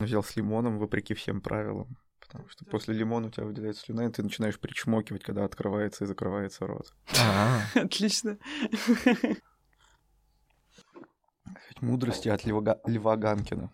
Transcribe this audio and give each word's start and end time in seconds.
Взял 0.00 0.24
с 0.24 0.34
лимоном, 0.34 0.78
вопреки 0.78 1.12
всем 1.12 1.42
правилам. 1.42 1.98
Потому 2.20 2.48
что 2.48 2.64
после 2.64 2.94
лимона 2.94 3.26
у 3.26 3.30
тебя 3.30 3.44
выделяется 3.44 3.82
слюна, 3.82 4.06
и 4.06 4.10
ты 4.10 4.22
начинаешь 4.22 4.58
причмокивать, 4.58 5.22
когда 5.22 5.44
открывается 5.44 6.04
и 6.04 6.06
закрывается 6.06 6.66
рот. 6.66 6.94
Отлично. 7.74 8.38
Мудрости 11.82 12.30
от 12.30 12.46
Льва, 12.46 13.16
Ганкина. 13.16 13.70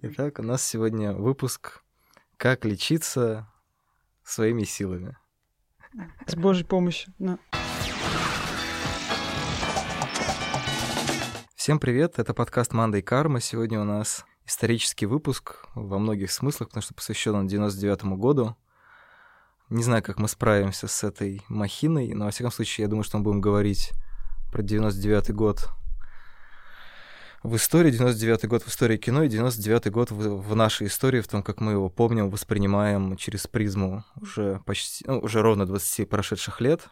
Итак, 0.00 0.38
у 0.38 0.42
нас 0.42 0.64
сегодня 0.64 1.12
выпуск 1.12 1.82
«Как 2.38 2.64
лечиться 2.64 3.52
своими 4.22 4.64
силами». 4.64 5.18
С 6.26 6.34
Божьей 6.34 6.64
помощью. 6.64 7.12
Всем 11.54 11.78
привет, 11.78 12.18
это 12.18 12.32
подкаст 12.32 12.72
«Манда 12.72 12.98
и 12.98 13.02
карма». 13.02 13.40
Сегодня 13.40 13.80
у 13.80 13.84
нас 13.84 14.24
исторический 14.46 15.06
выпуск 15.06 15.66
во 15.74 15.98
многих 15.98 16.30
смыслах, 16.30 16.68
потому 16.68 16.82
что 16.82 16.94
посвящен 16.94 17.34
он 17.34 17.46
99-му 17.46 18.16
году. 18.16 18.56
Не 19.68 19.82
знаю, 19.82 20.02
как 20.02 20.18
мы 20.18 20.28
справимся 20.28 20.86
с 20.86 21.02
этой 21.02 21.42
махиной, 21.48 22.12
но, 22.14 22.26
во 22.26 22.30
всяком 22.30 22.52
случае, 22.52 22.84
я 22.84 22.88
думаю, 22.88 23.02
что 23.02 23.18
мы 23.18 23.24
будем 23.24 23.40
говорить 23.40 23.92
про 24.52 24.62
99-й 24.62 25.32
год 25.32 25.68
в 27.42 27.56
истории, 27.56 27.92
99-й 27.92 28.48
год 28.48 28.62
в 28.62 28.68
истории 28.68 28.96
кино 28.96 29.24
и 29.24 29.28
99-й 29.28 29.90
год 29.90 30.10
в, 30.10 30.40
в 30.40 30.54
нашей 30.54 30.86
истории, 30.86 31.20
в 31.20 31.28
том, 31.28 31.42
как 31.42 31.60
мы 31.60 31.72
его 31.72 31.88
помним, 31.88 32.30
воспринимаем 32.30 33.16
через 33.16 33.46
призму 33.46 34.04
уже 34.20 34.60
почти, 34.64 35.04
ну, 35.06 35.18
уже 35.18 35.42
ровно 35.42 35.66
20 35.66 36.08
прошедших 36.08 36.60
лет. 36.60 36.88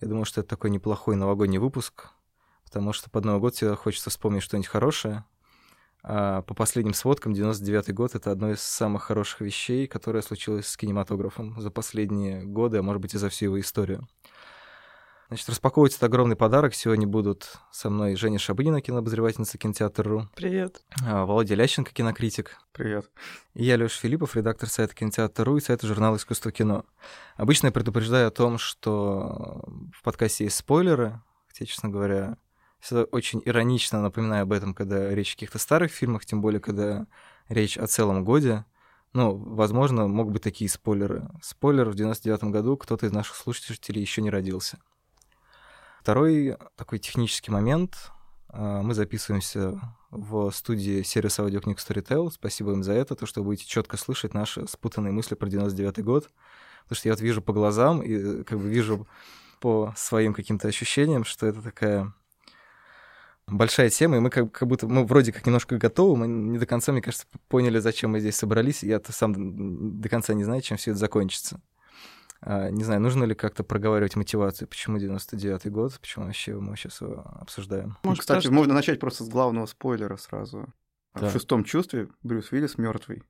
Я 0.00 0.08
думаю, 0.08 0.24
что 0.24 0.40
это 0.40 0.50
такой 0.50 0.70
неплохой 0.70 1.16
новогодний 1.16 1.58
выпуск, 1.58 2.08
потому 2.64 2.92
что 2.92 3.10
под 3.10 3.24
Новый 3.24 3.40
год 3.40 3.54
тебе 3.54 3.74
хочется 3.74 4.10
вспомнить 4.10 4.42
что-нибудь 4.42 4.68
хорошее, 4.68 5.24
по 6.02 6.54
последним 6.56 6.94
сводкам, 6.94 7.32
99 7.32 7.94
год— 7.94 8.14
это 8.14 8.30
одно 8.30 8.50
из 8.50 8.60
самых 8.60 9.04
хороших 9.04 9.40
вещей, 9.40 9.86
которое 9.86 10.22
случилось 10.22 10.66
с 10.66 10.76
кинематографом 10.76 11.60
за 11.60 11.70
последние 11.70 12.42
годы, 12.42 12.78
а 12.78 12.82
может 12.82 13.00
быть 13.00 13.14
и 13.14 13.18
за 13.18 13.28
всю 13.28 13.46
его 13.46 13.60
историю. 13.60 14.06
Значит, 15.32 15.48
распаковывать 15.48 15.92
этот 15.92 16.04
огромный 16.04 16.36
подарок 16.36 16.74
сегодня 16.74 17.06
будут 17.06 17.54
со 17.70 17.88
мной 17.88 18.16
Женя 18.16 18.38
Шабынина, 18.38 18.82
кинообозревательница 18.82 19.56
кинотеатра.ру. 19.56 20.28
Привет. 20.36 20.82
А, 21.06 21.24
Володя 21.24 21.54
Лященко, 21.54 21.90
кинокритик. 21.90 22.58
Привет. 22.72 23.10
И 23.54 23.64
я, 23.64 23.76
Лёша 23.76 23.98
Филиппов, 23.98 24.36
редактор 24.36 24.68
сайта 24.68 24.94
кинотеатр.ру 24.94 25.56
и 25.56 25.60
сайта 25.62 25.86
журнала 25.86 26.16
«Искусство 26.16 26.52
кино». 26.52 26.84
Обычно 27.36 27.68
я 27.68 27.72
предупреждаю 27.72 28.28
о 28.28 28.30
том, 28.30 28.58
что 28.58 29.64
в 29.94 30.02
подкасте 30.02 30.44
есть 30.44 30.56
спойлеры, 30.56 31.22
хотя, 31.48 31.64
честно 31.64 31.88
говоря, 31.88 32.36
всегда 32.82 33.04
очень 33.04 33.40
иронично 33.44 34.02
напоминаю 34.02 34.42
об 34.42 34.52
этом, 34.52 34.74
когда 34.74 35.08
речь 35.14 35.32
о 35.32 35.34
каких-то 35.36 35.58
старых 35.58 35.92
фильмах, 35.92 36.26
тем 36.26 36.42
более, 36.42 36.60
когда 36.60 37.06
речь 37.48 37.78
о 37.78 37.86
целом 37.86 38.24
годе. 38.24 38.64
Ну, 39.12 39.36
возможно, 39.36 40.08
могут 40.08 40.32
быть 40.32 40.42
такие 40.42 40.68
спойлеры. 40.68 41.28
Спойлер, 41.42 41.88
в 41.88 41.94
99 41.94 42.44
году 42.44 42.76
кто-то 42.76 43.06
из 43.06 43.12
наших 43.12 43.36
слушателей 43.36 44.00
еще 44.00 44.20
не 44.20 44.30
родился. 44.30 44.78
Второй 46.00 46.56
такой 46.74 46.98
технический 46.98 47.52
момент. 47.52 48.10
А, 48.48 48.82
мы 48.82 48.94
записываемся 48.94 49.80
в 50.10 50.50
студии 50.50 51.02
сервиса 51.02 51.42
аудиокниг 51.42 51.78
Storytel. 51.78 52.32
Спасибо 52.32 52.72
им 52.72 52.82
за 52.82 52.94
это, 52.94 53.14
то, 53.14 53.26
что 53.26 53.44
будете 53.44 53.64
четко 53.64 53.96
слышать 53.96 54.34
наши 54.34 54.66
спутанные 54.66 55.12
мысли 55.12 55.36
про 55.36 55.48
99 55.48 56.02
год. 56.02 56.30
Потому 56.82 56.96
что 56.96 57.08
я 57.08 57.12
вот 57.12 57.20
вижу 57.20 57.42
по 57.42 57.52
глазам 57.52 58.02
и 58.02 58.42
как 58.42 58.58
бы 58.58 58.68
вижу 58.68 59.06
по 59.60 59.94
своим 59.96 60.34
каким-то 60.34 60.66
ощущениям, 60.66 61.22
что 61.22 61.46
это 61.46 61.62
такая 61.62 62.12
большая 63.56 63.90
тема, 63.90 64.16
и 64.16 64.20
мы 64.20 64.30
как, 64.30 64.50
как 64.52 64.68
будто, 64.68 64.86
мы 64.86 65.04
вроде 65.04 65.32
как 65.32 65.46
немножко 65.46 65.78
готовы, 65.78 66.16
мы 66.16 66.26
не 66.26 66.58
до 66.58 66.66
конца, 66.66 66.92
мне 66.92 67.02
кажется, 67.02 67.26
поняли, 67.48 67.78
зачем 67.78 68.12
мы 68.12 68.20
здесь 68.20 68.36
собрались, 68.36 68.82
я-то 68.82 69.12
сам 69.12 70.00
до 70.00 70.08
конца 70.08 70.34
не 70.34 70.44
знаю, 70.44 70.62
чем 70.62 70.76
все 70.76 70.90
это 70.92 71.00
закончится. 71.00 71.60
А, 72.40 72.70
не 72.70 72.82
знаю, 72.82 73.00
нужно 73.00 73.24
ли 73.24 73.34
как-то 73.34 73.62
проговаривать 73.62 74.16
мотивацию, 74.16 74.66
почему 74.66 74.98
99-й 74.98 75.70
год, 75.70 75.98
почему 76.00 76.26
вообще 76.26 76.54
мы 76.54 76.76
сейчас 76.76 77.00
его 77.00 77.24
обсуждаем. 77.40 77.96
Может, 78.02 78.22
Кстати, 78.22 78.44
потому, 78.44 78.58
можно 78.58 78.74
начать 78.74 78.98
просто 78.98 79.24
с 79.24 79.28
главного 79.28 79.66
спойлера 79.66 80.16
сразу. 80.16 80.66
Да. 81.14 81.28
В 81.28 81.32
шестом 81.32 81.62
чувстве 81.62 82.08
Брюс 82.22 82.50
Уиллис 82.50 82.78
мертвый. 82.78 83.22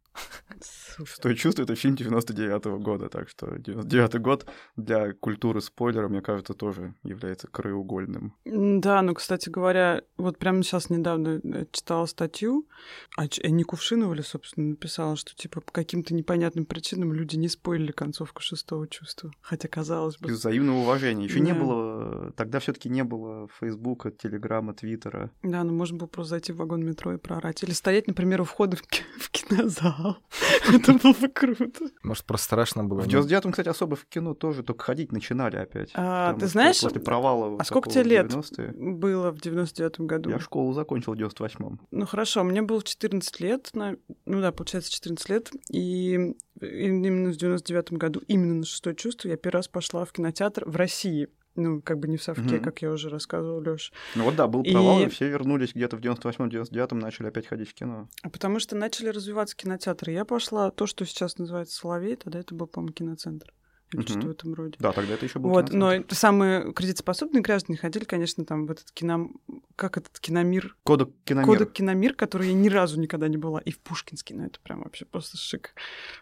Шестое 0.97 1.34
чувство 1.34 1.62
это 1.62 1.75
фильм 1.75 1.95
99-го 1.95 2.78
года, 2.78 3.09
так 3.09 3.28
что 3.28 3.47
99-й 3.47 4.19
год 4.19 4.47
для 4.77 5.12
культуры 5.15 5.61
спойлера, 5.61 6.09
мне 6.09 6.21
кажется, 6.21 6.55
тоже 6.55 6.95
является 7.03 7.49
краеугольным. 7.49 8.34
Да, 8.45 9.03
ну, 9.03 9.15
кстати 9.15 9.49
говоря, 9.49 10.03
вот 10.17 10.39
прямо 10.39 10.62
сейчас 10.62 10.91
недавно 10.91 11.41
э, 11.43 11.67
читала 11.72 12.06
статью, 12.06 12.69
а 13.17 13.27
не 13.49 13.65
Кувшинова 13.65 14.12
ли, 14.15 14.22
собственно, 14.22 14.71
написала, 14.71 15.17
что 15.17 15.34
типа 15.34 15.61
по 15.61 15.72
каким-то 15.72 16.15
непонятным 16.15 16.65
причинам 16.65 17.12
люди 17.12 17.37
не 17.37 17.49
спойлили 17.49 17.93
концовку 17.93 18.43
шестого 18.43 18.87
чувства. 18.87 19.33
Хотя 19.41 19.69
казалось 19.69 20.19
бы. 20.19 20.31
Из 20.31 20.39
взаимного 20.39 20.78
уважения. 20.78 21.25
Еще 21.25 21.39
да. 21.39 21.45
не 21.45 21.55
было, 21.55 22.33
тогда 22.37 22.59
все-таки 22.59 22.89
не 22.89 23.05
было 23.05 23.49
Фейсбука, 23.61 24.11
Телеграма, 24.11 24.75
Твиттера. 24.75 25.31
Да, 25.43 25.65
ну 25.65 25.72
можно 25.72 25.99
было 25.99 26.06
просто 26.06 26.31
зайти 26.31 26.53
в 26.53 26.56
вагон 26.56 26.84
метро 26.84 27.15
и 27.15 27.17
проорать. 27.17 27.62
Или 27.62 27.72
стоять, 27.72 28.06
например, 28.06 28.43
у 28.43 28.45
входа 28.45 28.77
в 28.77 29.31
кинозал. 29.31 30.02
Это 30.73 30.93
было 30.95 31.13
бы 31.13 31.29
круто. 31.29 31.91
Может, 32.03 32.25
просто 32.25 32.45
страшно 32.47 32.85
было. 32.85 33.01
В 33.01 33.07
99-м, 33.07 33.53
кстати, 33.53 33.69
особо 33.69 33.97
в 33.97 34.05
кино 34.07 34.35
тоже 34.35 34.63
только 34.63 34.85
ходить 34.85 35.13
начинали 35.13 35.57
опять. 35.57 35.91
А, 35.95 36.35
ты 36.35 36.47
знаешь, 36.47 36.81
после 36.81 37.01
провала 37.01 37.57
а 37.59 37.65
сколько 37.65 37.91
тебе 37.91 38.03
лет 38.05 38.33
было 38.75 39.31
в 39.31 39.37
99-м 39.37 40.07
году? 40.07 40.31
Я 40.31 40.39
школу 40.39 40.73
закончил 40.73 41.15
в 41.15 41.19
98-м. 41.19 41.81
Ну 41.91 42.07
хорошо, 42.07 42.45
мне 42.45 42.63
было 42.63 42.83
14 42.83 43.41
лет, 43.41 43.71
ну 43.75 43.97
да, 44.27 44.53
получается 44.53 44.93
14 44.93 45.29
лет, 45.29 45.51
и 45.71 46.34
именно 46.61 47.33
в 47.33 47.37
99-м 47.37 47.99
году, 47.99 48.21
именно 48.27 48.55
на 48.55 48.65
шестое 48.65 48.95
чувство, 48.95 49.29
я 49.29 49.37
первый 49.37 49.57
раз 49.59 49.69
пошла 49.69 50.05
в 50.05 50.13
кинотеатр 50.13 50.69
в 50.69 50.77
России 50.77 51.29
ну, 51.55 51.83
как 51.83 51.99
бы 51.99 52.09
не 52.09 52.17
в 52.17 52.23
совке, 52.23 52.57
угу. 52.57 52.65
как 52.65 52.83
я 52.83 52.91
уже 52.91 53.09
рассказывал, 53.09 53.61
Лёш. 53.61 53.93
Ну 54.15 54.25
вот 54.25 54.37
да, 54.37 54.47
был 54.47 54.63
провал, 54.63 55.01
и, 55.01 55.07
и 55.07 55.09
все 55.09 55.29
вернулись 55.29 55.75
где-то 55.75 55.97
в 55.97 56.01
98-99-м, 56.01 56.99
начали 56.99 57.29
опять 57.29 57.47
ходить 57.47 57.71
в 57.71 57.75
кино. 57.75 58.09
А 58.23 58.31
потому 58.31 58.59
что 58.59 58.77
начали 58.77 59.09
развиваться 59.09 59.57
кинотеатры. 59.57 60.13
Я 60.13 60.25
пошла 60.25 60.71
то, 60.71 60.87
что 60.87 61.05
сейчас 61.05 61.39
называется 61.39 61.77
Соловей, 61.77 62.17
тогда 62.17 62.41
это 62.41 62.55
был, 62.55 62.67
по-моему, 62.67 62.93
киноцентр 62.93 63.53
или 63.92 64.03
что-то 64.03 64.26
в 64.26 64.30
этом 64.30 64.54
роде. 64.54 64.76
Да, 64.78 64.92
тогда 64.92 65.14
это 65.14 65.25
еще 65.25 65.38
был 65.38 65.50
Вот, 65.50 65.72
но 65.72 65.92
самые 66.10 66.72
кредитоспособные 66.72 67.42
граждане 67.42 67.78
ходили, 67.78 68.04
конечно, 68.04 68.44
там 68.44 68.66
в 68.66 68.70
этот 68.70 68.91
кино... 68.92 69.30
Как 69.76 69.97
этот 69.97 70.19
киномир? 70.20 70.76
Кодек 70.84 71.10
киномир. 71.25 71.47
Кодек 71.47 71.72
киномир, 71.72 72.14
который 72.14 72.48
я 72.48 72.54
ни 72.54 72.69
разу 72.69 73.00
никогда 73.00 73.28
не 73.28 73.36
была. 73.36 73.60
И 73.60 73.70
в 73.70 73.80
Пушкинске, 73.80 74.34
ну 74.34 74.44
это 74.47 74.60
прям 74.60 74.82
вообще 74.82 75.04
просто 75.04 75.36
шик 75.36 75.75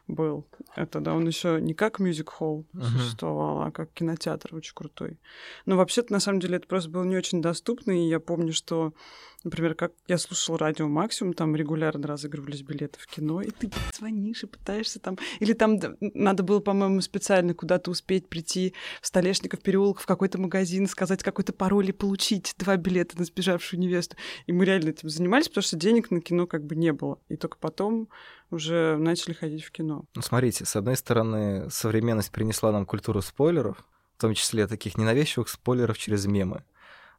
был. 0.06 0.46
Это, 0.76 1.00
да, 1.00 1.14
он 1.14 1.26
еще 1.26 1.60
не 1.60 1.74
как 1.74 1.98
мюзик-холл 1.98 2.66
uh-huh. 2.72 2.82
существовал, 2.84 3.62
а 3.62 3.70
как 3.70 3.92
кинотеатр 3.92 4.54
очень 4.54 4.74
крутой. 4.74 5.18
Но 5.66 5.76
вообще-то, 5.76 6.12
на 6.12 6.20
самом 6.20 6.40
деле, 6.40 6.56
это 6.56 6.66
просто 6.66 6.90
было 6.90 7.04
не 7.04 7.16
очень 7.16 7.42
доступно, 7.42 7.92
и 7.92 8.08
я 8.08 8.20
помню, 8.20 8.52
что 8.52 8.94
Например, 9.42 9.74
как 9.74 9.92
я 10.06 10.18
слушал 10.18 10.58
радио 10.58 10.86
Максимум, 10.86 11.32
там 11.32 11.56
регулярно 11.56 12.06
разыгрывались 12.06 12.62
билеты 12.62 12.98
в 13.00 13.06
кино, 13.06 13.40
и 13.40 13.50
ты 13.50 13.70
звонишь 13.94 14.42
и 14.42 14.46
пытаешься 14.46 15.00
там... 15.00 15.18
Или 15.38 15.54
там 15.54 15.78
надо 16.00 16.42
было, 16.42 16.60
по-моему, 16.60 17.00
специально 17.00 17.54
куда-то 17.54 17.90
успеть 17.90 18.28
прийти 18.28 18.74
в 19.00 19.06
Столешников 19.06 19.60
переулок 19.60 20.00
в 20.00 20.06
какой-то 20.06 20.38
магазин, 20.38 20.86
сказать 20.86 21.22
какой-то 21.22 21.54
пароль 21.54 21.88
и 21.88 21.92
получить 21.92 22.54
два 22.58 22.76
билета 22.76 23.18
на 23.18 23.24
сбежавшую 23.24 23.80
невесту. 23.80 24.16
И 24.46 24.52
мы 24.52 24.66
реально 24.66 24.90
этим 24.90 25.08
занимались, 25.08 25.48
потому 25.48 25.62
что 25.62 25.76
денег 25.76 26.10
на 26.10 26.20
кино 26.20 26.46
как 26.46 26.64
бы 26.64 26.76
не 26.76 26.92
было. 26.92 27.18
И 27.28 27.36
только 27.36 27.56
потом 27.56 28.08
уже 28.50 28.96
начали 28.98 29.32
ходить 29.32 29.64
в 29.64 29.70
кино. 29.70 30.04
Ну, 30.14 30.22
смотрите, 30.22 30.66
с 30.66 30.76
одной 30.76 30.96
стороны, 30.96 31.70
современность 31.70 32.30
принесла 32.30 32.72
нам 32.72 32.84
культуру 32.84 33.22
спойлеров, 33.22 33.78
в 34.18 34.20
том 34.20 34.34
числе 34.34 34.66
таких 34.66 34.98
ненавязчивых 34.98 35.48
спойлеров 35.48 35.96
через 35.96 36.26
мемы. 36.26 36.62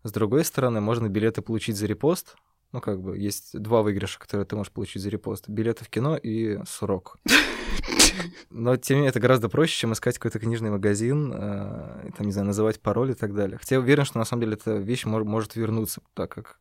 С 0.04 0.12
другой 0.12 0.44
стороны, 0.46 0.82
можно 0.82 1.08
билеты 1.08 1.42
получить 1.42 1.78
за 1.78 1.86
репост. 1.86 2.36
Ну, 2.72 2.80
как 2.82 3.02
бы, 3.02 3.18
есть 3.18 3.60
два 3.60 3.82
выигрыша, 3.82 4.20
которые 4.20 4.46
ты 4.46 4.56
можешь 4.56 4.72
получить 4.72 5.02
за 5.02 5.10
репост. 5.10 5.50
Билеты 5.50 5.84
в 5.84 5.90
кино 5.90 6.16
и 6.16 6.60
срок. 6.66 7.18
Но, 8.50 8.78
тем 8.78 8.96
не 8.96 9.00
менее, 9.02 9.10
это 9.10 9.20
гораздо 9.20 9.50
проще, 9.50 9.78
чем 9.78 9.94
искать 9.94 10.18
какой-то 10.18 10.40
книжный 10.40 10.72
магазин, 10.72 11.32
э, 11.34 12.12
там, 12.18 12.26
не 12.26 12.32
знаю, 12.32 12.48
называть 12.48 12.80
пароль 12.80 13.12
и 13.12 13.14
так 13.14 13.34
далее. 13.34 13.58
Хотя 13.58 13.76
я 13.76 13.82
уверен, 13.82 14.06
что, 14.06 14.18
на 14.18 14.26
самом 14.26 14.42
деле, 14.42 14.54
эта 14.54 14.76
вещь 14.78 15.06
мож- 15.06 15.24
может 15.24 15.56
вернуться, 15.56 16.02
так 16.14 16.32
как, 16.32 16.60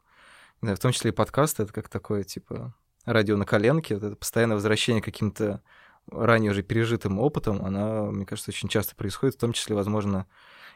не 0.63 0.67
знаю, 0.67 0.77
в 0.77 0.81
том 0.81 0.93
числе 0.93 1.11
и 1.11 1.15
подкаст, 1.15 1.61
это 1.61 1.73
как 1.73 1.89
такое, 1.89 2.25
типа, 2.25 2.75
радио 3.05 3.37
на 3.37 3.45
коленке, 3.45 3.95
это 3.95 4.17
постоянное 4.17 4.57
возвращение 4.57 5.03
к 5.03 5.07
каким-то 5.07 5.63
ранее 6.11 6.53
уже 6.53 6.63
пережитым 6.63 7.19
опытом, 7.19 7.65
она, 7.65 8.05
мне 8.05 8.27
кажется, 8.27 8.51
очень 8.51 8.69
часто 8.69 8.95
происходит, 8.95 9.37
в 9.37 9.41
том 9.41 9.53
числе, 9.53 9.75
возможно, 9.77 10.27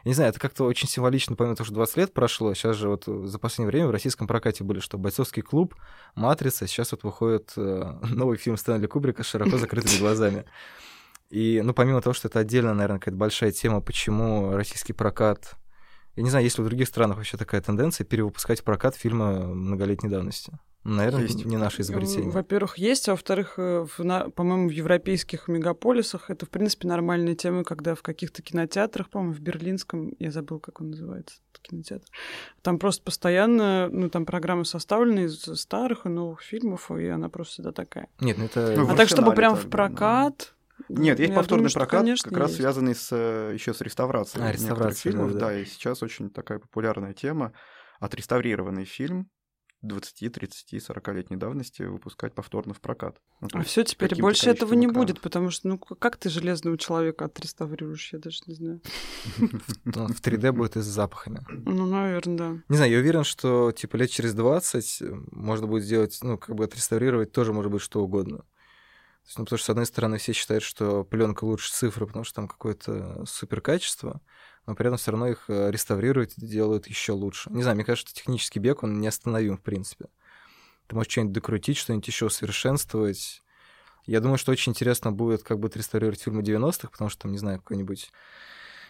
я 0.05 0.09
не 0.09 0.13
знаю, 0.13 0.29
это 0.29 0.39
как-то 0.39 0.65
очень 0.65 0.87
символично, 0.87 1.35
помимо 1.35 1.55
того, 1.55 1.65
что 1.65 1.73
20 1.73 1.97
лет 1.97 2.13
прошло. 2.13 2.53
Сейчас 2.53 2.75
же 2.75 2.89
вот 2.89 3.05
за 3.05 3.39
последнее 3.39 3.71
время 3.71 3.87
в 3.87 3.91
российском 3.91 4.27
прокате 4.27 4.63
были, 4.63 4.79
что 4.79 4.99
«Бойцовский 4.99 5.41
клуб», 5.41 5.75
«Матрица», 6.13 6.67
сейчас 6.67 6.91
вот 6.91 7.01
выходит 7.03 7.53
э, 7.57 7.93
новый 8.03 8.37
фильм 8.37 8.55
Стэнли 8.55 8.85
Кубрика 8.85 9.23
с 9.23 9.27
широко 9.27 9.57
закрытыми 9.57 9.97
глазами. 9.97 10.45
И, 11.31 11.59
ну, 11.63 11.73
помимо 11.73 12.01
того, 12.01 12.13
что 12.13 12.27
это 12.27 12.37
отдельно, 12.37 12.75
наверное, 12.75 12.99
какая-то 12.99 13.17
большая 13.17 13.51
тема, 13.51 13.81
почему 13.81 14.51
российский 14.51 14.93
прокат... 14.93 15.55
Я 16.15 16.21
не 16.21 16.29
знаю, 16.29 16.45
есть 16.45 16.59
ли 16.59 16.63
в 16.63 16.67
других 16.67 16.87
странах 16.87 17.17
вообще 17.17 17.35
такая 17.35 17.61
тенденция 17.61 18.05
перевыпускать 18.05 18.61
в 18.61 18.63
прокат 18.63 18.95
фильмы 18.95 19.55
многолетней 19.55 20.09
давности. 20.09 20.53
Наверное, 20.85 21.23
есть. 21.23 21.43
не 21.45 21.57
наше 21.57 21.81
изобретение. 21.81 22.29
Во-первых, 22.29 22.77
есть, 22.77 23.09
а 23.09 23.13
во-вторых, 23.13 23.55
э, 23.57 23.87
по-моему, 23.97 24.69
в 24.69 24.71
европейских 24.71 25.47
мегаполисах 25.47 26.29
это, 26.29 26.45
в 26.45 26.49
принципе, 26.49 26.87
нормальная 26.87 27.33
тема, 27.33 27.63
когда 27.63 27.95
в 27.95 28.03
каких-то 28.03 28.43
кинотеатрах, 28.43 29.09
по-моему, 29.09 29.33
в 29.33 29.39
Берлинском, 29.39 30.13
я 30.19 30.29
забыл, 30.29 30.59
как 30.59 30.81
он 30.81 30.91
называется, 30.91 31.37
кинотеатр, 31.63 32.05
там 32.61 32.77
просто 32.77 33.01
постоянно, 33.01 33.89
ну, 33.89 34.11
там 34.11 34.27
программы 34.27 34.63
составлены 34.63 35.21
из 35.21 35.41
старых 35.59 36.05
и 36.05 36.09
новых 36.09 36.43
фильмов, 36.43 36.91
и 36.91 37.07
она 37.07 37.29
просто 37.29 37.53
всегда 37.53 37.71
такая. 37.71 38.07
Нет, 38.19 38.37
ну 38.37 38.45
это... 38.45 38.75
Ну, 38.77 38.87
а 38.87 38.95
так, 38.95 39.09
чтобы 39.09 39.33
прям 39.33 39.55
в 39.55 39.67
прокат... 39.67 40.53
Нет, 40.87 41.19
есть 41.19 41.33
повторный 41.33 41.69
думаю, 41.69 41.73
прокат, 41.73 42.01
конечно, 42.01 42.29
как 42.29 42.37
раз 42.37 42.53
связанный 42.55 42.93
с, 42.93 43.09
э, 43.11 43.53
еще 43.53 43.73
с 43.73 43.81
реставрацией 43.81 44.43
а, 44.45 44.51
реставрация, 44.51 45.11
фильмов. 45.11 45.33
Да, 45.33 45.39
да. 45.39 45.45
да, 45.47 45.59
и 45.59 45.65
сейчас 45.65 46.03
очень 46.03 46.29
такая 46.29 46.59
популярная 46.59 47.13
тема. 47.13 47.53
Отреставрированный 47.99 48.83
фильм 48.83 49.29
20, 49.87 50.33
30, 50.33 50.73
40-летней 50.73 51.37
давности 51.37 51.83
выпускать 51.83 52.33
повторно 52.33 52.73
в 52.73 52.81
прокат. 52.81 53.17
Ну, 53.41 53.49
а 53.53 53.63
все 53.63 53.83
теперь 53.83 54.15
больше 54.19 54.49
этого 54.49 54.73
не 54.73 54.85
экранов. 54.85 54.95
будет, 54.95 55.21
потому 55.21 55.49
что, 55.49 55.67
ну, 55.67 55.77
как 55.77 56.17
ты 56.17 56.29
железного 56.29 56.77
человека 56.77 57.25
отреставрируешь, 57.25 58.13
я 58.13 58.19
даже 58.19 58.39
не 58.47 58.55
знаю. 58.55 58.81
В 59.85 60.21
3D 60.21 60.51
будет 60.51 60.77
и 60.77 60.81
с 60.81 60.85
запахами. 60.85 61.41
Ну, 61.49 61.85
наверное, 61.85 62.37
да. 62.37 62.63
Не 62.69 62.77
знаю, 62.77 62.91
я 62.91 62.99
уверен, 62.99 63.23
что, 63.23 63.71
типа, 63.71 63.97
лет 63.97 64.09
через 64.09 64.33
20 64.33 65.03
можно 65.31 65.67
будет 65.67 65.83
сделать, 65.83 66.17
ну, 66.21 66.37
как 66.37 66.55
бы 66.55 66.63
отреставрировать 66.63 67.31
тоже 67.31 67.53
может 67.53 67.71
быть 67.71 67.81
что 67.81 68.03
угодно. 68.03 68.45
Ну, 69.37 69.43
потому 69.43 69.57
что, 69.57 69.65
с 69.65 69.69
одной 69.69 69.85
стороны, 69.85 70.17
все 70.17 70.33
считают, 70.33 70.63
что 70.63 71.03
пленка 71.03 71.45
лучше 71.45 71.71
цифры, 71.71 72.05
потому 72.05 72.23
что 72.23 72.35
там 72.35 72.47
какое-то 72.47 73.25
супер 73.25 73.59
качество, 73.59 74.21
но 74.65 74.75
при 74.75 74.87
этом 74.87 74.97
все 74.97 75.11
равно 75.11 75.27
их 75.27 75.45
э, 75.47 75.71
реставрируют 75.71 76.33
и 76.37 76.45
делают 76.45 76.87
еще 76.87 77.13
лучше. 77.13 77.49
Не 77.51 77.61
знаю, 77.61 77.75
мне 77.75 77.85
кажется, 77.85 78.13
технический 78.13 78.59
бег, 78.59 78.83
он 78.83 78.99
неостановим, 78.99 79.57
в 79.57 79.61
принципе. 79.61 80.05
Ты 80.87 80.95
можешь 80.95 81.11
что-нибудь 81.11 81.33
докрутить, 81.33 81.77
что-нибудь 81.77 82.07
еще 82.07 82.25
усовершенствовать. 82.25 83.41
Я 84.05 84.21
думаю, 84.21 84.37
что 84.37 84.51
очень 84.51 84.71
интересно 84.71 85.11
будет, 85.11 85.43
как 85.43 85.59
будет 85.59 85.77
реставрировать 85.77 86.21
фильмы 86.21 86.41
90-х, 86.43 86.89
потому 86.89 87.09
что 87.09 87.23
там, 87.23 87.31
не 87.31 87.37
знаю, 87.37 87.59
какой-нибудь 87.59 88.11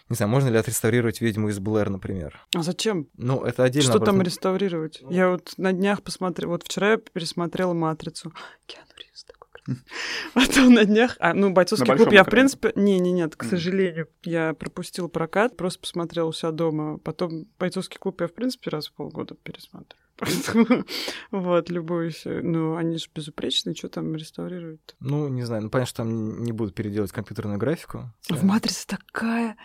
не 0.07 0.15
знаю, 0.15 0.29
можно 0.29 0.49
ли 0.49 0.57
отреставрировать 0.57 1.19
«Ведьму 1.19 1.49
из 1.49 1.57
Блэр», 1.57 1.89
например. 1.89 2.39
А 2.53 2.61
зачем? 2.61 3.07
Ну, 3.17 3.43
это 3.43 3.63
отдельно. 3.63 3.89
Что 3.89 3.99
там 3.99 4.21
реставрировать? 4.21 5.01
Я 5.09 5.29
вот 5.31 5.55
на 5.57 5.73
днях 5.73 6.03
посмотрела, 6.03 6.51
вот 6.51 6.63
вчера 6.63 6.91
я 6.91 6.97
пересмотрела 6.97 7.73
«Матрицу». 7.73 8.31
Киану 8.67 8.87
Ривз 8.97 9.23
такой 9.23 9.44
Потом 10.33 10.73
на 10.73 10.85
днях... 10.85 11.17
А, 11.19 11.33
ну, 11.33 11.51
бойцовский 11.51 11.95
клуб 11.95 12.11
я, 12.11 12.23
в 12.23 12.29
принципе... 12.29 12.71
Не, 12.75 12.99
не, 12.99 13.11
нет, 13.11 13.35
к 13.35 13.43
сожалению, 13.43 14.07
я 14.23 14.53
пропустил 14.53 15.09
прокат, 15.09 15.57
просто 15.57 15.79
посмотрел 15.79 16.29
у 16.29 16.33
себя 16.33 16.51
дома. 16.51 16.97
Потом 16.99 17.47
бойцовский 17.59 17.99
клуб 17.99 18.21
я, 18.21 18.27
в 18.27 18.33
принципе, 18.33 18.69
раз 18.69 18.87
в 18.87 18.93
полгода 18.93 19.35
пересматриваю. 19.35 20.05
Поэтому, 20.17 20.85
вот, 21.31 21.69
любуюсь. 21.69 22.21
Ну, 22.25 22.75
они 22.77 22.97
же 22.97 23.07
безупречные, 23.13 23.75
что 23.75 23.89
там 23.89 24.15
реставрируют? 24.15 24.95
Ну, 25.01 25.27
не 25.27 25.43
знаю, 25.43 25.63
ну, 25.63 25.69
понятно, 25.69 25.89
что 25.89 25.97
там 25.97 26.41
не 26.41 26.53
будут 26.53 26.73
переделать 26.73 27.11
компьютерную 27.11 27.59
графику. 27.59 28.13
В 28.29 28.43
«Матрице» 28.45 28.87
такая 28.87 29.57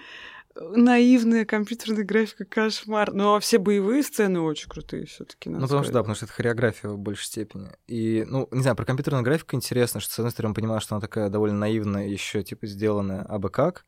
наивная 0.55 1.45
компьютерная 1.45 2.05
графика, 2.05 2.45
кошмар. 2.45 3.13
Ну, 3.13 3.35
а 3.35 3.41
все 3.41 3.59
боевые 3.59 4.03
сцены 4.03 4.41
очень 4.41 4.69
крутые 4.69 5.07
все 5.07 5.25
таки 5.25 5.49
Ну, 5.49 5.61
потому 5.61 5.85
что, 5.85 5.93
да, 5.93 6.01
потому 6.01 6.15
что 6.15 6.27
это 6.27 6.35
хореография 6.35 6.91
в 6.91 6.99
большей 6.99 7.27
степени. 7.27 7.71
И, 7.87 8.25
ну, 8.27 8.49
не 8.51 8.63
знаю, 8.63 8.77
про 8.77 8.85
компьютерную 8.85 9.25
графику 9.25 9.57
интересно, 9.57 10.01
что, 10.01 10.13
с 10.13 10.19
одной 10.19 10.33
стороны, 10.33 10.55
понимаю, 10.55 10.81
что 10.81 10.95
она 10.95 11.01
такая 11.01 11.29
довольно 11.29 11.59
наивная, 11.59 12.09
еще 12.09 12.43
типа, 12.43 12.67
сделанная 12.67 13.23
абы 13.23 13.51
как. 13.51 13.87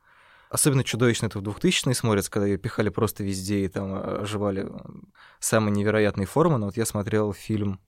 Особенно 0.50 0.84
чудовищно 0.84 1.26
это 1.26 1.38
в 1.38 1.42
2000-е 1.42 1.94
смотрится, 1.94 2.30
когда 2.30 2.46
ее 2.46 2.58
пихали 2.58 2.90
просто 2.90 3.24
везде 3.24 3.64
и 3.64 3.68
там 3.68 4.20
оживали 4.20 4.70
самые 5.40 5.72
невероятные 5.72 6.26
формы. 6.26 6.58
Но 6.58 6.66
вот 6.66 6.76
я 6.76 6.84
смотрел 6.84 7.32
фильм 7.32 7.80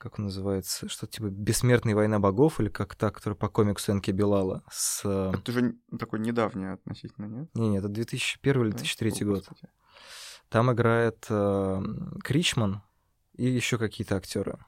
как 0.00 0.18
он 0.18 0.24
называется, 0.24 0.88
что 0.88 1.06
типа 1.06 1.26
«Бессмертная 1.26 1.94
война 1.94 2.18
богов» 2.18 2.58
или 2.58 2.70
как 2.70 2.94
та, 2.94 3.10
которая 3.10 3.36
по 3.36 3.50
комиксу 3.50 3.92
Энки 3.92 4.10
Белала 4.10 4.64
с... 4.70 5.02
Э, 5.04 5.32
это 5.34 5.52
же 5.52 5.74
такой 5.98 6.20
недавний 6.20 6.72
относительно, 6.72 7.26
нет? 7.26 7.50
Не, 7.54 7.68
нет, 7.68 7.84
это 7.84 7.92
2001 7.92 8.62
или 8.62 8.70
2003 8.70 9.10
да? 9.10 9.24
год. 9.26 9.48
Там 10.48 10.72
играет 10.72 11.26
э, 11.28 11.82
Кричман 12.24 12.80
и 13.34 13.46
еще 13.46 13.76
какие-то 13.76 14.16
актеры. 14.16 14.58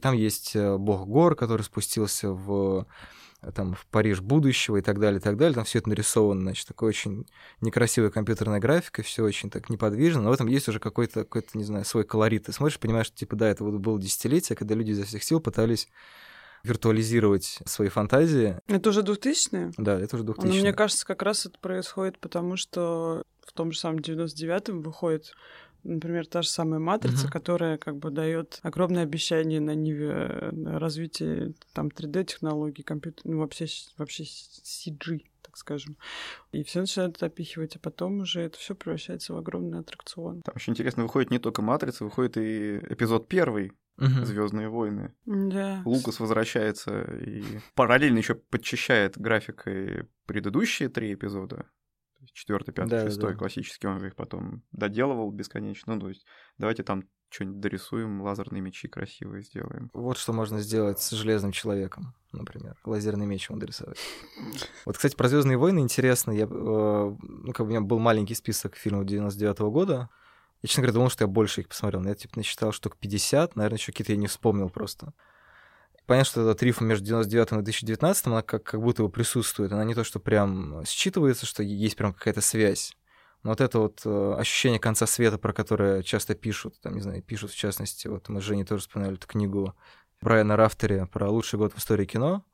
Там 0.00 0.14
есть 0.14 0.56
э, 0.56 0.76
бог 0.76 1.06
гор, 1.06 1.36
который 1.36 1.62
спустился 1.62 2.32
в 2.32 2.84
там, 3.54 3.74
в 3.74 3.86
Париж 3.86 4.20
будущего 4.20 4.76
и 4.76 4.82
так 4.82 5.00
далее, 5.00 5.18
и 5.18 5.22
так 5.22 5.36
далее. 5.36 5.54
Там 5.54 5.64
все 5.64 5.78
это 5.78 5.88
нарисовано, 5.88 6.42
значит, 6.42 6.66
такой 6.68 6.90
очень 6.90 7.26
некрасивая 7.60 8.10
компьютерная 8.10 8.60
графика, 8.60 9.02
все 9.02 9.24
очень 9.24 9.50
так 9.50 9.70
неподвижно, 9.70 10.22
но 10.22 10.30
в 10.30 10.32
этом 10.32 10.46
есть 10.46 10.68
уже 10.68 10.78
какой-то, 10.78 11.24
какой 11.24 11.44
не 11.54 11.64
знаю, 11.64 11.84
свой 11.84 12.04
колорит. 12.04 12.46
Ты 12.46 12.52
смотришь, 12.52 12.78
понимаешь, 12.78 13.06
что, 13.06 13.16
типа, 13.16 13.36
да, 13.36 13.48
это 13.48 13.64
вот 13.64 13.80
было 13.80 14.00
десятилетие, 14.00 14.56
когда 14.56 14.74
люди 14.74 14.90
изо 14.90 15.04
всех 15.04 15.22
сил 15.22 15.40
пытались 15.40 15.88
виртуализировать 16.62 17.60
свои 17.64 17.88
фантазии. 17.88 18.58
Это 18.66 18.90
уже 18.90 19.00
2000-е? 19.00 19.72
Да, 19.78 19.98
это 19.98 20.16
уже 20.16 20.24
2000-е. 20.24 20.46
Но 20.46 20.54
мне 20.54 20.72
кажется, 20.72 21.06
как 21.06 21.22
раз 21.22 21.46
это 21.46 21.58
происходит 21.58 22.18
потому, 22.18 22.56
что 22.56 23.24
в 23.46 23.52
том 23.52 23.72
же 23.72 23.78
самом 23.78 24.00
99-м 24.00 24.82
выходит 24.82 25.32
Например, 25.82 26.26
та 26.26 26.42
же 26.42 26.48
самая 26.48 26.80
матрица, 26.80 27.26
uh-huh. 27.26 27.32
которая 27.32 27.78
как 27.78 27.96
бы 27.96 28.10
дает 28.10 28.60
огромное 28.62 29.02
обещание 29.02 29.60
на 29.60 29.74
ниве 29.74 30.52
развития 30.66 31.54
там 31.72 31.88
3D-технологий, 31.88 32.82
компьютер, 32.82 33.22
ну 33.24 33.38
вообще, 33.38 33.66
вообще 33.96 34.24
CG, 34.24 35.24
так 35.42 35.56
скажем. 35.56 35.96
И 36.52 36.62
все 36.62 36.80
начинают 36.80 37.16
это 37.16 37.26
опихивать, 37.26 37.76
а 37.76 37.78
потом 37.78 38.20
уже 38.20 38.42
это 38.42 38.58
все 38.58 38.74
превращается 38.74 39.32
в 39.32 39.36
огромный 39.36 39.80
аттракцион. 39.80 40.42
Там 40.42 40.54
очень 40.56 40.72
интересно, 40.72 41.04
выходит 41.04 41.30
не 41.30 41.38
только 41.38 41.62
матрица, 41.62 42.04
выходит 42.04 42.36
и 42.36 42.78
эпизод 42.78 43.28
первый, 43.28 43.72
угу. 44.00 44.24
Звездные 44.24 44.68
войны. 44.68 45.14
Да. 45.26 45.82
Лукас 45.84 46.20
возвращается 46.20 47.02
и 47.02 47.44
параллельно 47.74 48.18
еще 48.18 48.34
подчищает 48.34 49.18
графикой 49.18 50.08
предыдущие 50.26 50.88
три 50.88 51.14
эпизода 51.14 51.66
четвертый, 52.32 52.72
пятый, 52.72 52.90
да, 52.90 53.06
шестой 53.06 53.32
да. 53.32 53.38
классический, 53.38 53.86
он 53.86 54.04
их 54.04 54.16
потом 54.16 54.62
доделывал 54.72 55.30
бесконечно. 55.30 55.94
Ну, 55.94 56.00
то 56.00 56.08
есть 56.08 56.26
давайте 56.58 56.82
там 56.82 57.04
что-нибудь 57.30 57.60
дорисуем, 57.60 58.20
лазерные 58.22 58.60
мечи 58.60 58.88
красивые 58.88 59.42
сделаем. 59.42 59.90
Вот 59.94 60.18
что 60.18 60.32
можно 60.32 60.60
сделать 60.60 61.00
с 61.00 61.10
железным 61.10 61.52
человеком, 61.52 62.14
например. 62.32 62.76
Лазерный 62.84 63.26
меч 63.26 63.48
ему 63.48 63.58
дорисовать. 63.58 63.98
Вот, 64.84 64.96
кстати, 64.96 65.14
про 65.14 65.28
Звездные 65.28 65.56
войны 65.56 65.78
интересно. 65.78 66.32
Я, 66.32 66.44
э, 66.44 66.46
ну, 66.48 67.52
как 67.52 67.66
бы 67.66 67.66
у 67.66 67.70
меня 67.70 67.80
был 67.80 67.98
маленький 67.98 68.34
список 68.34 68.74
фильмов 68.76 69.06
99 69.06 69.60
-го 69.60 69.70
года. 69.70 70.08
Я, 70.62 70.66
честно 70.66 70.82
говоря, 70.82 70.94
думал, 70.94 71.10
что 71.10 71.24
я 71.24 71.28
больше 71.28 71.60
их 71.60 71.68
посмотрел. 71.68 72.02
Но 72.02 72.08
я, 72.08 72.14
типа, 72.14 72.36
насчитал 72.36 72.72
штук 72.72 72.96
50. 72.96 73.56
Наверное, 73.56 73.78
еще 73.78 73.92
какие-то 73.92 74.12
я 74.12 74.18
не 74.18 74.26
вспомнил 74.26 74.68
просто 74.68 75.14
понятно, 76.10 76.28
что 76.28 76.50
эта 76.50 76.64
рифма 76.64 76.88
между 76.88 77.06
99 77.06 77.52
и 77.52 77.54
2019, 77.54 78.26
она 78.26 78.42
как, 78.42 78.64
как 78.64 78.82
будто 78.82 79.04
бы 79.04 79.10
присутствует. 79.10 79.70
Она 79.70 79.84
не 79.84 79.94
то, 79.94 80.02
что 80.02 80.18
прям 80.18 80.80
считывается, 80.80 81.46
что 81.46 81.62
есть 81.62 81.94
прям 81.94 82.12
какая-то 82.12 82.40
связь. 82.40 82.96
Но 83.44 83.50
вот 83.50 83.60
это 83.60 83.78
вот 83.78 84.02
э, 84.04 84.34
ощущение 84.36 84.80
конца 84.80 85.06
света, 85.06 85.38
про 85.38 85.52
которое 85.52 86.02
часто 86.02 86.34
пишут, 86.34 86.80
там, 86.80 86.96
не 86.96 87.00
знаю, 87.00 87.22
пишут 87.22 87.52
в 87.52 87.56
частности, 87.56 88.08
вот 88.08 88.28
мы 88.28 88.40
с 88.40 88.44
Женей 88.44 88.64
тоже 88.64 88.82
вспоминали 88.82 89.14
эту 89.14 89.28
книгу 89.28 89.72
Брайана 90.20 90.56
Рафтери 90.56 91.06
про 91.12 91.30
лучший 91.30 91.60
год 91.60 91.74
в 91.74 91.78
истории 91.78 92.06
кино, 92.06 92.44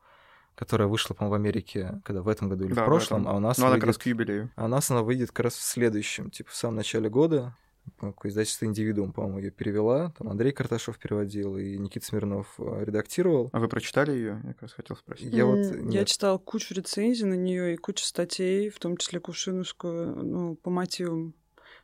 которая 0.55 0.87
вышла, 0.87 1.15
по-моему, 1.15 1.33
в 1.33 1.41
Америке, 1.41 2.03
когда 2.05 2.21
в 2.21 2.29
этом 2.29 2.51
году 2.51 2.67
или 2.67 2.75
да, 2.75 2.83
в 2.83 2.85
прошлом, 2.85 3.25
в 3.25 3.29
а 3.29 3.33
у 3.33 3.41
нас... 3.41 3.57
Ну, 3.57 3.65
выйдет... 3.65 3.73
она 3.73 3.81
как 3.81 3.87
раз 3.87 3.97
к 3.97 4.05
юбилею. 4.05 4.51
А 4.55 4.67
у 4.67 4.69
нас 4.69 4.91
она 4.91 5.03
выйдет 5.03 5.31
как 5.31 5.45
раз 5.45 5.55
в 5.55 5.63
следующем, 5.63 6.31
типа, 6.31 6.51
в 6.51 6.55
самом 6.55 6.77
начале 6.77 7.09
года 7.09 7.57
какое 7.99 8.31
издательство 8.31 8.67
«Индивидуум», 8.67 9.13
по-моему, 9.13 9.39
ее 9.39 9.51
перевела. 9.51 10.13
Там 10.19 10.29
Андрей 10.29 10.53
Карташов 10.53 10.99
переводил, 10.99 11.57
и 11.57 11.77
Никита 11.77 12.07
Смирнов 12.07 12.55
э, 12.59 12.85
редактировал. 12.85 13.49
А 13.53 13.61
вы 13.61 13.69
прочитали 13.69 14.13
ее? 14.13 14.41
Я 14.45 14.53
как 14.53 14.63
раз 14.63 14.73
хотел 14.73 14.97
спросить. 14.97 15.33
Я, 15.33 15.47
вот, 15.47 15.59
я 15.91 16.05
читал 16.05 16.39
кучу 16.39 16.75
рецензий 16.75 17.27
на 17.27 17.35
нее 17.35 17.75
и 17.75 17.77
кучу 17.77 18.05
статей, 18.05 18.69
в 18.71 18.79
том 18.79 18.97
числе 18.97 19.21
Кувшиновскую, 19.21 20.25
ну, 20.25 20.57
по 20.57 20.71
мотивам 20.71 21.35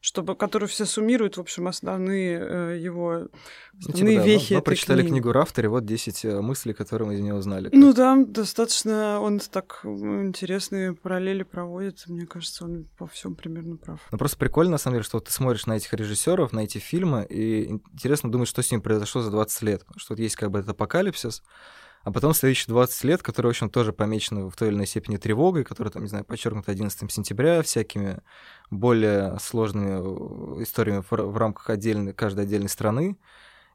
чтобы, 0.02 0.34
который 0.34 0.66
все 0.66 0.84
суммирует, 0.84 1.36
в 1.36 1.40
общем, 1.40 1.68
основные 1.68 2.36
э, 2.40 2.78
его 2.80 3.28
основные 3.78 4.18
ну, 4.18 4.24
типа, 4.24 4.26
вехи. 4.26 4.48
Да, 4.48 4.54
мы, 4.54 4.58
мы 4.58 4.62
прочитали 4.64 5.00
книги. 5.02 5.12
книгу 5.12 5.32
Рафтери, 5.32 5.68
вот 5.68 5.86
10 5.86 6.24
э, 6.24 6.40
мыслей, 6.40 6.74
которые 6.74 7.06
мы 7.06 7.14
из 7.14 7.20
него 7.20 7.38
узнали. 7.38 7.70
Ну 7.72 7.92
да, 7.92 8.16
достаточно 8.26 9.20
он 9.20 9.38
так 9.38 9.80
интересные 9.84 10.92
параллели 10.94 11.44
проводит. 11.44 12.02
Мне 12.08 12.26
кажется, 12.26 12.64
он 12.64 12.88
по 12.98 13.06
всем 13.06 13.36
примерно 13.36 13.76
прав. 13.76 14.00
Ну 14.10 14.18
просто 14.18 14.36
прикольно, 14.38 14.72
на 14.72 14.78
самом 14.78 14.96
деле, 14.96 15.04
что 15.04 15.20
ты 15.20 15.30
смотришь 15.30 15.66
на 15.66 15.74
этих 15.74 15.94
режиссеров, 15.94 16.52
на 16.52 16.64
эти 16.64 16.78
фильмы, 16.78 17.24
и 17.30 17.66
интересно 17.66 18.28
думать, 18.28 18.48
что 18.48 18.60
с 18.60 18.72
ним 18.72 18.82
произошло 18.82 19.22
за 19.22 19.30
20 19.30 19.62
лет. 19.62 19.84
Что 19.96 20.14
вот 20.14 20.18
есть 20.18 20.34
как 20.34 20.50
бы 20.50 20.58
этот 20.58 20.72
апокалипсис, 20.72 21.44
а 22.04 22.12
потом 22.12 22.34
следующие 22.34 22.66
20 22.68 23.04
лет, 23.04 23.22
которые, 23.22 23.50
в 23.50 23.52
общем, 23.52 23.70
тоже 23.70 23.92
помечены 23.92 24.48
в 24.48 24.56
той 24.56 24.68
или 24.68 24.76
иной 24.76 24.86
степени 24.86 25.16
тревогой, 25.16 25.64
которые, 25.64 25.92
там, 25.92 26.02
не 26.02 26.08
знаю, 26.08 26.24
подчеркнуты 26.24 26.70
11 26.72 27.10
сентября, 27.10 27.62
всякими 27.62 28.18
более 28.70 29.38
сложными 29.40 30.58
э, 30.58 30.62
историями 30.62 31.04
в 31.08 31.36
рамках 31.36 31.70
отдельной, 31.70 32.12
каждой 32.12 32.44
отдельной 32.44 32.68
страны. 32.68 33.16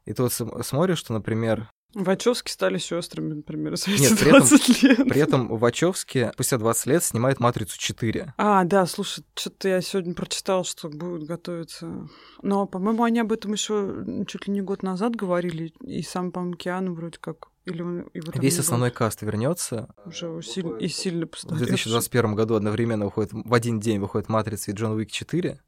И 0.04 0.12
ты 0.12 0.22
вот 0.22 0.32
смотришь, 0.32 0.98
что, 0.98 1.12
например, 1.12 1.68
Вачовски 1.94 2.50
стали 2.50 2.76
сестрами, 2.76 3.32
например, 3.32 3.76
за 3.76 3.90
эти 3.90 4.02
Нет, 4.02 4.18
при 4.18 4.30
20 4.30 4.52
этом, 4.60 4.88
лет. 4.88 5.08
При 5.08 5.20
этом 5.20 5.56
Вачовски 5.56 6.30
спустя 6.34 6.58
20 6.58 6.86
лет 6.86 7.02
снимает 7.02 7.40
«Матрицу 7.40 7.78
4». 7.78 8.32
А, 8.36 8.64
да, 8.64 8.84
слушай, 8.84 9.24
что-то 9.34 9.68
я 9.68 9.80
сегодня 9.80 10.12
прочитал, 10.14 10.64
что 10.64 10.90
будут 10.90 11.24
готовиться. 11.24 12.08
Но, 12.42 12.66
по-моему, 12.66 13.04
они 13.04 13.20
об 13.20 13.32
этом 13.32 13.54
еще 13.54 14.04
чуть 14.26 14.46
ли 14.46 14.52
не 14.52 14.60
год 14.60 14.82
назад 14.82 15.16
говорили, 15.16 15.72
и 15.80 16.02
сам, 16.02 16.30
по-моему, 16.30 16.56
Киану 16.56 16.92
вроде 16.92 17.18
как 17.18 17.48
или 17.68 17.82
он, 17.82 18.08
его 18.14 18.32
Весь 18.34 18.58
основной 18.58 18.90
каст 18.90 19.22
вернется. 19.22 19.88
Уже 20.04 20.28
усиль... 20.28 20.66
и 20.80 20.88
сильно 20.88 21.26
постаревший. 21.26 21.66
В 21.66 21.68
2021 21.68 22.34
году 22.34 22.54
одновременно 22.54 23.04
выходит, 23.04 23.32
в 23.32 23.54
один 23.54 23.80
день 23.80 23.98
выходит 23.98 24.28
«Матрица» 24.28 24.70
и 24.70 24.74
«Джон 24.74 24.92
Уик 24.92 25.10
4». 25.10 25.58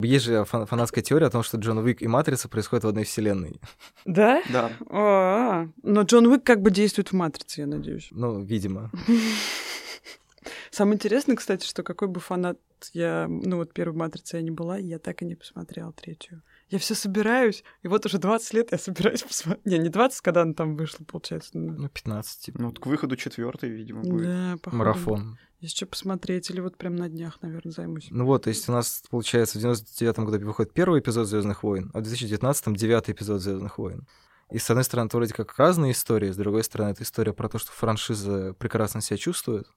Есть 0.00 0.24
же 0.24 0.44
фанатская 0.44 1.04
теория 1.04 1.26
о 1.26 1.30
том, 1.30 1.44
что 1.44 1.56
Джон 1.56 1.78
Уик 1.78 2.02
и 2.02 2.08
Матрица 2.08 2.48
происходят 2.48 2.84
в 2.84 2.88
одной 2.88 3.04
вселенной. 3.04 3.60
Да? 4.04 4.42
Да. 4.52 4.72
А-а-а. 4.90 5.68
Но 5.82 6.02
Джон 6.02 6.26
Уик 6.26 6.42
как 6.42 6.62
бы 6.62 6.70
действует 6.70 7.10
в 7.10 7.12
Матрице, 7.12 7.60
я 7.60 7.66
надеюсь. 7.66 8.08
Ну, 8.10 8.42
видимо. 8.42 8.90
Самое 10.70 10.96
интересное, 10.96 11.36
кстати, 11.36 11.66
что 11.66 11.82
какой 11.82 12.08
бы 12.08 12.20
фанат 12.20 12.58
я, 12.92 13.26
ну 13.28 13.56
вот 13.56 13.72
первой 13.72 13.96
матрицы 13.96 14.36
я 14.36 14.42
не 14.42 14.50
была, 14.50 14.76
я 14.76 14.98
так 14.98 15.22
и 15.22 15.24
не 15.24 15.36
посмотрела 15.36 15.92
третью. 15.92 16.42
Я 16.74 16.80
все 16.80 16.96
собираюсь, 16.96 17.62
и 17.84 17.88
вот 17.88 18.04
уже 18.04 18.18
20 18.18 18.52
лет 18.52 18.72
я 18.72 18.78
собираюсь 18.78 19.22
посмотреть. 19.22 19.64
Не, 19.64 19.78
не 19.78 19.90
20, 19.90 20.20
когда 20.22 20.42
она 20.42 20.54
там 20.54 20.74
вышла, 20.74 21.04
получается. 21.04 21.56
Ну, 21.56 21.88
15. 21.88 22.40
Типа. 22.40 22.60
Ну, 22.60 22.66
вот 22.66 22.80
к 22.80 22.86
выходу 22.86 23.14
четвертой, 23.14 23.70
видимо, 23.70 24.02
будет. 24.02 24.26
Да, 24.26 24.56
походу. 24.60 24.78
Марафон. 24.78 25.38
Есть 25.60 25.76
что 25.76 25.86
посмотреть, 25.86 26.50
или 26.50 26.58
вот 26.58 26.76
прям 26.76 26.96
на 26.96 27.08
днях, 27.08 27.38
наверное, 27.42 27.70
займусь. 27.70 28.08
Ну 28.10 28.26
вот, 28.26 28.42
то 28.42 28.48
есть 28.48 28.68
у 28.68 28.72
нас, 28.72 29.04
получается, 29.08 29.56
в 29.56 29.60
99 29.60 30.18
году 30.18 30.46
выходит 30.46 30.72
первый 30.72 30.98
эпизод 30.98 31.28
Звездных 31.28 31.62
войн, 31.62 31.92
а 31.94 32.00
в 32.00 32.02
2019 32.02 32.76
девятый 32.76 33.14
эпизод 33.14 33.40
Звездных 33.40 33.78
войн. 33.78 34.08
И 34.50 34.58
с 34.58 34.68
одной 34.68 34.82
стороны, 34.82 35.06
это 35.06 35.16
вроде 35.16 35.32
как 35.32 35.56
разные 35.56 35.92
истории, 35.92 36.32
с 36.32 36.36
другой 36.36 36.64
стороны, 36.64 36.90
это 36.90 37.04
история 37.04 37.32
про 37.32 37.48
то, 37.48 37.58
что 37.58 37.70
франшиза 37.70 38.52
прекрасно 38.54 39.00
себя 39.00 39.16
чувствует. 39.16 39.68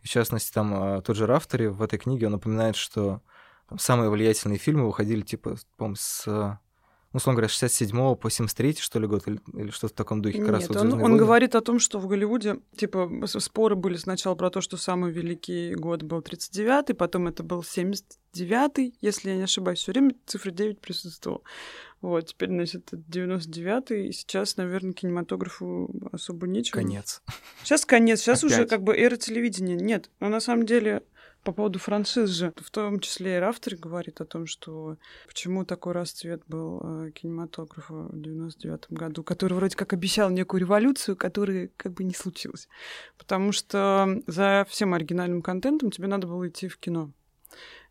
И 0.00 0.08
в 0.08 0.10
частности, 0.10 0.52
там 0.52 0.74
а, 0.74 1.02
тот 1.02 1.14
же 1.14 1.26
Рафтери 1.26 1.66
в 1.66 1.82
этой 1.82 2.00
книге, 2.00 2.26
он 2.26 2.32
напоминает, 2.32 2.74
что 2.74 3.22
там, 3.72 3.78
самые 3.78 4.10
влиятельные 4.10 4.58
фильмы 4.58 4.86
выходили, 4.86 5.22
типа, 5.22 5.56
по 5.76 5.94
с 5.94 6.24
ну, 6.26 7.18
условно 7.18 7.36
говоря, 7.36 7.48
67 7.48 8.16
по 8.16 8.30
73 8.30 8.76
что 8.78 8.98
ли, 8.98 9.06
год, 9.06 9.28
или, 9.28 9.38
или 9.52 9.70
что-то 9.70 9.92
в 9.92 9.96
таком 9.96 10.22
духе, 10.22 10.38
как 10.38 10.46
Нет, 10.46 10.54
раз 10.54 10.68
вот 10.68 10.78
он, 10.78 10.94
он 10.94 11.16
говорит 11.18 11.54
о 11.54 11.60
том, 11.60 11.78
что 11.78 11.98
в 11.98 12.06
Голливуде, 12.06 12.56
типа, 12.74 13.26
споры 13.26 13.76
были 13.76 13.98
сначала 13.98 14.34
про 14.34 14.48
то, 14.48 14.62
что 14.62 14.78
самый 14.78 15.12
великий 15.12 15.74
год 15.74 16.02
был 16.02 16.20
39-й, 16.20 16.94
потом 16.94 17.28
это 17.28 17.42
был 17.42 17.60
79-й, 17.60 18.94
если 19.02 19.28
я 19.28 19.36
не 19.36 19.42
ошибаюсь, 19.42 19.80
все 19.80 19.92
время 19.92 20.12
цифра 20.24 20.52
9 20.52 20.80
присутствовала. 20.80 21.42
Вот, 22.00 22.28
теперь, 22.28 22.48
значит, 22.48 22.90
99-й, 22.92 24.08
и 24.08 24.12
сейчас, 24.12 24.56
наверное, 24.56 24.94
кинематографу 24.94 25.94
особо 26.12 26.46
нечего. 26.46 26.76
Конец. 26.76 27.22
Сейчас 27.62 27.84
конец, 27.84 28.20
сейчас 28.20 28.42
Опять? 28.42 28.52
уже 28.52 28.66
как 28.66 28.82
бы 28.82 28.96
эра 28.96 29.16
телевидения. 29.16 29.76
Нет, 29.76 30.08
но 30.18 30.30
на 30.30 30.40
самом 30.40 30.64
деле 30.64 31.02
по 31.42 31.52
поводу 31.52 31.78
франшиз 31.78 32.30
же, 32.30 32.52
в 32.56 32.70
том 32.70 33.00
числе 33.00 33.36
и 33.36 33.40
автор 33.40 33.76
говорит 33.76 34.20
о 34.20 34.24
том, 34.24 34.46
что 34.46 34.96
почему 35.26 35.64
такой 35.64 35.92
расцвет 35.92 36.42
был 36.46 36.80
э, 36.82 37.10
кинематографа 37.10 37.94
в 37.94 38.20
99 38.20 38.90
году, 38.90 39.22
который 39.24 39.54
вроде 39.54 39.76
как 39.76 39.92
обещал 39.92 40.30
некую 40.30 40.60
революцию, 40.60 41.16
которая 41.16 41.70
как 41.76 41.92
бы 41.94 42.04
не 42.04 42.14
случилась. 42.14 42.68
Потому 43.18 43.52
что 43.52 44.22
за 44.26 44.66
всем 44.68 44.94
оригинальным 44.94 45.42
контентом 45.42 45.90
тебе 45.90 46.06
надо 46.06 46.26
было 46.26 46.48
идти 46.48 46.68
в 46.68 46.78
кино. 46.78 47.10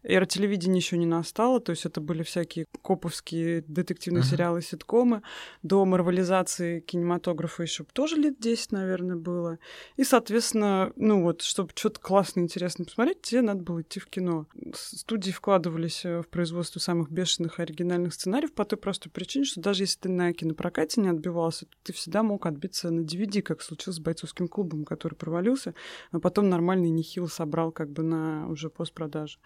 Эра 0.03 0.25
телевидения 0.25 0.77
еще 0.77 0.98
не 0.98 1.05
настала, 1.05 1.60
то 1.60 1.72
есть 1.72 1.86
это 1.86 2.01
были 2.01 2.24
всякие 2.24 2.65
коповские 2.81 3.63
детективные 3.67 4.24
uh-huh. 4.24 4.29
сериалы, 4.29 4.62
ситкомы. 4.62 5.22
До 5.62 5.86
марвелизации 5.86 6.79
кинематографа 6.79 7.63
еще 7.63 7.84
тоже 7.93 8.15
лет 8.15 8.39
10, 8.39 8.72
наверное, 8.72 9.15
было. 9.15 9.60
И, 9.98 10.03
соответственно, 10.03 10.91
ну 10.96 11.22
вот, 11.22 11.41
чтобы 11.41 11.72
что-то 11.75 12.00
классное, 12.00 12.43
интересное 12.43 12.86
посмотреть, 12.86 13.22
тебе 13.22 13.41
надо 13.41 13.62
было 13.62 13.81
идти 13.81 14.00
в 14.00 14.08
кино. 14.08 14.48
Студии 14.74 15.31
вкладывались 15.31 16.03
э, 16.03 16.22
в 16.22 16.27
производство 16.27 16.79
самых 16.79 17.12
бешеных 17.12 17.60
оригинальных 17.60 18.13
сценариев 18.13 18.53
по 18.53 18.65
той 18.65 18.79
простой 18.79 19.12
причине, 19.12 19.46
что 19.46 19.62
даже 19.62 19.84
если 19.84 20.00
ты 20.00 20.10
на 20.10 20.34
кинопрокате 20.34 21.01
не 21.01 21.10
отбивался, 21.10 21.65
то 21.65 21.77
ты 21.84 21.93
всегда 21.93 22.24
мог 22.24 22.46
отбиться 22.46 22.89
на 22.89 23.01
DVD, 23.01 23.41
как 23.41 23.62
случилось 23.62 23.98
с 23.98 24.00
бойцовским 24.00 24.48
клубом, 24.48 24.84
который 24.84 25.13
провалился, 25.13 25.75
а 26.12 26.20
потом 26.20 26.50
нормальный 26.50 26.89
нехил 26.89 27.27
собрал 27.27 27.72
как 27.72 27.91
бы 27.91 28.03
на 28.03 28.48
уже 28.48 28.70
постпродаже. 28.70 29.38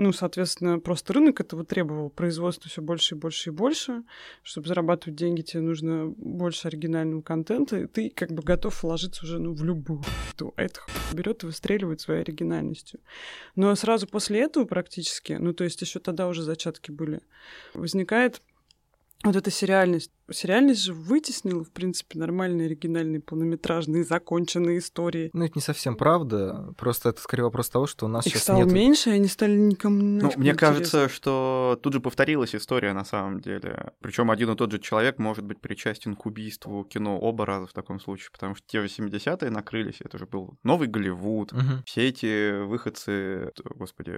Ну, 0.00 0.14
соответственно, 0.14 0.78
просто 0.78 1.12
рынок 1.12 1.42
этого 1.42 1.62
требовал. 1.62 2.08
Производство 2.08 2.70
все 2.70 2.80
больше 2.80 3.16
и 3.16 3.18
больше 3.18 3.50
и 3.50 3.52
больше. 3.52 4.02
Чтобы 4.42 4.66
зарабатывать 4.66 5.14
деньги, 5.14 5.42
тебе 5.42 5.60
нужно 5.60 6.06
больше 6.06 6.68
оригинального 6.68 7.20
контента. 7.20 7.80
И 7.80 7.86
ты 7.86 8.08
как 8.08 8.32
бы 8.32 8.42
готов 8.42 8.82
вложиться 8.82 9.26
уже 9.26 9.38
ну, 9.38 9.52
в 9.52 9.62
любую. 9.62 10.02
То 10.36 10.54
это 10.56 10.80
берет 11.12 11.42
и 11.42 11.46
выстреливает 11.46 12.00
своей 12.00 12.22
оригинальностью. 12.22 13.00
Но 13.56 13.74
сразу 13.74 14.06
после 14.06 14.40
этого 14.40 14.64
практически, 14.64 15.34
ну 15.34 15.52
то 15.52 15.64
есть 15.64 15.82
еще 15.82 15.98
тогда 15.98 16.28
уже 16.28 16.44
зачатки 16.44 16.90
были, 16.90 17.20
возникает 17.74 18.40
вот 19.22 19.36
эта 19.36 19.50
сериальность. 19.50 20.10
Сериальность 20.30 20.82
же 20.82 20.94
вытеснила, 20.94 21.62
в 21.62 21.70
принципе, 21.70 22.18
нормальные 22.18 22.66
оригинальные 22.66 23.20
полнометражные 23.20 24.04
законченные 24.04 24.78
истории. 24.78 25.30
Ну, 25.34 25.44
это 25.44 25.52
не 25.56 25.60
совсем 25.60 25.96
правда. 25.96 26.72
Просто 26.78 27.10
это 27.10 27.20
скорее 27.20 27.44
вопрос 27.44 27.68
того, 27.68 27.86
что 27.86 28.06
у 28.06 28.08
нас 28.08 28.26
Их 28.26 28.32
сейчас 28.32 28.44
стало 28.44 28.64
нет... 28.64 28.72
меньше, 28.72 29.10
и 29.10 29.14
они 29.14 29.26
стали 29.26 29.56
никому 29.56 29.96
Ну, 29.96 30.02
мне 30.10 30.28
интересны. 30.28 30.54
кажется, 30.54 31.08
что 31.08 31.78
тут 31.82 31.92
же 31.92 32.00
повторилась 32.00 32.54
история 32.54 32.94
на 32.94 33.04
самом 33.04 33.40
деле. 33.40 33.92
Причем 34.00 34.30
один 34.30 34.52
и 34.52 34.56
тот 34.56 34.72
же 34.72 34.78
человек 34.78 35.18
может 35.18 35.44
быть 35.44 35.60
причастен 35.60 36.14
к 36.16 36.24
убийству 36.24 36.84
кино 36.84 37.18
оба 37.18 37.44
раза 37.44 37.66
в 37.66 37.72
таком 37.72 38.00
случае, 38.00 38.30
потому 38.32 38.54
что 38.54 38.66
те 38.66 38.78
80-е 38.78 39.50
накрылись, 39.50 40.00
это 40.00 40.16
же 40.16 40.26
был 40.26 40.58
новый 40.62 40.88
Голливуд, 40.88 41.52
угу. 41.52 41.82
все 41.84 42.08
эти 42.08 42.62
выходцы, 42.62 43.52
господи, 43.64 44.14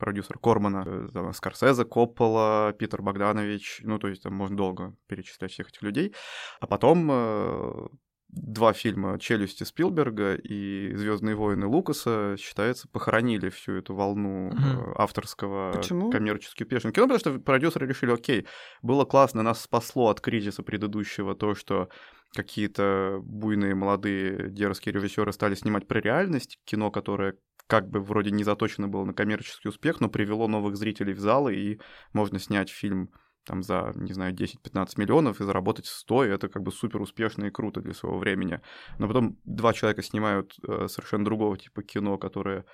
продюсер 0.00 0.38
Кормана, 0.38 0.84
э, 0.86 1.08
там, 1.12 1.32
Скорсезе, 1.32 1.84
Коппола, 1.84 2.72
Питер 2.72 3.02
Богданович, 3.02 3.82
ну, 3.84 3.98
то 3.98 4.08
есть 4.08 4.22
там 4.22 4.34
можно 4.34 4.56
долго 4.56 4.96
перечислять 5.06 5.52
всех 5.52 5.68
этих 5.68 5.82
людей. 5.82 6.14
А 6.58 6.66
потом 6.66 7.08
э, 7.10 7.88
два 8.32 8.72
фильма 8.72 9.18
«Челюсти» 9.18 9.64
Спилберга 9.64 10.34
и 10.34 10.94
«Звездные 10.94 11.34
войны» 11.34 11.66
Лукаса, 11.66 12.36
считается, 12.38 12.88
похоронили 12.88 13.48
всю 13.50 13.74
эту 13.74 13.94
волну 13.94 14.48
угу. 14.48 14.94
авторского 14.96 15.72
Почему? 15.72 16.10
коммерчески 16.10 16.62
успешного 16.62 16.94
кино, 16.94 17.06
потому 17.06 17.20
что 17.20 17.38
продюсеры 17.40 17.86
решили, 17.86 18.12
окей, 18.12 18.46
было 18.82 19.04
классно, 19.04 19.42
нас 19.42 19.62
спасло 19.62 20.08
от 20.08 20.20
кризиса 20.20 20.62
предыдущего 20.62 21.34
то, 21.34 21.54
что 21.54 21.88
какие-то 22.34 23.20
буйные 23.22 23.74
молодые 23.74 24.50
дерзкие 24.50 24.94
режиссеры 24.94 25.32
стали 25.32 25.54
снимать 25.54 25.88
про 25.88 26.00
реальность, 26.00 26.58
кино, 26.64 26.90
которое 26.90 27.36
как 27.70 27.88
бы 27.88 28.00
вроде 28.00 28.32
не 28.32 28.42
заточено 28.42 28.88
было 28.88 29.04
на 29.04 29.14
коммерческий 29.14 29.68
успех, 29.68 30.00
но 30.00 30.08
привело 30.08 30.48
новых 30.48 30.76
зрителей 30.76 31.14
в 31.14 31.20
залы, 31.20 31.54
и 31.54 31.80
можно 32.12 32.40
снять 32.40 32.68
фильм 32.68 33.10
там 33.46 33.62
за, 33.62 33.92
не 33.94 34.12
знаю, 34.12 34.34
10-15 34.34 34.94
миллионов 34.96 35.40
и 35.40 35.44
заработать 35.44 35.86
100, 35.86 36.24
и 36.24 36.28
это 36.30 36.48
как 36.48 36.62
бы 36.62 36.72
супер 36.72 37.00
успешно 37.00 37.44
и 37.44 37.50
круто 37.50 37.80
для 37.80 37.94
своего 37.94 38.18
времени. 38.18 38.60
Но 38.98 39.06
потом 39.06 39.38
два 39.44 39.72
человека 39.72 40.02
снимают 40.02 40.56
э, 40.66 40.88
совершенно 40.88 41.24
другого 41.24 41.56
типа 41.56 41.84
кино, 41.84 42.18
которое 42.18 42.64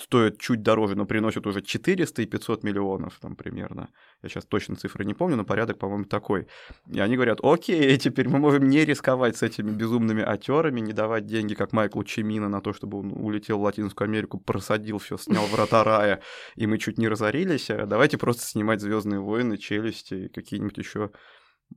стоят 0.00 0.38
чуть 0.38 0.62
дороже, 0.62 0.96
но 0.96 1.06
приносят 1.06 1.46
уже 1.46 1.62
400 1.62 2.22
и 2.22 2.26
500 2.26 2.64
миллионов 2.64 3.18
там 3.20 3.36
примерно. 3.36 3.88
Я 4.22 4.28
сейчас 4.28 4.44
точно 4.44 4.76
цифры 4.76 5.04
не 5.04 5.14
помню, 5.14 5.36
но 5.36 5.44
порядок, 5.44 5.78
по-моему, 5.78 6.04
такой. 6.04 6.46
И 6.92 7.00
они 7.00 7.16
говорят, 7.16 7.40
окей, 7.42 7.96
теперь 7.98 8.28
мы 8.28 8.38
можем 8.38 8.68
не 8.68 8.84
рисковать 8.84 9.36
с 9.36 9.42
этими 9.42 9.70
безумными 9.70 10.22
актерами, 10.22 10.80
не 10.80 10.92
давать 10.92 11.26
деньги, 11.26 11.54
как 11.54 11.72
Майклу 11.72 12.04
Чемина, 12.04 12.48
на 12.48 12.60
то, 12.60 12.72
чтобы 12.72 12.98
он 12.98 13.12
улетел 13.12 13.58
в 13.58 13.62
Латинскую 13.62 14.06
Америку, 14.06 14.38
просадил 14.38 14.98
все, 14.98 15.16
снял 15.16 15.46
врата 15.46 15.84
рая, 15.84 16.22
и 16.56 16.66
мы 16.66 16.78
чуть 16.78 16.98
не 16.98 17.08
разорились. 17.08 17.68
Давайте 17.68 18.18
просто 18.18 18.42
снимать 18.42 18.80
Звездные 18.80 19.20
войны, 19.20 19.58
челюсти 19.58 20.14
и 20.14 20.28
какие-нибудь 20.28 20.78
еще 20.78 21.10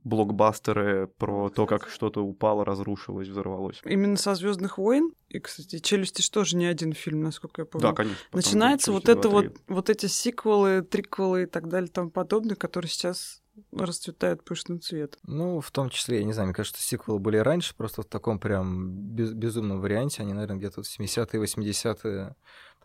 блокбастеры 0.02 1.06
про 1.06 1.48
то, 1.48 1.66
как 1.66 1.88
что-то 1.88 2.22
упало, 2.22 2.64
разрушилось, 2.64 3.28
взорвалось. 3.28 3.80
Именно 3.84 4.16
со 4.16 4.34
Звездных 4.34 4.78
войн, 4.78 5.12
и, 5.28 5.38
кстати, 5.38 5.78
Челюсти 5.78 6.22
что 6.22 6.44
же 6.44 6.56
не 6.56 6.66
один 6.66 6.92
фильм, 6.92 7.22
насколько 7.22 7.62
я 7.62 7.66
помню. 7.66 7.88
Да, 7.88 7.94
конечно. 7.94 8.18
Начинается 8.32 8.92
вот 8.92 9.08
это 9.08 9.28
вот, 9.28 9.56
вот 9.68 9.90
эти 9.90 10.06
сиквелы, 10.06 10.82
триквелы 10.82 11.44
и 11.44 11.46
так 11.46 11.68
далее 11.68 11.88
и 11.88 11.92
тому 11.92 12.10
подобное, 12.10 12.56
которые 12.56 12.90
сейчас 12.90 13.42
расцветают 13.72 14.44
пышным 14.44 14.80
цветом. 14.80 15.20
Ну, 15.24 15.60
в 15.60 15.70
том 15.70 15.90
числе, 15.90 16.18
я 16.18 16.24
не 16.24 16.32
знаю, 16.32 16.48
мне 16.48 16.54
кажется, 16.54 16.82
сиквелы 16.82 17.18
были 17.18 17.36
раньше, 17.36 17.74
просто 17.76 18.02
в 18.02 18.06
таком 18.06 18.38
прям 18.38 18.90
без, 18.90 19.32
безумном 19.32 19.80
варианте. 19.80 20.22
Они, 20.22 20.32
наверное, 20.32 20.56
где-то 20.56 20.82
в 20.82 20.86
70-е, 20.86 21.40
80-е, 21.40 22.34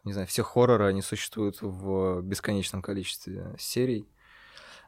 не 0.04 0.14
знаю, 0.14 0.28
все 0.28 0.44
хорроры, 0.44 0.86
они 0.86 1.02
существуют 1.02 1.58
в 1.62 2.22
бесконечном 2.22 2.82
количестве 2.82 3.56
серий. 3.58 4.08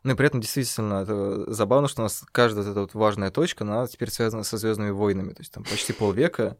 Ну 0.03 0.13
и 0.13 0.15
при 0.15 0.27
этом 0.27 0.41
действительно 0.41 1.03
это 1.03 1.51
забавно, 1.53 1.87
что 1.87 2.01
у 2.01 2.05
нас 2.05 2.23
каждая 2.31 2.65
вот 2.65 2.71
эта 2.71 2.81
вот 2.81 2.93
важная 2.93 3.29
точка, 3.29 3.63
она 3.63 3.85
теперь 3.87 4.09
связана 4.09 4.43
со 4.43 4.57
Звездными 4.57 4.89
войнами. 4.89 5.33
То 5.33 5.41
есть 5.41 5.51
там 5.51 5.63
почти 5.63 5.93
полвека 5.93 6.57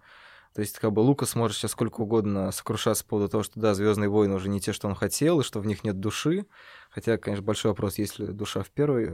То 0.53 0.61
есть, 0.61 0.77
как 0.77 0.91
бы 0.91 0.99
Лукас 0.99 1.33
может 1.33 1.57
сейчас 1.57 1.71
сколько 1.71 2.01
угодно 2.01 2.51
сокрушаться 2.51 3.03
по 3.03 3.11
поводу 3.11 3.29
того, 3.29 3.43
что 3.43 3.59
да, 3.59 3.73
Звездные 3.73 4.09
войны 4.09 4.35
уже 4.35 4.47
не 4.47 4.61
те, 4.61 4.73
что 4.73 4.87
он 4.87 4.95
хотел, 4.95 5.39
и 5.39 5.43
что 5.43 5.59
в 5.59 5.65
них 5.65 5.83
нет 5.83 5.99
души. 5.99 6.45
Хотя, 6.91 7.17
конечно, 7.17 7.43
большой 7.43 7.71
вопрос, 7.71 7.97
есть 7.97 8.19
ли 8.19 8.27
душа 8.27 8.61
в 8.61 8.69
первой, 8.69 9.09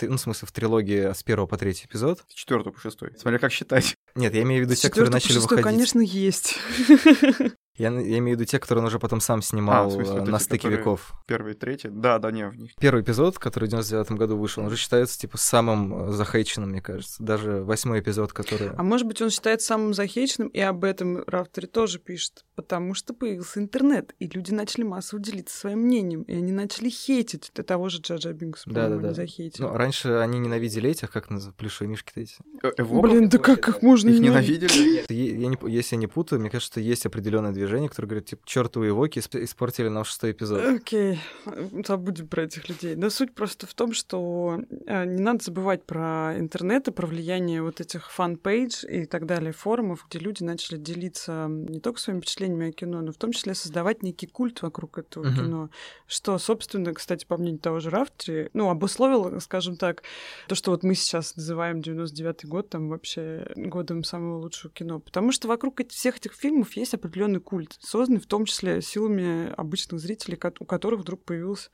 ну, 0.00 0.16
в 0.16 0.20
смысле, 0.20 0.48
в 0.48 0.52
трилогии 0.52 1.12
с 1.12 1.22
первого 1.22 1.46
по 1.46 1.56
третий 1.56 1.86
эпизод. 1.86 2.24
С 2.28 2.34
четвертого 2.34 2.72
по 2.72 2.80
шестой. 2.80 3.12
Смотря 3.16 3.38
как 3.38 3.52
считать. 3.52 3.94
Нет, 4.14 4.34
я 4.34 4.42
имею 4.42 4.64
в 4.64 4.66
виду 4.66 4.74
те, 4.74 4.88
которые 4.88 5.10
начали 5.10 5.38
выходить. 5.38 5.64
конечно, 5.64 6.00
есть. 6.00 6.58
Я, 7.78 7.90
я 7.90 8.18
имею 8.18 8.36
в 8.36 8.40
виду 8.40 8.44
те, 8.44 8.58
которые 8.58 8.82
он 8.82 8.88
уже 8.88 8.98
потом 8.98 9.20
сам 9.20 9.40
снимал 9.42 9.86
а, 9.86 9.90
смысле, 9.90 10.22
на 10.22 10.38
стыке 10.38 10.68
веков. 10.68 11.12
Первый, 11.26 11.54
третий? 11.54 11.88
Да, 11.88 12.18
да, 12.18 12.30
не, 12.30 12.48
в 12.48 12.56
них. 12.56 12.72
Первый 12.80 13.02
эпизод, 13.02 13.38
который 13.38 13.66
в 13.66 13.70
99 13.70 14.12
году 14.12 14.36
вышел, 14.36 14.62
он 14.62 14.68
уже 14.68 14.76
считается, 14.76 15.18
типа, 15.18 15.38
самым 15.38 16.08
э, 16.08 16.12
захейченным, 16.12 16.70
мне 16.70 16.82
кажется. 16.82 17.22
Даже 17.22 17.62
восьмой 17.62 18.00
эпизод, 18.00 18.32
который... 18.32 18.70
А 18.76 18.82
может 18.82 19.06
быть, 19.06 19.22
он 19.22 19.30
считается 19.30 19.68
самым 19.68 19.94
захейченным, 19.94 20.48
и 20.48 20.60
об 20.60 20.84
этом 20.84 21.22
Рафтери 21.26 21.66
тоже 21.66 21.98
пишет. 21.98 22.44
Потому 22.56 22.94
что 22.94 23.14
появился 23.14 23.60
интернет, 23.60 24.14
и 24.18 24.26
люди 24.26 24.52
начали 24.52 24.82
массово 24.82 25.22
делиться 25.22 25.56
своим 25.56 25.80
мнением, 25.80 26.22
и 26.22 26.34
они 26.34 26.52
начали 26.52 26.88
хейтить. 26.88 27.52
До 27.54 27.62
того 27.62 27.88
же 27.88 28.00
Джаджа 28.00 28.32
Бинкса, 28.32 28.68
да, 28.70 28.88
да, 28.88 28.96
да. 28.96 29.14
захейтили. 29.14 29.62
Ну, 29.62 29.72
раньше 29.72 30.08
они 30.14 30.38
ненавидели 30.38 30.90
этих, 30.90 31.10
как 31.10 31.30
называют, 31.30 31.56
плюшевые 31.56 31.90
мишки-то 31.90 32.20
эти. 32.20 32.36
Э, 32.62 32.82
Блин, 32.82 33.28
да 33.28 33.38
как 33.38 33.68
их 33.68 33.82
можно 33.82 34.08
Их 34.10 34.20
ненавидели? 34.20 35.04
Я 35.12 35.48
не, 35.48 35.58
если 35.70 35.96
я 35.96 36.00
не 36.00 36.06
путаю, 36.06 36.40
мне 36.40 36.50
кажется, 36.50 36.72
что 36.72 36.80
есть 36.80 37.06
определенное 37.06 37.52
движение, 37.52 37.67
которое 37.88 38.08
говорит, 38.08 38.26
типа, 38.26 38.42
чертовы 38.44 38.88
эвоки 38.88 39.18
испортили 39.18 39.88
нам 39.88 40.04
шестой 40.04 40.32
эпизод. 40.32 40.64
Окей, 40.64 41.18
окей. 41.44 41.86
забудем 41.86 42.28
про 42.28 42.42
этих 42.42 42.68
людей. 42.68 42.94
Но 42.96 43.10
суть 43.10 43.34
просто 43.34 43.66
в 43.66 43.74
том, 43.74 43.92
что 43.92 44.60
э, 44.86 45.04
не 45.04 45.22
надо 45.22 45.44
забывать 45.44 45.84
про 45.84 46.34
интернет 46.38 46.88
и 46.88 46.92
про 46.92 47.06
влияние 47.06 47.62
вот 47.62 47.80
этих 47.80 48.10
fan 48.10 48.42
page 48.42 48.84
и 48.86 49.04
так 49.04 49.26
далее 49.26 49.52
форумов, 49.52 50.06
где 50.08 50.18
люди 50.18 50.42
начали 50.42 50.78
делиться 50.78 51.46
не 51.48 51.80
только 51.80 52.00
своими 52.00 52.20
впечатлениями 52.20 52.70
о 52.70 52.72
кино, 52.72 53.00
но 53.00 53.12
в 53.12 53.16
том 53.16 53.32
числе 53.32 53.54
создавать 53.54 54.02
некий 54.02 54.26
культ 54.26 54.62
вокруг 54.62 54.98
этого 54.98 55.24
uh-huh. 55.24 55.34
кино, 55.34 55.70
что, 56.06 56.38
собственно, 56.38 56.94
кстати, 56.94 57.24
по 57.26 57.36
мнению 57.36 57.60
того 57.60 57.80
же 57.80 57.90
Рафтри, 57.90 58.50
ну, 58.52 58.70
обусловило, 58.70 59.38
скажем 59.40 59.76
так, 59.76 60.02
то, 60.46 60.54
что 60.54 60.70
вот 60.70 60.82
мы 60.82 60.94
сейчас 60.94 61.36
называем 61.36 61.80
99-й 61.80 62.46
год 62.48 62.70
там 62.70 62.88
вообще 62.88 63.50
годом 63.56 64.04
самого 64.04 64.38
лучшего 64.38 64.72
кино. 64.72 65.00
Потому 65.00 65.32
что 65.32 65.48
вокруг 65.48 65.80
всех 65.88 66.18
этих 66.18 66.34
фильмов 66.34 66.72
есть 66.76 66.94
определенный 66.94 67.40
культ, 67.40 67.57
созданный 67.80 68.20
в 68.20 68.26
том 68.26 68.44
числе 68.44 68.82
силами 68.82 69.52
обычных 69.56 70.00
зрителей, 70.00 70.38
у 70.60 70.64
которых 70.64 71.00
вдруг 71.00 71.24
появилась 71.24 71.70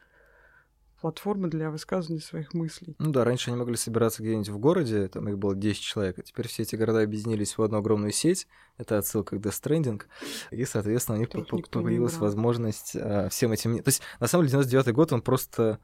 платформа 1.05 1.49
для 1.49 1.71
высказывания 1.71 2.23
своих 2.23 2.55
мыслей. 2.55 2.97
Ну 2.99 3.11
да, 3.11 3.25
раньше 3.25 3.51
они 3.51 3.59
могли 3.59 3.77
собираться 3.77 4.23
где-нибудь 4.23 4.49
в 4.49 4.59
городе, 4.59 5.07
там 5.09 5.29
их 5.29 5.37
было 5.37 5.55
10 5.55 5.79
человек, 5.79 6.19
а 6.19 6.23
теперь 6.23 6.49
все 6.49 6.63
эти 6.63 6.77
города 6.77 7.03
объединились 7.03 7.59
в 7.59 7.63
одну 7.63 7.77
огромную 7.77 8.11
сеть, 8.11 8.47
это 8.79 8.97
отсылка 8.97 9.37
к 9.37 9.39
Death 9.39 9.63
Stranding, 9.63 10.03
и, 10.51 10.65
соответственно, 10.65 11.19
у 11.19 11.21
них 11.21 11.29
появилась 11.29 12.17
возможность 12.17 12.97
а, 12.97 13.29
всем 13.29 13.53
этим... 13.53 13.83
То 13.83 13.89
есть, 13.89 14.01
на 14.19 14.27
самом 14.27 14.47
деле, 14.47 14.53
99 14.53 14.95
год, 14.95 15.13
он 15.13 15.21
просто 15.21 15.79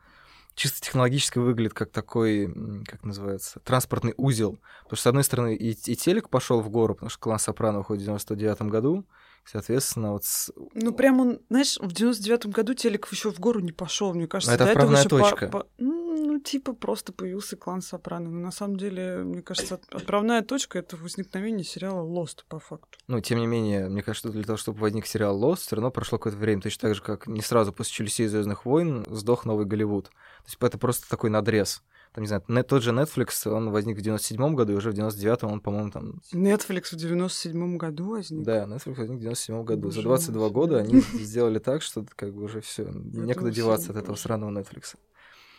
чисто 0.55 0.81
технологически 0.81 1.39
выглядит 1.39 1.75
как 1.75 1.91
такой, 1.91 2.53
как 2.87 3.05
называется, 3.05 3.61
транспортный 3.61 4.15
узел. 4.17 4.59
Потому 4.85 4.97
что, 4.97 5.03
с 5.03 5.07
одной 5.07 5.25
стороны, 5.25 5.55
и, 5.55 5.71
и 5.71 5.97
телек 5.97 6.29
пошел 6.29 6.61
в 6.61 6.71
гору, 6.71 6.95
потому 6.95 7.11
что 7.11 7.21
клан 7.21 7.39
Сопрано 7.39 7.81
уходит 7.81 8.03
в 8.03 8.07
99 8.07 8.63
году, 8.63 9.05
Соответственно, 9.45 10.13
вот... 10.13 10.25
С... 10.25 10.53
Ну, 10.75 10.93
прям 10.93 11.21
он, 11.21 11.41
знаешь, 11.49 11.77
в 11.79 11.89
99-м 11.89 12.53
году 12.53 12.75
Телеков 12.75 13.13
еще 13.13 13.33
в 13.33 13.41
гору 13.41 13.61
не 13.61 13.73
пошел, 13.73 14.15
мне 14.15 14.27
кажется. 14.27 14.57
Но 14.57 14.63
это 14.63 14.71
отправная 14.71 15.05
точка. 15.05 15.49
По, 15.49 15.61
по... 15.61 15.67
Ну, 15.79 16.39
типа, 16.39 16.73
просто 16.73 17.13
появился 17.13 17.57
клан 17.57 17.83
Сопрано. 17.83 18.31
Но 18.31 18.41
на 18.41 18.53
самом 18.53 18.77
деле, 18.77 19.19
мне 19.25 19.43
кажется, 19.43 19.81
отправная 19.91 20.43
точка— 20.43 20.79
это 20.81 20.97
возникновение 20.97 21.65
сериала 21.65 22.07
Lost, 22.07 22.45
по 22.49 22.61
факту. 22.61 22.99
Ну, 23.09 23.21
тем 23.21 23.41
не 23.41 23.47
менее, 23.47 23.89
мне 23.89 24.03
кажется, 24.03 24.29
для 24.29 24.45
того, 24.45 24.57
чтобы 24.57 24.79
возник 24.79 25.07
сериал 25.07 25.43
Lost, 25.43 25.61
все 25.61 25.77
равно 25.77 25.91
прошло 25.91 26.19
какое-то 26.19 26.39
время. 26.39 26.63
Точно 26.63 26.89
так 26.89 26.95
же, 26.95 27.03
как 27.03 27.27
не 27.27 27.43
сразу 27.43 27.73
после 27.73 27.93
Челюстей 27.93 28.27
Звездных 28.27 28.65
войн 28.65 29.05
сдох 29.09 29.45
новый 29.45 29.67
Голливуд. 29.67 30.07
То 30.07 30.45
есть 30.47 30.59
это 30.61 30.79
просто 30.79 31.09
такой 31.09 31.31
надрез 31.31 31.83
там, 32.13 32.23
не 32.23 32.29
знаю, 32.29 32.43
тот 32.65 32.83
же 32.83 32.91
Netflix, 32.91 33.49
он 33.49 33.71
возник 33.71 33.99
в 33.99 34.01
97-м 34.01 34.57
году, 34.57 34.73
и 34.73 34.77
уже 34.77 34.91
в 34.91 34.95
99-м 34.95 35.53
он, 35.53 35.61
по-моему, 35.61 35.91
там... 35.91 36.21
Netflix 36.33 36.87
в 36.87 36.95
97-м 36.95 37.79
году 37.79 38.11
возник? 38.11 38.45
Да, 38.45 38.65
Netflix 38.65 38.95
возник 38.97 39.21
в 39.21 39.25
97-м 39.25 39.65
году. 39.65 39.83
Боже 39.83 39.97
За 39.97 40.03
22 40.03 40.41
мой. 40.41 40.51
года 40.51 40.79
они 40.79 41.01
сделали 41.15 41.61
так, 41.61 41.83
что 41.83 42.05
как 42.17 42.35
бы 42.35 42.43
уже 42.43 42.61
все, 42.61 42.91
некуда 42.91 43.51
деваться 43.51 43.93
от 43.93 43.99
этого 43.99 44.17
сраного 44.17 44.51
Netflix. 44.51 44.97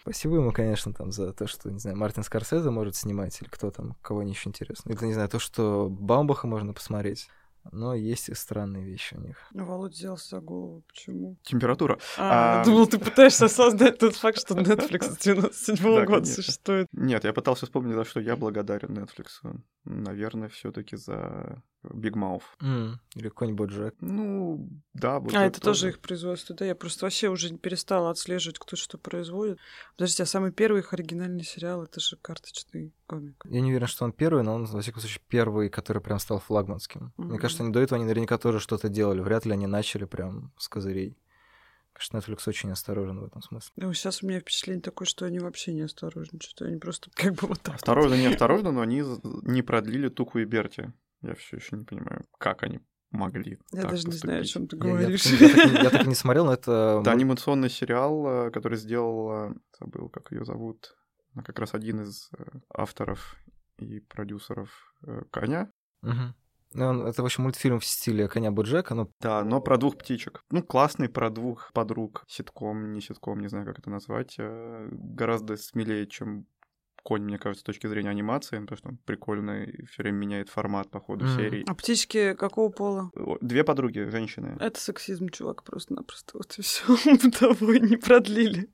Спасибо 0.01 0.37
ему, 0.37 0.51
конечно, 0.51 0.93
там 0.93 1.11
за 1.11 1.31
то, 1.31 1.47
что, 1.47 1.69
не 1.69 1.79
знаю, 1.79 1.95
Мартин 1.95 2.23
Скорсезе 2.23 2.71
может 2.71 2.95
снимать, 2.95 3.39
или 3.41 3.47
кто 3.47 3.69
там, 3.69 3.95
кого 4.01 4.21
они 4.21 4.31
еще 4.31 4.49
интересно. 4.49 4.91
Или, 4.91 5.05
не 5.05 5.13
знаю, 5.13 5.29
то, 5.29 5.37
что 5.37 5.89
Баумбаха 5.89 6.47
можно 6.47 6.73
посмотреть. 6.73 7.29
Но 7.71 7.93
есть 7.93 8.29
и 8.29 8.33
странные 8.33 8.83
вещи 8.83 9.15
у 9.15 9.21
них. 9.21 9.37
Ну, 9.53 9.65
Володь 9.65 9.93
взялся 9.93 10.37
за 10.37 10.41
голову. 10.41 10.83
Почему? 10.87 11.37
Температура. 11.43 11.99
А, 12.17 12.61
а... 12.61 12.65
думал, 12.65 12.87
ты 12.87 12.97
пытаешься 12.97 13.45
осознать 13.45 13.99
тот 13.99 14.15
факт, 14.15 14.39
что 14.39 14.55
Netflix 14.55 15.13
с 15.13 15.17
97 15.17 15.75
-го 15.75 16.05
года 16.05 16.25
существует. 16.25 16.87
Нет, 16.91 17.23
я 17.23 17.33
пытался 17.33 17.65
вспомнить, 17.65 17.95
за 17.95 18.05
что 18.05 18.19
я 18.19 18.35
благодарен 18.35 18.97
Netflix. 18.97 19.27
Наверное, 19.85 20.49
все 20.49 20.71
таки 20.71 20.95
за 20.95 21.61
Big 21.83 22.13
Mouth. 22.13 22.43
Mm, 22.61 22.95
или 23.15 23.29
какой-нибудь 23.29 23.69
Джек. 23.69 23.95
Ну, 23.99 24.69
да. 24.93 25.19
Вот 25.19 25.33
а, 25.33 25.45
это 25.45 25.59
тоже 25.59 25.89
их 25.89 25.99
производство, 25.99 26.55
да? 26.55 26.65
Я 26.65 26.75
просто 26.75 27.05
вообще 27.05 27.29
уже 27.29 27.55
перестала 27.57 28.09
отслеживать, 28.11 28.59
кто 28.59 28.75
что 28.75 28.97
производит. 28.97 29.57
Подождите, 29.97 30.23
а 30.23 30.25
самый 30.25 30.51
первый 30.51 30.79
их 30.79 30.93
оригинальный 30.93 31.43
сериал— 31.43 31.83
это 31.83 31.99
же 31.99 32.17
карточный 32.17 32.93
комик. 33.07 33.41
Я 33.45 33.61
не 33.61 33.71
уверен, 33.71 33.87
что 33.87 34.05
он 34.05 34.11
первый, 34.11 34.43
но 34.43 34.53
он, 34.53 34.65
во 34.65 34.81
всяком 34.81 35.01
случае, 35.01 35.21
первый, 35.27 35.69
который 35.69 36.01
прям 36.01 36.19
стал 36.19 36.39
флагманским. 36.39 37.13
Mm-hmm. 37.17 37.23
Мне 37.23 37.39
кажется, 37.39 37.63
они 37.63 37.73
до 37.73 37.79
этого 37.79 37.97
они 37.97 38.05
наверняка 38.05 38.37
тоже 38.37 38.59
что-то 38.59 38.89
делали. 38.89 39.21
Вряд 39.21 39.45
ли 39.45 39.51
они 39.51 39.67
начали 39.67 40.05
прям 40.05 40.51
с 40.57 40.67
козырей. 40.67 41.17
Конечно, 41.93 42.17
Netflix 42.17 42.43
очень 42.47 42.71
осторожен 42.71 43.19
в 43.19 43.25
этом 43.25 43.41
смысле. 43.41 43.71
Ну, 43.75 43.93
сейчас 43.93 44.23
у 44.23 44.27
меня 44.27 44.39
впечатление 44.39 44.81
такое, 44.81 45.05
что 45.05 45.25
они 45.25 45.39
вообще 45.39 45.73
не 45.73 45.81
осторожны. 45.81 46.39
Что 46.41 46.65
они 46.65 46.77
просто 46.77 47.11
как 47.13 47.33
бы 47.33 47.47
вот 47.47 47.61
так. 47.61 47.75
Осторожно, 47.75 48.15
не 48.15 48.27
осторожно, 48.27 48.71
но 48.71 48.81
они 48.81 49.03
не 49.43 49.61
продлили 49.61 50.09
Туку 50.09 50.39
и 50.39 50.45
Берти. 50.45 50.91
Я 51.21 51.35
все 51.35 51.57
еще 51.57 51.77
не 51.77 51.85
понимаю, 51.85 52.25
как 52.37 52.63
они 52.63 52.79
могли. 53.11 53.59
Я 53.71 53.83
даже 53.83 54.05
поступить. 54.05 54.13
не 54.13 54.19
знаю, 54.19 54.41
о 54.41 54.45
чем 54.45 54.67
ты 54.67 54.77
говоришь. 54.77 55.25
Я, 55.25 55.47
я, 55.47 55.47
я, 55.47 55.69
так, 55.69 55.83
я 55.83 55.89
так 55.89 56.05
и 56.05 56.09
не 56.09 56.15
смотрел, 56.15 56.45
но 56.45 56.53
это. 56.53 56.99
Это 57.01 57.11
анимационный 57.11 57.69
сериал, 57.69 58.47
э, 58.47 58.51
который 58.51 58.77
сделал, 58.77 59.31
э, 59.31 59.53
забыл, 59.79 60.09
как 60.09 60.31
ее 60.31 60.45
зовут, 60.45 60.95
как 61.43 61.59
раз 61.59 61.73
один 61.73 62.01
из 62.01 62.29
э, 62.37 62.43
авторов 62.73 63.35
и 63.77 63.99
продюсеров 63.99 64.69
Коня. 65.31 65.71
Угу. 66.03 66.35
Ну, 66.73 67.05
это, 67.05 67.21
в 67.21 67.25
общем, 67.25 67.43
мультфильм 67.43 67.79
в 67.79 67.85
стиле 67.85 68.29
коня 68.29 68.49
Боджека. 68.49 68.95
Но... 68.95 69.09
Да, 69.19 69.43
но 69.43 69.59
про 69.59 69.77
двух 69.77 69.97
птичек. 69.97 70.45
Ну, 70.51 70.63
классный 70.63 71.09
про 71.09 71.29
двух 71.29 71.71
подруг. 71.73 72.23
Ситком, 72.27 72.93
не 72.93 73.01
ситком, 73.01 73.41
не 73.41 73.49
знаю, 73.49 73.65
как 73.65 73.79
это 73.79 73.89
назвать. 73.89 74.37
Гораздо 74.37 75.57
смелее, 75.57 76.07
чем 76.07 76.45
конь, 77.03 77.23
мне 77.23 77.37
кажется, 77.37 77.61
с 77.61 77.65
точки 77.65 77.87
зрения 77.87 78.09
анимации, 78.09 78.59
потому 78.59 78.77
что 78.77 78.89
он 78.89 78.97
прикольный 79.05 79.69
и 79.69 79.85
все 79.85 80.03
время 80.03 80.17
меняет 80.17 80.49
формат 80.49 80.89
по 80.89 80.99
ходу 80.99 81.25
mm. 81.25 81.35
серии. 81.35 81.63
А 81.67 81.73
птички 81.75 82.33
какого 82.33 82.69
пола? 82.69 83.11
Две 83.41 83.63
подруги, 83.63 83.99
женщины. 84.09 84.57
Это 84.59 84.79
сексизм, 84.79 85.29
чувак, 85.29 85.63
просто-напросто. 85.63 86.37
Вот 86.37 86.57
и 86.57 86.61
все. 86.61 86.83
Того 87.39 87.73
не 87.73 87.97
продлили. 87.97 88.69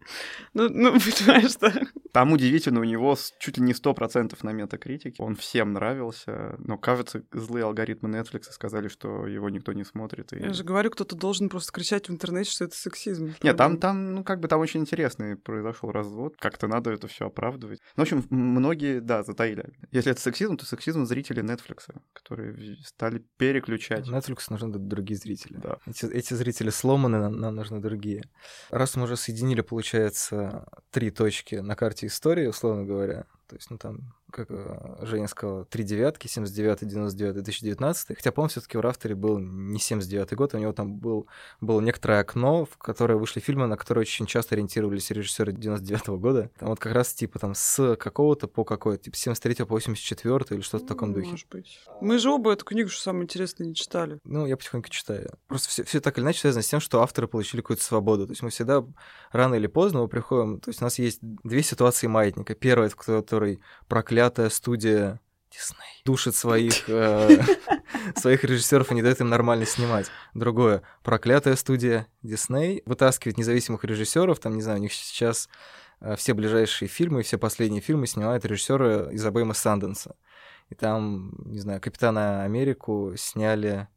Ну, 0.53 0.69
ну, 0.69 0.91
понимаешь, 0.99 1.55
да? 1.55 1.73
Там 2.13 2.31
удивительно, 2.31 2.79
у 2.79 2.83
него 2.83 3.15
чуть 3.39 3.57
ли 3.57 3.63
не 3.63 3.73
сто 3.73 3.93
процентов 3.93 4.43
на 4.43 4.51
метакритике. 4.51 5.21
Он 5.21 5.35
всем 5.35 5.73
нравился, 5.73 6.55
но, 6.59 6.77
кажется, 6.77 7.23
злые 7.31 7.65
алгоритмы 7.65 8.09
Netflix 8.09 8.43
сказали, 8.51 8.87
что 8.87 9.27
его 9.27 9.49
никто 9.49 9.73
не 9.73 9.83
смотрит. 9.83 10.33
И... 10.33 10.39
Я 10.39 10.53
же 10.53 10.63
говорю, 10.63 10.89
кто-то 10.91 11.15
должен 11.15 11.49
просто 11.49 11.71
кричать 11.71 12.09
в 12.09 12.11
интернете, 12.11 12.51
что 12.51 12.65
это 12.65 12.75
сексизм. 12.75 13.33
Нет, 13.43 13.57
там, 13.57 13.77
там, 13.77 14.15
ну, 14.15 14.23
как 14.23 14.39
бы 14.39 14.47
там 14.47 14.59
очень 14.59 14.81
интересный 14.81 15.35
произошел 15.35 15.91
развод. 15.91 16.35
Как-то 16.39 16.67
надо 16.67 16.91
это 16.91 17.07
все 17.07 17.27
оправдывать. 17.27 17.79
Ну, 17.95 18.03
в 18.03 18.07
общем, 18.07 18.16
общем, 18.17 18.27
многие, 18.30 18.99
да, 18.99 19.23
затаили. 19.23 19.73
Если 19.91 20.12
это 20.12 20.21
сексизм, 20.21 20.58
то 20.58 20.65
сексизм 20.65 21.06
зрителей 21.06 21.43
Netflix, 21.43 21.93
которые 22.13 22.77
стали 22.84 23.23
переключать. 23.38 24.08
Netflix 24.08 24.45
нужны 24.49 24.77
другие 24.77 25.17
зрители. 25.17 25.58
Да. 25.58 25.77
Эти, 25.86 26.06
эти 26.06 26.34
зрители 26.34 26.69
сломаны, 26.69 27.19
нам, 27.19 27.39
нам 27.39 27.56
нужны 27.56 27.80
другие. 27.80 28.23
Раз 28.69 28.95
мы 28.95 29.03
уже 29.03 29.17
соединили, 29.17 29.62
получается, 29.62 30.67
три 30.91 31.12
точки 31.12 31.56
на 31.56 31.75
карте 31.75 32.08
истории, 32.08 32.47
условно 32.47 32.86
говоря, 32.86 33.25
то 33.47 33.56
есть, 33.56 33.69
ну, 33.69 33.77
там 33.77 34.13
как 34.31 34.47
э, 34.49 34.97
Женя 35.01 35.27
сказала, 35.27 35.65
три 35.65 35.83
девятки, 35.83 36.27
79, 36.27 36.87
99, 36.87 37.33
2019. 37.35 38.15
Хотя, 38.15 38.31
по-моему, 38.31 38.49
все-таки 38.49 38.77
в 38.77 38.81
Рафтере 38.81 39.15
был 39.15 39.39
не 39.39 39.79
79 39.79 40.33
год, 40.33 40.53
у 40.53 40.57
него 40.57 40.73
там 40.73 40.95
был, 40.95 41.27
было 41.61 41.79
некоторое 41.81 42.19
окно, 42.19 42.65
в 42.65 42.77
которое 42.77 43.15
вышли 43.15 43.39
фильмы, 43.39 43.67
на 43.67 43.77
которые 43.77 44.01
очень 44.01 44.25
часто 44.25 44.55
ориентировались 44.55 45.09
режиссеры 45.11 45.53
99 45.53 46.07
-го 46.07 46.17
года. 46.17 46.51
Там 46.59 46.69
вот 46.69 46.79
как 46.79 46.93
раз 46.93 47.13
типа 47.13 47.39
там 47.39 47.53
с 47.55 47.95
какого-то 47.95 48.47
по 48.47 48.63
какой, 48.63 48.97
типа 48.97 49.15
73 49.15 49.65
по 49.65 49.75
84 49.75 50.45
или 50.49 50.61
что-то 50.61 50.85
в 50.85 50.87
таком 50.87 51.13
духе. 51.13 51.29
Может 51.29 51.49
быть. 51.49 51.79
Мы 52.01 52.19
же 52.19 52.29
оба 52.29 52.53
эту 52.53 52.65
книгу, 52.65 52.89
что 52.89 53.01
самое 53.01 53.23
интересное, 53.23 53.67
не 53.67 53.75
читали. 53.75 54.19
Ну, 54.23 54.45
я 54.45 54.57
потихоньку 54.57 54.89
читаю. 54.89 55.29
Просто 55.47 55.69
все, 55.69 55.83
все 55.83 56.01
так 56.01 56.17
или 56.17 56.25
иначе 56.25 56.39
связано 56.39 56.63
с 56.63 56.67
тем, 56.67 56.79
что 56.79 57.01
авторы 57.01 57.27
получили 57.27 57.61
какую-то 57.61 57.83
свободу. 57.83 58.25
То 58.25 58.31
есть 58.31 58.41
мы 58.41 58.49
всегда 58.49 58.83
рано 59.31 59.55
или 59.55 59.67
поздно 59.67 60.01
мы 60.01 60.07
приходим... 60.07 60.59
То 60.59 60.69
есть 60.69 60.81
у 60.81 60.85
нас 60.85 60.99
есть 60.99 61.19
две 61.21 61.63
ситуации 61.63 62.07
маятника. 62.07 62.55
Первая, 62.55 62.89
в 62.89 62.95
которой 62.95 63.59
проклятая 64.17 64.49
студия 64.49 65.19
Дисней 65.51 66.01
душит 66.03 66.34
своих, 66.34 66.73
э, 66.89 67.39
своих 68.15 68.43
режиссеров 68.43 68.91
и 68.91 68.95
не 68.95 69.03
дает 69.03 69.21
им 69.21 69.30
нормально 69.30 69.67
снимать. 69.67 70.08
Другое, 70.34 70.82
проклятая 71.03 71.56
студия 71.56 72.08
Дисней 72.23 72.82
вытаскивает 72.88 73.38
независимых 73.38 73.84
режиссеров, 73.84 74.39
там, 74.39 74.56
не 74.56 74.63
знаю, 74.63 74.80
у 74.80 74.82
них 74.82 74.91
сейчас 74.91 75.49
э, 76.01 76.15
все 76.15 76.34
ближайшие 76.34 76.89
фильмы, 76.89 77.21
все 77.21 77.38
последние 77.38 77.82
фильмы 77.82 78.08
снимают 78.08 78.43
режиссеры 78.43 79.10
из 79.12 79.23
Санденса. 79.53 80.15
И 80.69 80.73
там, 80.73 81.34
не 81.45 81.60
знаю, 81.60 81.80
Капитана 81.80 82.41
Америку 82.41 83.13
сняли 83.17 83.88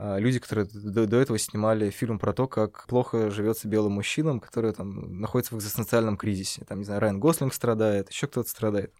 люди, 0.00 0.38
которые 0.38 0.66
до, 0.72 1.06
до 1.06 1.16
этого 1.16 1.38
снимали 1.38 1.90
фильм 1.90 2.18
про 2.18 2.32
то, 2.32 2.46
как 2.46 2.86
плохо 2.86 3.30
живется 3.30 3.66
белым 3.68 3.92
мужчинам, 3.92 4.38
которые 4.38 4.72
там 4.72 5.20
находятся 5.20 5.54
в 5.54 5.58
экзистенциальном 5.58 6.16
кризисе. 6.16 6.64
Там, 6.64 6.78
не 6.78 6.84
знаю, 6.84 7.00
Райан 7.00 7.18
Гослинг 7.18 7.52
страдает, 7.52 8.10
еще 8.10 8.26
кто-то 8.28 8.48
страдает. 8.48 8.92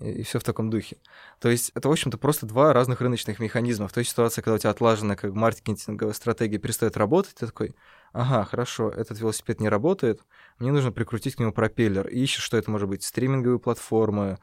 И, 0.00 0.10
и 0.10 0.22
все 0.22 0.38
в 0.38 0.44
таком 0.44 0.70
духе. 0.70 0.98
То 1.40 1.48
есть 1.48 1.72
это, 1.74 1.88
в 1.88 1.92
общем-то, 1.92 2.16
просто 2.18 2.46
два 2.46 2.72
разных 2.72 3.00
рыночных 3.00 3.40
механизма. 3.40 3.88
В 3.88 3.92
той 3.92 4.04
ситуации, 4.04 4.40
когда 4.40 4.54
у 4.54 4.58
тебя 4.58 4.70
отлаженная 4.70 5.16
как 5.16 5.34
маркетинговая 5.34 6.14
стратегия 6.14 6.58
перестает 6.58 6.96
работать, 6.96 7.34
ты 7.34 7.46
такой, 7.46 7.74
ага, 8.12 8.44
хорошо, 8.44 8.88
этот 8.90 9.18
велосипед 9.18 9.60
не 9.60 9.68
работает, 9.68 10.20
мне 10.58 10.70
нужно 10.70 10.92
прикрутить 10.92 11.36
к 11.36 11.38
нему 11.40 11.52
пропеллер. 11.52 12.06
И 12.06 12.20
ищешь, 12.20 12.44
что 12.44 12.56
это 12.56 12.70
может 12.70 12.88
быть, 12.88 13.02
стриминговые 13.02 13.58
платформы, 13.58 14.38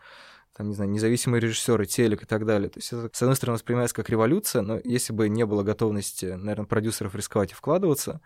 там, 0.58 0.70
не 0.70 0.76
знаю, 0.76 0.90
независимые 0.90 1.40
режиссеры, 1.40 1.86
телек 1.86 2.24
и 2.24 2.26
так 2.26 2.46
далее. 2.46 2.70
То 2.70 2.80
есть 2.80 2.92
это, 2.92 3.10
с 3.14 3.22
одной 3.22 3.36
стороны, 3.36 3.56
воспринимается 3.56 3.96
как 3.96 4.10
революция, 4.10 4.64
но 4.64 4.80
если 4.84 5.14
бы 5.14 5.30
не 5.30 5.46
было 5.46 5.62
готовности, 5.62 6.26
наверное, 6.26 6.66
продюсеров 6.66 7.14
рисковать 7.14 7.52
и 7.52 7.54
вкладываться, 7.54 8.22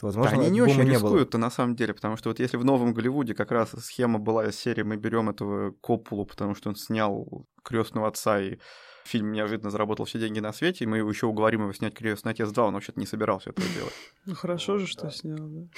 то, 0.00 0.06
возможно, 0.06 0.38
да, 0.38 0.42
они 0.42 0.50
не 0.50 0.62
очень 0.62 0.82
не 0.82 0.92
рискуют-то 0.92 1.36
на 1.36 1.50
самом 1.50 1.76
деле, 1.76 1.92
потому 1.92 2.16
что 2.16 2.30
вот 2.30 2.38
если 2.38 2.56
в 2.56 2.64
Новом 2.64 2.94
Голливуде 2.94 3.34
как 3.34 3.52
раз 3.52 3.72
схема 3.80 4.18
была 4.18 4.46
из 4.46 4.56
серии 4.56 4.82
«Мы 4.82 4.96
берем 4.96 5.28
этого 5.28 5.72
Коппулу, 5.82 6.24
потому 6.24 6.54
что 6.54 6.70
он 6.70 6.76
снял 6.76 7.46
крестного 7.62 8.08
отца 8.08 8.40
и 8.40 8.58
фильм 9.04 9.32
неожиданно 9.32 9.70
заработал 9.70 10.06
все 10.06 10.18
деньги 10.18 10.40
на 10.40 10.52
свете, 10.52 10.84
и 10.84 10.86
мы 10.86 10.98
его 10.98 11.10
еще 11.10 11.26
уговорим 11.26 11.62
его 11.62 11.72
снять 11.72 11.94
«Крестный 11.94 12.32
отец 12.32 12.50
2», 12.50 12.68
он 12.68 12.74
вообще-то 12.74 12.98
не 12.98 13.06
собирался 13.06 13.50
этого 13.50 13.66
делать. 13.68 13.94
Ну 14.26 14.34
хорошо 14.34 14.78
же, 14.78 14.86
что 14.86 15.10
снял, 15.10 15.38
да. 15.38 15.68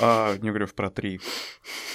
А, 0.00 0.36
не 0.38 0.48
говорю 0.48 0.68
про 0.68 0.90
три. 0.90 1.20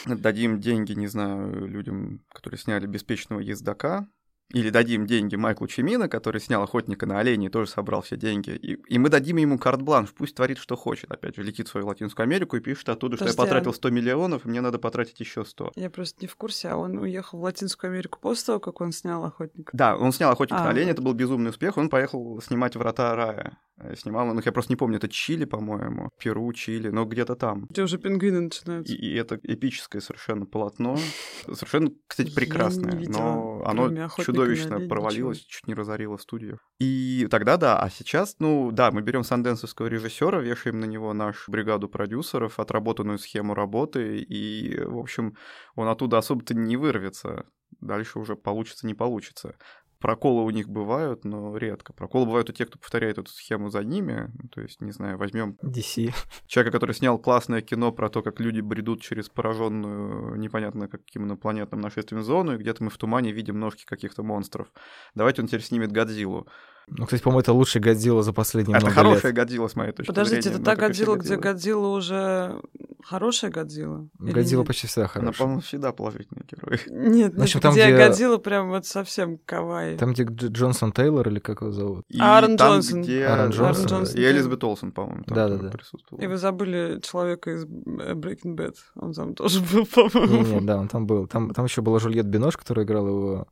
Дадим 0.05 0.59
деньги, 0.59 0.93
не 0.93 1.07
знаю, 1.07 1.65
людям, 1.65 2.21
которые 2.31 2.59
сняли 2.59 2.85
«Беспечного 2.85 3.39
ездока», 3.39 4.07
или 4.53 4.69
дадим 4.69 5.07
деньги 5.07 5.35
Майклу 5.35 5.67
Чемина, 5.67 6.07
который 6.07 6.39
снял 6.39 6.61
«Охотника 6.63 7.05
на 7.05 7.19
оленей» 7.19 7.47
и 7.47 7.49
тоже 7.49 7.69
собрал 7.69 8.01
все 8.03 8.15
деньги, 8.15 8.51
и, 8.51 8.73
и 8.73 8.99
мы 8.99 9.09
дадим 9.09 9.37
ему 9.37 9.57
карт-бланш, 9.57 10.13
пусть 10.13 10.35
творит, 10.35 10.59
что 10.59 10.75
хочет. 10.75 11.11
Опять 11.11 11.35
же, 11.35 11.43
летит 11.43 11.67
в 11.67 11.71
свою 11.71 11.87
Латинскую 11.87 12.23
Америку 12.23 12.55
и 12.55 12.59
пишет 12.59 12.87
оттуда, 12.89 13.17
Подожди, 13.17 13.33
что 13.33 13.41
я 13.41 13.47
потратил 13.47 13.73
100 13.73 13.89
миллионов, 13.89 14.45
и 14.45 14.49
мне 14.49 14.61
надо 14.61 14.77
потратить 14.77 15.19
еще 15.19 15.43
100. 15.43 15.73
Я 15.75 15.89
просто 15.89 16.19
не 16.21 16.27
в 16.27 16.35
курсе, 16.35 16.69
а 16.69 16.77
он 16.77 16.97
уехал 16.99 17.39
в 17.39 17.43
Латинскую 17.43 17.91
Америку 17.91 18.19
после 18.21 18.45
того, 18.45 18.59
как 18.59 18.79
он 18.79 18.91
снял 18.91 19.25
«Охотника»? 19.25 19.71
Да, 19.75 19.97
он 19.97 20.11
снял 20.11 20.31
«Охотника 20.31 20.61
а, 20.61 20.65
на 20.65 20.69
оленей», 20.69 20.91
это 20.91 21.01
был 21.01 21.13
безумный 21.13 21.49
успех, 21.49 21.77
он 21.77 21.89
поехал 21.89 22.39
снимать 22.41 22.75
«Врата 22.75 23.15
рая». 23.15 23.57
Э, 23.83 23.95
снимал, 23.95 24.33
ну, 24.33 24.41
я 24.43 24.51
просто 24.51 24.71
не 24.71 24.75
помню, 24.75 24.97
это 24.97 25.07
Чили, 25.09 25.45
по-моему, 25.45 26.09
Перу, 26.19 26.51
Чили, 26.53 26.89
но 26.89 27.05
где-то 27.05 27.35
там. 27.35 27.65
Где 27.69 27.83
уже 27.83 27.97
пингвины 27.97 28.41
начинаются. 28.41 28.93
И, 28.93 28.97
и 28.97 29.15
это 29.15 29.39
эпическое 29.43 30.01
совершенно 30.01 30.45
полотно, 30.45 30.97
совершенно, 31.51 31.91
кстати, 32.07 32.33
прекрасное, 32.33 33.03
но 33.07 33.61
оно 33.65 34.09
чудовищно 34.17 34.87
провалилось, 34.87 35.39
чуть 35.39 35.67
не 35.67 35.73
разорило 35.73 36.17
студию. 36.17 36.59
И 36.79 37.27
тогда 37.29 37.57
да, 37.57 37.79
а 37.79 37.89
сейчас, 37.89 38.37
ну 38.39 38.71
да, 38.71 38.91
мы 38.91 39.01
берем 39.01 39.23
санденсовского 39.23 39.87
режиссера, 39.87 40.39
вешаем 40.39 40.79
на 40.79 40.85
него 40.85 41.13
нашу 41.13 41.51
бригаду 41.51 41.89
продюсеров, 41.89 42.59
отработанную 42.59 43.19
схему 43.19 43.53
работы, 43.53 44.19
и, 44.19 44.79
в 44.79 44.97
общем, 44.97 45.35
он 45.75 45.87
оттуда 45.87 46.17
особо-то 46.17 46.53
не 46.53 46.77
вырвется. 46.77 47.45
Дальше 47.81 48.19
уже 48.19 48.35
получится, 48.35 48.87
не 48.87 48.93
получится. 48.93 49.55
Проколы 50.03 50.43
у 50.43 50.49
них 50.49 50.67
бывают, 50.67 51.23
но 51.23 51.55
редко. 51.55 51.93
Проколы 51.93 52.25
бывают 52.25 52.49
у 52.49 52.51
тех, 52.51 52.67
кто 52.67 52.77
повторяет 52.77 53.19
эту 53.19 53.31
схему 53.31 53.69
за 53.69 53.85
ними. 53.85 54.29
Ну, 54.33 54.49
то 54.49 54.59
есть, 54.59 54.81
не 54.81 54.91
знаю, 54.91 55.17
возьмем 55.17 55.57
DC. 55.63 56.13
Человека, 56.45 56.77
который 56.77 56.93
снял 56.93 57.17
классное 57.17 57.61
кино 57.61 57.93
про 57.93 58.09
то, 58.09 58.21
как 58.21 58.41
люди 58.41 58.59
бредут 58.59 59.01
через 59.01 59.29
пораженную 59.29 60.35
непонятно 60.35 60.89
каким 60.89 61.23
инопланетным 61.23 61.79
нашествием 61.79 62.21
зону, 62.21 62.55
и 62.55 62.57
где-то 62.57 62.83
мы 62.83 62.89
в 62.89 62.97
тумане 62.97 63.31
видим 63.31 63.57
ножки 63.57 63.85
каких-то 63.85 64.23
монстров. 64.23 64.67
Давайте 65.15 65.41
он 65.41 65.47
теперь 65.47 65.61
снимет 65.61 65.93
Годзиллу. 65.93 66.47
Ну, 66.87 67.05
кстати, 67.05 67.21
по-моему, 67.21 67.39
это 67.39 67.53
лучший 67.53 67.81
Годзилла 67.81 68.23
за 68.23 68.33
последние 68.33 68.77
это 68.77 68.85
много 68.85 69.01
хорошая 69.01 69.31
лет. 69.31 69.35
Годзилла, 69.35 69.67
с 69.67 69.75
моей 69.75 69.91
точки 69.91 70.07
Подождите, 70.07 70.41
зрения. 70.41 70.57
это 70.57 70.65
та 70.65 70.75
Годзилла, 70.75 71.15
где 71.15 71.35
Годзилла 71.37 71.87
уже 71.87 72.61
хорошая 73.03 73.51
Годзилла? 73.51 74.07
Годзилла 74.19 74.63
почти 74.63 74.87
всегда 74.87 75.07
хорошая. 75.07 75.29
Она, 75.29 75.37
по-моему, 75.37 75.61
всегда 75.61 75.91
положительный 75.91 76.45
герой. 76.49 76.79
Нет, 76.87 77.33
ну, 77.35 77.45
там, 77.61 77.73
где, 77.73 77.85
где 77.85 77.97
Годзилла 77.97 78.37
прям 78.37 78.69
вот 78.69 78.85
совсем 78.85 79.37
кавай. 79.45 79.97
Там, 79.97 80.13
где 80.13 80.23
Джонсон 80.23 80.91
Тейлор, 80.91 81.27
или 81.29 81.39
как 81.39 81.61
его 81.61 81.71
зовут? 81.71 82.05
И 82.09 82.19
Аарон 82.19 82.57
там, 82.57 82.73
Джонсон. 82.73 83.01
Где... 83.01 83.25
Аарон 83.25 83.51
Джонсон. 83.51 83.85
Джонсон. 83.85 84.19
И 84.19 84.23
Элизабет 84.23 84.63
Олсен, 84.63 84.91
по-моему, 84.91 85.23
там 85.23 85.35
да, 85.35 85.47
да, 85.49 85.57
да. 85.57 85.69
присутствовал. 85.69 86.21
И 86.21 86.27
вы 86.27 86.37
забыли 86.37 86.99
человека 87.01 87.51
из 87.51 87.65
Breaking 87.65 88.55
Bad. 88.55 88.75
Он 88.95 89.13
там 89.13 89.35
тоже 89.35 89.61
был, 89.61 89.85
по-моему. 89.93 90.43
Нет, 90.43 90.65
да, 90.65 90.77
он 90.77 90.87
там 90.87 91.07
был. 91.07 91.27
Там, 91.27 91.53
там 91.53 91.65
еще 91.65 91.81
была 91.81 91.99
Жульет 91.99 92.25
Бинош, 92.25 92.57
которая 92.57 92.85
играла 92.85 93.07
его 93.07 93.47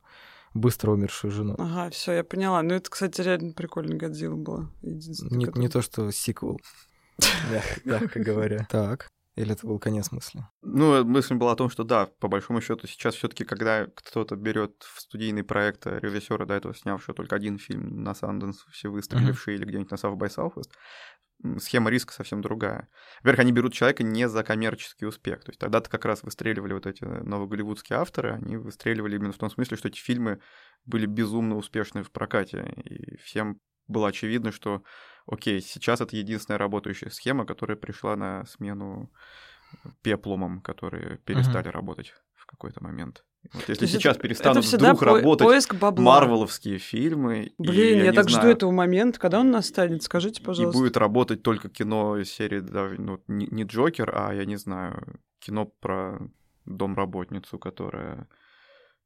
быстро 0.54 0.92
умершую 0.92 1.30
жену. 1.30 1.54
Ага, 1.58 1.90
все, 1.90 2.12
я 2.12 2.24
поняла. 2.24 2.62
Ну, 2.62 2.74
это, 2.74 2.90
кстати, 2.90 3.20
реально 3.20 3.52
прикольно 3.52 3.96
Годзилла 3.96 4.36
была. 4.36 4.70
Не, 4.82 5.46
который... 5.46 5.60
не 5.60 5.68
то, 5.68 5.82
что 5.82 6.10
сиквел, 6.10 6.60
мягко 7.84 8.20
говоря. 8.20 8.66
Так. 8.70 9.08
Или 9.34 9.52
это 9.52 9.66
был 9.66 9.78
конец 9.78 10.12
мысли? 10.12 10.44
Ну, 10.60 11.04
мысль 11.04 11.34
была 11.36 11.52
о 11.52 11.56
том, 11.56 11.70
что 11.70 11.84
да, 11.84 12.06
по 12.18 12.28
большому 12.28 12.60
счету 12.60 12.86
сейчас 12.86 13.14
все-таки, 13.14 13.44
когда 13.44 13.86
кто-то 13.86 14.36
берет 14.36 14.82
в 14.82 15.00
студийный 15.00 15.42
проект 15.42 15.86
режиссера, 15.86 16.44
до 16.44 16.52
этого 16.52 16.74
снявшего 16.74 17.14
только 17.14 17.34
один 17.34 17.58
фильм 17.58 18.02
на 18.02 18.14
Санденс, 18.14 18.66
все 18.70 18.90
выстрелившие, 18.90 19.54
mm-hmm. 19.54 19.58
или 19.58 19.64
где-нибудь 19.64 19.90
на 19.90 19.94
South 19.94 20.18
by 20.18 20.28
Southwest, 20.28 20.72
схема 21.58 21.90
риска 21.90 22.12
совсем 22.12 22.40
другая. 22.40 22.88
Во-первых, 23.20 23.40
они 23.40 23.52
берут 23.52 23.72
человека 23.72 24.02
не 24.02 24.28
за 24.28 24.44
коммерческий 24.44 25.06
успех. 25.06 25.44
То 25.44 25.50
есть 25.50 25.60
тогда-то 25.60 25.90
как 25.90 26.04
раз 26.04 26.22
выстреливали 26.22 26.72
вот 26.72 26.86
эти 26.86 27.04
новоголливудские 27.04 27.98
авторы, 27.98 28.32
они 28.32 28.56
выстреливали 28.56 29.16
именно 29.16 29.32
в 29.32 29.38
том 29.38 29.50
смысле, 29.50 29.76
что 29.76 29.88
эти 29.88 29.98
фильмы 29.98 30.40
были 30.84 31.06
безумно 31.06 31.56
успешны 31.56 32.02
в 32.02 32.10
прокате, 32.10 32.72
и 32.84 33.16
всем 33.18 33.60
было 33.88 34.08
очевидно, 34.08 34.52
что, 34.52 34.82
окей, 35.26 35.60
сейчас 35.60 36.00
это 36.00 36.16
единственная 36.16 36.58
работающая 36.58 37.10
схема, 37.10 37.46
которая 37.46 37.76
пришла 37.76 38.16
на 38.16 38.44
смену 38.46 39.12
пеплумам, 40.02 40.60
которые 40.60 41.18
перестали 41.18 41.68
uh-huh. 41.68 41.72
работать 41.72 42.14
в 42.34 42.46
какой-то 42.46 42.82
момент. 42.82 43.24
Вот 43.52 43.68
если 43.68 43.86
сейчас 43.86 44.16
это, 44.16 44.22
перестанут 44.22 44.64
это 44.64 44.76
вдруг 44.76 45.00
по- 45.00 45.06
работать 45.06 45.46
поиск 45.46 45.74
марвеловские 45.80 46.78
фильмы... 46.78 47.52
Блин, 47.58 47.98
и, 47.98 47.98
я, 47.98 48.04
я 48.04 48.12
так 48.12 48.28
жду 48.28 48.46
этого 48.46 48.70
момента, 48.70 49.18
когда 49.18 49.40
он 49.40 49.50
настанет, 49.50 50.02
скажите, 50.02 50.42
пожалуйста. 50.42 50.78
И 50.78 50.80
будет 50.80 50.96
работать 50.96 51.42
только 51.42 51.68
кино 51.68 52.18
из 52.18 52.30
серии, 52.30 52.60
даже, 52.60 53.00
ну, 53.00 53.20
не, 53.28 53.46
не 53.46 53.64
Джокер, 53.64 54.12
а, 54.14 54.32
я 54.32 54.44
не 54.44 54.56
знаю, 54.56 55.20
кино 55.40 55.66
про 55.66 56.20
домработницу, 56.64 57.58
которая 57.58 58.28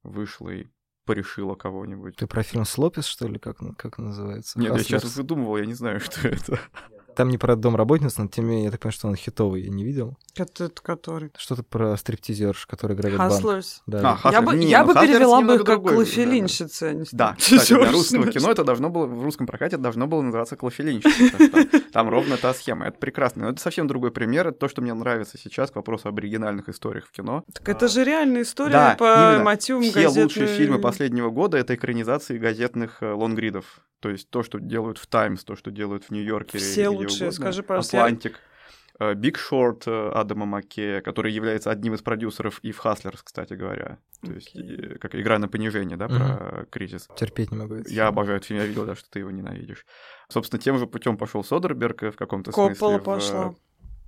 вышла 0.03 0.51
и 0.51 0.67
порешила 1.07 1.55
кого-нибудь. 1.55 2.17
Ты 2.17 2.27
про 2.27 2.43
фильм 2.43 2.65
«Слопис», 2.65 3.07
что 3.07 3.29
ли, 3.29 3.39
как, 3.39 3.59
как 3.77 3.99
называется? 3.99 4.59
Нет, 4.59 4.73
Хаслерс. 4.73 4.91
я 4.91 4.99
сейчас 4.99 5.17
выдумывал, 5.17 5.57
я 5.57 5.67
не 5.67 5.75
знаю, 5.75 6.01
что 6.01 6.29
это. 6.29 6.61
Там 7.17 7.31
не 7.31 7.39
про 7.39 7.57
домработницу, 7.57 8.23
но 8.23 8.29
тем 8.29 8.45
не 8.45 8.51
менее, 8.51 8.65
я 8.67 8.71
так 8.71 8.81
понимаю, 8.81 8.93
что 8.93 9.09
он 9.09 9.17
хитовый, 9.17 9.63
я 9.63 9.71
не 9.71 9.85
видел. 9.85 10.19
Это 10.35 10.69
который? 10.69 11.33
Что-то 11.39 11.63
про 11.63 11.97
стриптизерш, 11.97 12.67
который 12.67 12.95
играет 12.95 13.17
Хаслерс. 13.17 13.83
Да. 13.87 14.19
А, 14.23 14.33
я 14.33 14.43
бы, 14.43 14.55
не, 14.55 14.69
я 14.69 14.85
ну, 14.85 14.93
бы 14.93 15.01
перевела 15.01 15.41
бы 15.41 15.65
как 15.65 15.81
клофелинщица. 15.81 16.93
Да, 17.13 17.31
да. 17.31 17.37
кстати, 17.39 17.75
для 17.75 17.91
русского 17.91 18.27
кино 18.31 18.51
это 18.51 18.65
должно 18.65 18.91
было, 18.91 19.07
в 19.07 19.23
русском 19.23 19.47
прокате 19.47 19.77
это 19.77 19.83
должно 19.83 20.07
было 20.07 20.21
называться 20.21 20.57
клофелинщица. 20.57 21.49
Там, 21.49 21.81
там 21.93 22.09
ровно 22.11 22.37
та 22.37 22.53
схема, 22.53 22.87
это 22.87 22.99
прекрасно. 22.99 23.45
Но 23.45 23.51
это 23.51 23.63
совсем 23.63 23.87
другой 23.87 24.11
пример, 24.11 24.49
это 24.49 24.59
то, 24.59 24.69
что 24.69 24.83
мне 24.83 24.93
нравится 24.93 25.39
сейчас 25.39 25.71
к 25.71 25.77
вопросу 25.77 26.09
об 26.09 26.19
оригинальных 26.19 26.69
историях 26.69 27.07
в 27.07 27.13
кино. 27.13 27.45
Так 27.51 27.67
это 27.69 27.89
же 27.89 28.05
реальная 28.05 28.43
история 28.43 28.73
да, 28.73 28.97
по 28.99 29.05
именно. 29.05 29.45
мотивам 29.45 29.83
Все 29.85 30.03
газетной... 30.03 30.23
лучшие 30.25 30.47
фильмы 30.49 30.79
последнего 30.79 31.31
года— 31.31 31.57
это 31.59 31.75
экранизации 31.75 32.37
газетных 32.37 33.03
э, 33.03 33.11
лонгридов. 33.11 33.81
То 34.01 34.11
есть 34.11 34.29
то, 34.31 34.43
что 34.43 34.61
делают 34.61 34.99
в 34.99 35.07
Таймс, 35.07 35.43
то, 35.43 35.57
что 35.57 35.71
делают 35.71 36.05
в 36.05 36.11
Нью-Йоркере. 36.11 36.59
Все 36.59 36.89
лучшие, 37.11 37.33
скажи, 37.33 37.63
пожалуйста. 37.63 37.99
Atlantic. 37.99 38.41
Big 39.17 39.37
Short 39.37 39.87
э, 39.87 40.11
Адама 40.15 40.47
Маккея, 40.47 41.03
который 41.03 41.31
является 41.31 41.71
одним 41.71 41.93
из 41.93 42.01
продюсеров 42.01 42.61
и 42.61 42.73
в 42.73 42.79
Hustlers, 42.79 43.23
кстати 43.23 43.53
говоря. 43.53 43.99
То 44.23 44.33
есть, 44.33 44.57
окей. 44.57 44.99
как 44.99 45.15
игра 45.15 45.39
на 45.39 45.49
понижение, 45.49 45.99
да, 45.99 46.07
uh-huh. 46.07 46.17
про 46.17 46.67
кризис. 46.71 47.07
Терпеть 47.15 47.51
не 47.51 47.59
могу. 47.59 47.77
Я 47.89 48.07
обожаю 48.07 48.39
этот 48.39 48.49
фильм, 48.49 48.61
я 48.61 48.67
видел, 48.67 48.87
да, 48.87 48.95
что 48.95 49.11
ты 49.11 49.19
его 49.19 49.31
ненавидишь. 49.31 49.85
Собственно, 50.31 50.63
тем 50.63 50.79
же 50.79 50.87
путем 50.87 51.19
пошел 51.19 51.45
Содерберг 51.45 52.03
в 52.03 52.17
каком-то 52.17 52.53
Коппола 52.53 52.73
смысле. 52.73 52.99
пошла. 53.01 53.55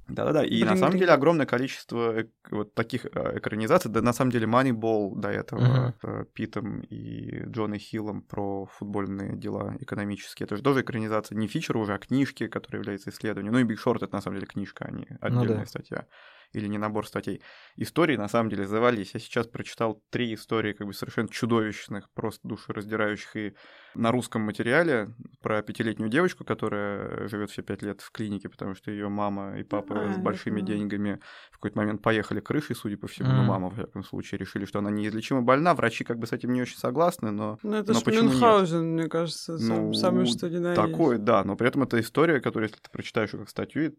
Да-да-да, 0.09 0.42
и 0.42 0.49
Блин, 0.49 0.68
на 0.68 0.77
самом 0.77 0.99
деле 0.99 1.12
огромное 1.12 1.44
количество 1.44 2.25
вот 2.51 2.75
таких 2.75 3.05
э, 3.05 3.38
экранизаций, 3.38 3.90
да 3.90 4.01
на 4.01 4.14
самом 4.14 4.31
деле 4.31 4.47
Moneyball 4.47 5.14
до 5.14 5.29
этого 5.29 5.94
uh-huh. 6.03 6.25
Питом 6.33 6.81
и 6.81 7.44
Джоной 7.47 7.79
Хиллом 7.79 8.23
про 8.23 8.66
футбольные 8.66 9.37
дела 9.37 9.77
экономические, 9.81 10.47
это 10.47 10.57
же 10.57 10.62
тоже 10.62 10.81
экранизация, 10.81 11.37
не 11.37 11.47
фичер 11.47 11.77
уже, 11.77 11.94
а 11.94 11.99
книжки, 11.99 12.49
которые 12.49 12.81
являются 12.81 13.11
исследованием. 13.11 13.53
Ну 13.53 13.61
и 13.61 13.64
Big 13.64 13.77
Short 13.85 13.97
это 13.97 14.14
на 14.14 14.23
самом 14.23 14.37
деле 14.37 14.47
книжка, 14.47 14.87
а 14.87 14.90
не 14.90 15.07
отдельная 15.21 15.57
ну, 15.59 15.61
да. 15.61 15.66
статья. 15.66 16.07
Или 16.53 16.67
не 16.67 16.79
набор 16.79 17.07
статей. 17.07 17.43
Истории, 17.77 18.17
на 18.17 18.29
самом 18.29 18.51
деле, 18.51 18.67
завались. 18.67 19.11
Я 19.15 19.21
сейчас 19.21 19.47
прочитал 19.47 20.03
три 20.11 20.35
истории 20.35 20.73
как 20.73 20.87
бы 20.87 20.93
совершенно 20.93 21.29
чудовищных, 21.29 22.11
просто 22.15 22.47
душераздирающих 22.49 23.37
и 23.37 23.55
на 23.95 24.13
русском 24.13 24.43
материале 24.43 25.15
про 25.43 25.63
пятилетнюю 25.63 26.11
девочку, 26.11 26.45
которая 26.45 27.29
живет 27.29 27.51
все 27.51 27.63
пять 27.63 27.83
лет 27.83 28.01
в 28.01 28.11
клинике, 28.11 28.49
потому 28.49 28.75
что 28.75 28.91
ее 28.91 29.09
мама 29.09 29.59
и 29.59 29.63
папа 29.63 30.09
а, 30.09 30.13
с 30.13 30.19
большими 30.19 30.61
деньгами 30.61 31.21
в 31.51 31.55
какой-то 31.55 31.79
момент 31.79 32.03
поехали 32.03 32.41
крышей, 32.41 32.77
судя 32.77 32.97
по 32.97 33.09
всему, 33.09 33.31
mm. 33.31 33.35
ну, 33.35 33.43
мама, 33.43 33.71
в 33.71 33.75
всяком 33.75 34.05
случае, 34.05 34.39
решили, 34.39 34.65
что 34.65 34.79
она 34.79 34.91
неизлечимо 34.91 35.43
больна. 35.43 35.75
Врачи 35.75 36.05
как 36.05 36.19
бы 36.19 36.27
с 36.27 36.33
этим 36.33 36.53
не 36.53 36.63
очень 36.63 36.79
согласны, 36.79 37.31
но... 37.31 37.59
Ну, 37.63 37.75
это 37.75 37.93
но 37.93 38.01
ж 38.01 38.07
Мюнхгаузен, 38.07 38.93
мне 38.95 39.09
кажется, 39.09 39.59
ну, 39.59 39.93
самое 39.93 40.27
что 40.27 40.49
ни 40.49 40.59
на 40.59 40.75
Такой, 40.75 41.17
есть. 41.17 41.25
да, 41.25 41.45
но 41.45 41.57
при 41.57 41.69
этом 41.69 41.83
это 41.83 42.01
история, 42.01 42.41
которую, 42.41 42.69
если 42.69 42.81
ты 42.81 42.91
прочитаешь 42.91 43.33
ее 43.33 43.41
как 43.41 43.51
статью, 43.51 43.97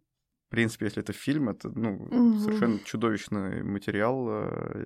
в 0.50 0.52
принципе, 0.52 0.86
если 0.86 1.04
это 1.04 1.14
фильм, 1.14 1.50
это 1.50 1.70
ну, 1.70 1.94
угу. 1.94 2.40
совершенно 2.40 2.80
чудовищный 2.80 3.62
материал. 3.62 4.28
Э, 4.30 4.86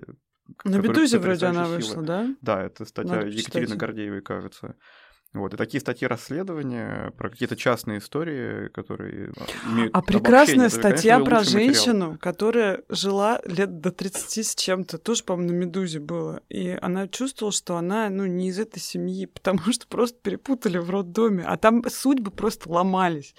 На 0.64 0.78
Бедузе 0.78 1.18
вроде 1.18 1.46
она 1.46 1.64
вышла, 1.64 2.02
да? 2.02 2.36
Да, 2.42 2.62
это 2.62 2.84
статья 2.84 3.16
Надо 3.16 3.28
Екатерины 3.28 3.68
почитать. 3.68 3.78
Гордеевой, 3.78 4.20
кажется. 4.20 4.76
Вот, 5.34 5.52
и 5.52 5.56
такие 5.56 5.80
статьи 5.80 6.06
расследования 6.06 7.12
про 7.18 7.28
какие-то 7.28 7.56
частные 7.56 7.98
истории, 7.98 8.68
которые 8.68 9.32
имеют 9.66 9.90
А 9.92 10.00
прекрасная 10.00 10.68
статья 10.68 11.14
конечно, 11.14 11.24
про 11.24 11.42
женщину, 11.42 11.98
материал. 11.98 12.18
которая 12.20 12.82
жила 12.88 13.40
лет 13.44 13.80
до 13.80 13.90
30 13.90 14.46
с 14.46 14.54
чем-то, 14.54 14.98
тоже, 14.98 15.24
по-моему, 15.24 15.52
на 15.52 15.56
«Медузе» 15.56 15.98
было. 15.98 16.40
И 16.48 16.78
она 16.80 17.08
чувствовала, 17.08 17.52
что 17.52 17.76
она, 17.76 18.08
ну, 18.10 18.26
не 18.26 18.48
из 18.48 18.60
этой 18.60 18.78
семьи, 18.78 19.26
потому 19.34 19.72
что 19.72 19.88
просто 19.88 20.16
перепутали 20.22 20.78
в 20.78 20.88
роддоме. 20.88 21.42
А 21.44 21.56
там 21.56 21.82
судьбы 21.90 22.30
просто 22.30 22.70
ломались. 22.70 23.34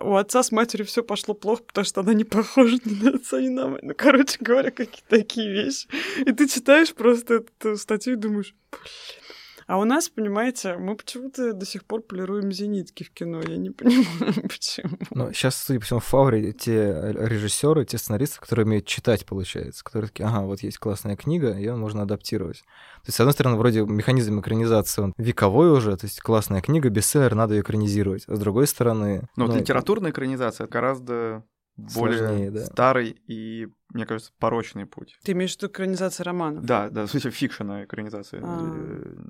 У 0.00 0.14
отца 0.14 0.42
с 0.42 0.50
матерью 0.50 0.86
все 0.86 1.02
пошло 1.02 1.34
плохо, 1.34 1.62
потому 1.64 1.84
что 1.84 2.00
она 2.00 2.14
не 2.14 2.24
похожа 2.24 2.78
ни 2.86 3.04
на 3.04 3.16
отца, 3.16 3.38
ни 3.42 3.48
на 3.48 3.68
мать. 3.68 3.82
Ну, 3.82 3.92
короче 3.94 4.38
говоря, 4.40 4.70
какие-то 4.70 5.10
такие 5.10 5.52
вещи. 5.52 5.88
И 6.20 6.32
ты 6.32 6.48
читаешь 6.48 6.94
просто 6.94 7.44
эту 7.58 7.76
статью 7.76 8.14
и 8.14 8.16
думаешь, 8.16 8.54
блин, 8.70 9.23
а 9.66 9.78
у 9.78 9.84
нас, 9.84 10.08
понимаете, 10.08 10.76
мы 10.76 10.96
почему-то 10.96 11.52
до 11.52 11.66
сих 11.66 11.84
пор 11.84 12.02
полируем 12.02 12.52
зенитки 12.52 13.02
в 13.02 13.10
кино. 13.10 13.40
Я 13.42 13.56
не 13.56 13.70
понимаю, 13.70 14.34
почему. 14.42 14.98
Ну, 15.10 15.32
сейчас, 15.32 15.56
судя 15.56 15.80
по 15.80 15.86
всему, 15.86 16.00
в 16.00 16.04
Фауре 16.04 16.52
те 16.52 17.12
режиссеры, 17.12 17.84
те 17.84 17.98
сценаристы, 17.98 18.40
которые 18.40 18.66
умеют 18.66 18.86
читать, 18.86 19.24
получается, 19.26 19.82
которые 19.82 20.08
такие, 20.08 20.26
ага, 20.26 20.42
вот 20.42 20.60
есть 20.60 20.78
классная 20.78 21.16
книга, 21.16 21.54
ее 21.54 21.74
можно 21.76 22.02
адаптировать. 22.02 22.58
То 22.58 23.08
есть, 23.08 23.16
с 23.16 23.20
одной 23.20 23.32
стороны, 23.32 23.56
вроде 23.56 23.82
механизм 23.82 24.40
экранизации, 24.40 25.02
он 25.02 25.14
вековой 25.18 25.70
уже, 25.70 25.96
то 25.96 26.06
есть 26.06 26.20
классная 26.20 26.60
книга, 26.60 26.88
бестселлер, 26.88 27.34
надо 27.34 27.54
ее 27.54 27.62
экранизировать. 27.62 28.24
А 28.26 28.36
с 28.36 28.38
другой 28.38 28.66
стороны... 28.66 29.28
Но 29.36 29.46
ну, 29.46 29.52
вот 29.52 29.60
литературная 29.60 30.10
экранизация 30.10 30.66
гораздо 30.66 31.44
более 31.76 32.18
Сложнее, 32.18 32.50
да. 32.50 32.66
старый 32.66 33.16
и, 33.26 33.68
мне 33.92 34.06
кажется, 34.06 34.32
порочный 34.38 34.86
путь. 34.86 35.18
Ты 35.24 35.32
имеешь 35.32 35.54
в 35.54 35.56
виду 35.56 35.66
экранизацию 35.66 36.26
романов? 36.26 36.64
Да, 36.64 36.88
да, 36.88 37.06
в 37.06 37.10
смысле 37.10 37.30
фикшена 37.30 37.84
экранизация. 37.84 38.42
А, 38.44 38.76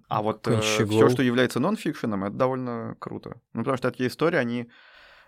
а 0.09 0.23
вот 0.23 0.47
э, 0.49 0.61
все, 0.61 1.09
что 1.09 1.23
является 1.23 1.61
нон-фикшеном, 1.61 2.25
это 2.25 2.37
довольно 2.37 2.97
круто. 2.99 3.41
Ну, 3.55 3.61
потому 3.61 3.77
что 3.79 3.91
такие 3.91 4.09
истории, 4.09 4.37
они 4.37 4.69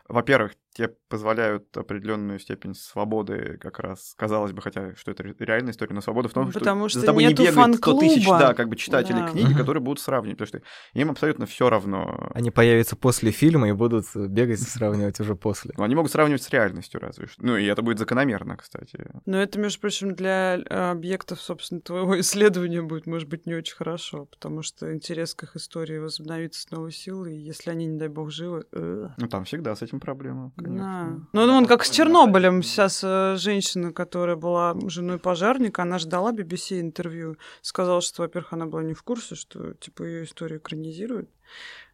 во-первых, 0.09 0.53
тебе 0.77 0.95
позволяют 1.09 1.77
определенную 1.77 2.39
степень 2.39 2.75
свободы, 2.75 3.59
как 3.61 3.79
раз, 3.79 4.15
казалось 4.17 4.53
бы, 4.53 4.61
хотя 4.61 4.95
что 4.95 5.11
это 5.11 5.25
реальная 5.39 5.73
история, 5.73 5.95
но 5.95 6.01
свобода 6.01 6.29
в 6.29 6.33
том, 6.33 6.53
потому 6.53 6.89
что, 6.89 6.99
что 6.99 7.01
за 7.01 7.07
тобой 7.07 7.25
не 7.25 7.35
бегает 7.35 7.77
100 7.77 7.99
тысяч, 7.99 8.27
да, 8.27 8.55
как 8.55 8.69
бы 8.69 8.77
читателей 8.77 9.21
да. 9.21 9.29
книги, 9.29 9.55
которые 9.55 9.83
будут 9.83 10.01
сравнивать, 10.01 10.39
потому 10.39 10.61
что 10.61 10.69
им 10.93 11.11
абсолютно 11.11 11.47
все 11.47 11.71
равно. 11.71 12.31
Они 12.35 12.51
появятся 12.51 12.97
после 12.97 13.31
фильма 13.31 13.69
и 13.69 13.73
будут 13.73 14.05
бегать 14.15 14.61
и 14.61 14.65
сравнивать 14.65 15.19
уже 15.21 15.35
после. 15.35 15.73
Ну, 15.77 15.85
они 15.85 15.95
могут 15.95 16.13
сравнивать 16.13 16.43
с 16.43 16.51
реальностью 16.51 17.01
разве 17.01 17.27
что. 17.27 17.45
Ну, 17.45 17.57
и 17.57 17.65
это 17.65 17.83
будет 17.83 17.99
закономерно, 17.99 18.57
кстати. 18.57 19.11
Но 19.25 19.41
это, 19.41 19.59
между 19.59 19.81
прочим, 19.81 20.15
для 20.15 20.57
э, 20.57 20.91
объектов, 20.91 21.41
собственно, 21.41 21.81
твоего 21.81 22.21
исследования 22.21 22.83
будет, 22.83 23.07
может 23.07 23.29
быть, 23.29 23.47
не 23.47 23.55
очень 23.55 23.77
хорошо, 23.77 24.27
потому 24.27 24.63
что 24.63 24.93
интерес 24.93 25.35
к 25.35 25.45
их 25.45 25.57
истории 25.57 25.99
возобновится 25.99 26.61
с 26.61 26.71
новой 26.71 26.93
силой, 26.93 27.37
и 27.37 27.41
если 27.41 27.71
они, 27.71 27.87
не 27.87 27.99
дай 27.99 28.09
бог, 28.09 28.31
живы... 28.31 28.67
Э... 28.73 29.09
Ну, 29.17 29.29
там 29.29 29.45
всегда 29.45 29.75
с 29.75 29.83
этим 29.83 30.01
проблема. 30.01 30.53
Да. 30.67 31.19
Ну, 31.33 31.43
он 31.43 31.67
как 31.67 31.85
с 31.85 31.91
Чернобылем. 31.91 32.63
Сейчас 32.63 33.03
э, 33.05 33.37
женщина, 33.37 33.93
которая 33.93 34.37
была 34.37 34.77
женой 34.89 35.19
пожарника, 35.19 35.83
она 35.83 35.99
ждала 35.99 36.33
BBC 36.33 36.81
интервью. 36.81 37.37
Сказала, 37.63 38.01
что, 38.01 38.23
во-первых, 38.23 38.53
она 38.53 38.67
была 38.67 38.83
не 38.83 38.95
в 38.95 39.03
курсе, 39.03 39.35
что, 39.35 39.75
типа, 39.75 40.03
ее 40.03 40.25
историю 40.25 40.59
экранизируют. 40.59 41.31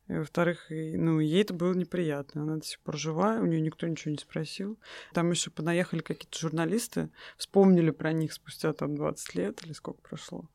Во-вторых, 0.08 0.66
ну, 0.68 1.20
ей 1.20 1.42
это 1.42 1.54
было 1.54 1.72
неприятно. 1.74 2.42
Она 2.42 2.56
до 2.56 2.64
сих 2.64 2.80
пор 2.80 2.98
жива, 2.98 3.38
у 3.40 3.46
нее 3.46 3.60
никто 3.60 3.86
ничего 3.86 4.10
не 4.10 4.18
спросил. 4.18 4.78
Там 5.14 5.30
еще 5.30 5.50
понаехали 5.50 6.00
какие-то 6.00 6.38
журналисты, 6.38 7.08
вспомнили 7.36 7.90
про 7.90 8.12
них 8.12 8.32
спустя 8.32 8.72
там 8.72 8.96
20 8.96 9.34
лет 9.36 9.64
или 9.64 9.72
сколько 9.72 10.00
прошло. 10.02 10.48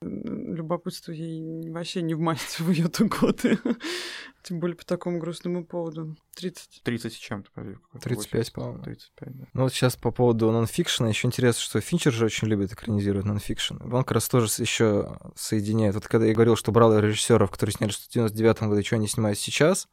Любопытство 0.00 1.12
ей 1.12 1.70
вообще 1.70 2.02
не 2.02 2.14
в 2.14 2.20
масть 2.20 2.58
в 2.58 2.70
ее-то 2.70 3.04
годы. 3.04 3.58
Тем 4.48 4.60
более 4.60 4.76
по 4.76 4.84
такому 4.86 5.18
грустному 5.18 5.62
поводу. 5.62 6.16
30. 6.36 6.80
30 6.82 7.12
с 7.12 7.16
чем-то, 7.16 7.50
поверь. 7.52 7.76
35, 8.00 8.52
по-моему. 8.54 8.82
35, 8.82 9.36
да. 9.36 9.44
Ну 9.52 9.62
вот 9.64 9.74
сейчас 9.74 9.94
по 9.94 10.10
поводу 10.10 10.50
нонфикшена 10.50 11.10
еще 11.10 11.26
интересно, 11.26 11.60
что 11.60 11.82
Финчер 11.82 12.14
же 12.14 12.24
очень 12.24 12.48
любит 12.48 12.72
экранизировать 12.72 13.26
нонфикшн. 13.26 13.74
Он 13.82 14.04
как 14.04 14.12
раз 14.12 14.26
тоже 14.26 14.46
еще 14.56 15.18
соединяет. 15.36 15.96
Вот 15.96 16.08
когда 16.08 16.26
я 16.26 16.32
говорил, 16.32 16.56
что 16.56 16.72
брал 16.72 16.98
режиссеров, 16.98 17.50
которые 17.50 17.74
сняли 17.74 17.90
что 17.90 18.06
в 18.06 18.08
99 18.08 18.62
году, 18.62 18.78
и 18.78 18.82
что 18.82 18.96
они 18.96 19.06
снимают 19.06 19.38
сейчас, 19.38 19.86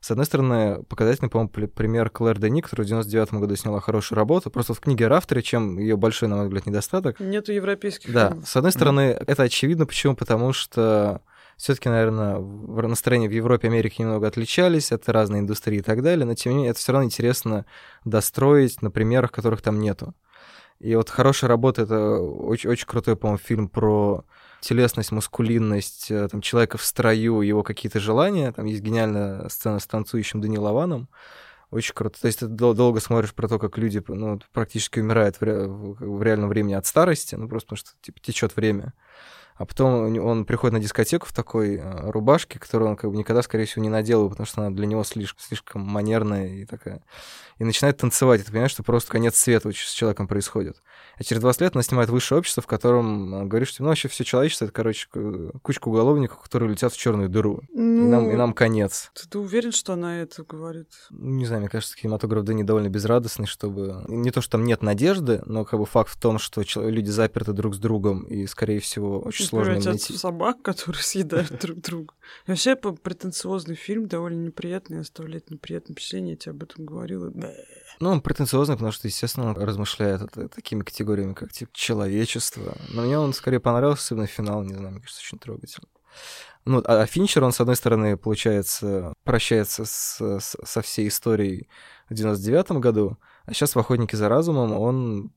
с 0.00 0.10
одной 0.10 0.24
стороны, 0.24 0.82
показательный, 0.84 1.28
по-моему, 1.28 1.50
пример 1.50 2.08
Клэр 2.08 2.38
Дени, 2.38 2.62
которая 2.62 2.86
в 2.86 2.88
99 2.88 3.34
году 3.34 3.54
сняла 3.54 3.80
хорошую 3.80 4.16
работу. 4.16 4.50
Просто 4.50 4.72
в 4.72 4.80
книге 4.80 5.08
Рафтере, 5.08 5.42
чем 5.42 5.78
ее 5.78 5.98
большой, 5.98 6.30
на 6.30 6.36
мой 6.36 6.46
взгляд, 6.46 6.64
недостаток. 6.64 7.20
Нету 7.20 7.52
европейских 7.52 8.10
Да, 8.10 8.28
фильмов. 8.30 8.48
с 8.48 8.56
одной 8.56 8.72
стороны, 8.72 9.00
mm. 9.00 9.24
это 9.26 9.42
очевидно. 9.42 9.84
Почему? 9.84 10.16
Потому 10.16 10.54
что 10.54 11.20
все-таки, 11.60 11.90
наверное, 11.90 12.38
настроения 12.38 13.28
в 13.28 13.32
Европе 13.32 13.68
и 13.68 13.70
Америке 13.70 13.96
немного 14.02 14.26
отличались, 14.26 14.92
это 14.92 15.12
разные 15.12 15.40
индустрии 15.40 15.80
и 15.80 15.82
так 15.82 16.02
далее, 16.02 16.24
но 16.24 16.34
тем 16.34 16.52
не 16.52 16.56
менее 16.56 16.70
это 16.70 16.80
все 16.80 16.92
равно 16.92 17.04
интересно 17.04 17.66
достроить 18.06 18.80
на 18.80 18.90
примерах, 18.90 19.30
которых 19.30 19.60
там 19.60 19.78
нету. 19.78 20.14
И 20.78 20.94
вот 20.94 21.10
хорошая 21.10 21.48
работа 21.48 21.82
это 21.82 22.16
очень, 22.18 22.70
очень 22.70 22.86
крутой, 22.86 23.14
по-моему, 23.14 23.36
фильм 23.36 23.68
про 23.68 24.24
телесность, 24.62 25.12
мускулинность 25.12 26.10
э, 26.10 26.28
там, 26.28 26.40
человека 26.40 26.78
в 26.78 26.82
строю, 26.82 27.42
его 27.42 27.62
какие-то 27.62 28.00
желания. 28.00 28.50
Там 28.52 28.64
есть 28.64 28.80
гениальная 28.80 29.46
сцена 29.50 29.78
с 29.78 29.86
танцующим 29.86 30.40
Данилованом. 30.40 31.10
Очень 31.70 31.92
круто. 31.94 32.18
То 32.18 32.26
есть 32.26 32.38
ты 32.38 32.46
дол- 32.46 32.72
долго 32.72 33.00
смотришь 33.00 33.34
про 33.34 33.46
то, 33.46 33.58
как 33.58 33.76
люди 33.76 34.02
ну, 34.08 34.40
практически 34.54 35.00
умирают 35.00 35.36
в, 35.36 35.42
ре- 35.42 35.66
в 35.66 36.22
реальном 36.22 36.48
времени 36.48 36.72
от 36.72 36.86
старости, 36.86 37.34
ну 37.34 37.46
просто 37.46 37.66
потому 37.66 37.76
что 37.76 37.90
типа, 38.00 38.18
течет 38.20 38.56
время. 38.56 38.94
А 39.60 39.66
потом 39.66 40.18
он 40.20 40.46
приходит 40.46 40.72
на 40.72 40.80
дискотеку 40.80 41.26
в 41.26 41.34
такой 41.34 41.76
э, 41.76 42.10
рубашке, 42.10 42.58
которую 42.58 42.92
он 42.92 42.96
как 42.96 43.10
бы 43.10 43.16
никогда, 43.18 43.42
скорее 43.42 43.66
всего, 43.66 43.82
не 43.82 43.90
надел, 43.90 44.30
потому 44.30 44.46
что 44.46 44.62
она 44.62 44.74
для 44.74 44.86
него 44.86 45.04
слишком, 45.04 45.38
слишком 45.38 45.82
манерная 45.82 46.46
и 46.46 46.64
такая. 46.64 47.02
И 47.58 47.64
начинает 47.64 47.98
танцевать. 47.98 48.40
И 48.40 48.44
ты 48.44 48.52
понимаешь, 48.52 48.70
что 48.70 48.82
просто 48.82 49.12
конец 49.12 49.36
света 49.36 49.70
с 49.70 49.92
человеком 49.92 50.28
происходит. 50.28 50.82
А 51.16 51.24
через 51.24 51.42
20 51.42 51.60
лет 51.60 51.76
она 51.76 51.82
снимает 51.82 52.08
высшее 52.08 52.38
общество, 52.38 52.62
в 52.62 52.66
котором 52.66 53.34
э, 53.34 53.44
говорит, 53.44 53.68
что 53.68 53.82
ну, 53.82 53.90
вообще 53.90 54.08
все 54.08 54.24
человечество 54.24 54.64
это, 54.64 54.72
короче, 54.72 55.08
кучка 55.60 55.88
уголовников, 55.88 56.38
которые 56.38 56.70
летят 56.70 56.94
в 56.94 56.96
черную 56.96 57.28
дыру. 57.28 57.60
Ну, 57.68 58.06
и, 58.06 58.08
нам, 58.08 58.30
и 58.30 58.36
нам 58.36 58.54
конец. 58.54 59.10
Ты, 59.12 59.28
ты 59.28 59.38
уверен, 59.38 59.72
что 59.72 59.92
она 59.92 60.22
это 60.22 60.42
говорит? 60.42 60.88
Не 61.10 61.44
знаю, 61.44 61.60
мне 61.60 61.68
кажется, 61.68 61.94
кинематограф 61.98 62.44
Дэнни 62.44 62.62
довольно 62.62 62.88
безрадостный, 62.88 63.46
чтобы... 63.46 64.06
Не 64.08 64.30
то, 64.30 64.40
что 64.40 64.52
там 64.52 64.64
нет 64.64 64.80
надежды, 64.80 65.42
но 65.44 65.66
как 65.66 65.78
бы 65.78 65.84
факт 65.84 66.10
в 66.10 66.18
том, 66.18 66.38
что 66.38 66.62
люди 66.76 67.10
заперты 67.10 67.52
друг 67.52 67.74
с 67.74 67.78
другом, 67.78 68.22
и, 68.22 68.46
скорее 68.46 68.80
всего, 68.80 69.20
очень 69.20 69.49
сложно 69.50 69.74
найти. 69.74 70.16
собак, 70.16 70.62
которые 70.62 71.02
съедают 71.02 71.58
друг 71.60 71.80
друга. 71.80 72.14
Вообще, 72.46 72.76
претенциозный 72.76 73.74
фильм, 73.74 74.08
довольно 74.08 74.46
неприятный, 74.46 75.00
оставляет 75.00 75.50
неприятное 75.50 75.94
впечатление, 75.94 76.32
я 76.32 76.36
тебе 76.36 76.52
об 76.52 76.62
этом 76.62 76.86
говорила. 76.86 77.32
Ну, 78.00 78.10
он 78.10 78.22
претенциозный, 78.22 78.76
потому 78.76 78.92
что, 78.92 79.08
естественно, 79.08 79.50
он 79.50 79.56
размышляет 79.56 80.22
такими 80.54 80.82
категориями, 80.82 81.34
как 81.34 81.52
типа 81.52 81.70
человечество. 81.74 82.76
Но 82.88 83.02
мне 83.02 83.18
он 83.18 83.34
скорее 83.34 83.60
понравился, 83.60 84.04
особенно 84.04 84.26
финал, 84.26 84.62
не 84.62 84.74
знаю, 84.74 84.92
мне 84.92 85.00
кажется, 85.00 85.20
очень 85.22 85.38
трогательный. 85.38 85.88
Ну, 86.64 86.82
а 86.84 87.06
Финчер, 87.06 87.44
он, 87.44 87.52
с 87.52 87.60
одной 87.60 87.76
стороны, 87.76 88.16
получается, 88.16 89.14
прощается 89.24 89.84
с, 89.84 90.20
с, 90.20 90.56
со 90.62 90.82
всей 90.82 91.08
историей 91.08 91.68
в 92.08 92.14
99 92.14 92.72
году, 92.72 93.18
а 93.46 93.54
сейчас 93.54 93.74
в 93.74 93.78
«Охотнике 93.78 94.16
за 94.16 94.28
разумом» 94.28 94.72
он 94.72 95.32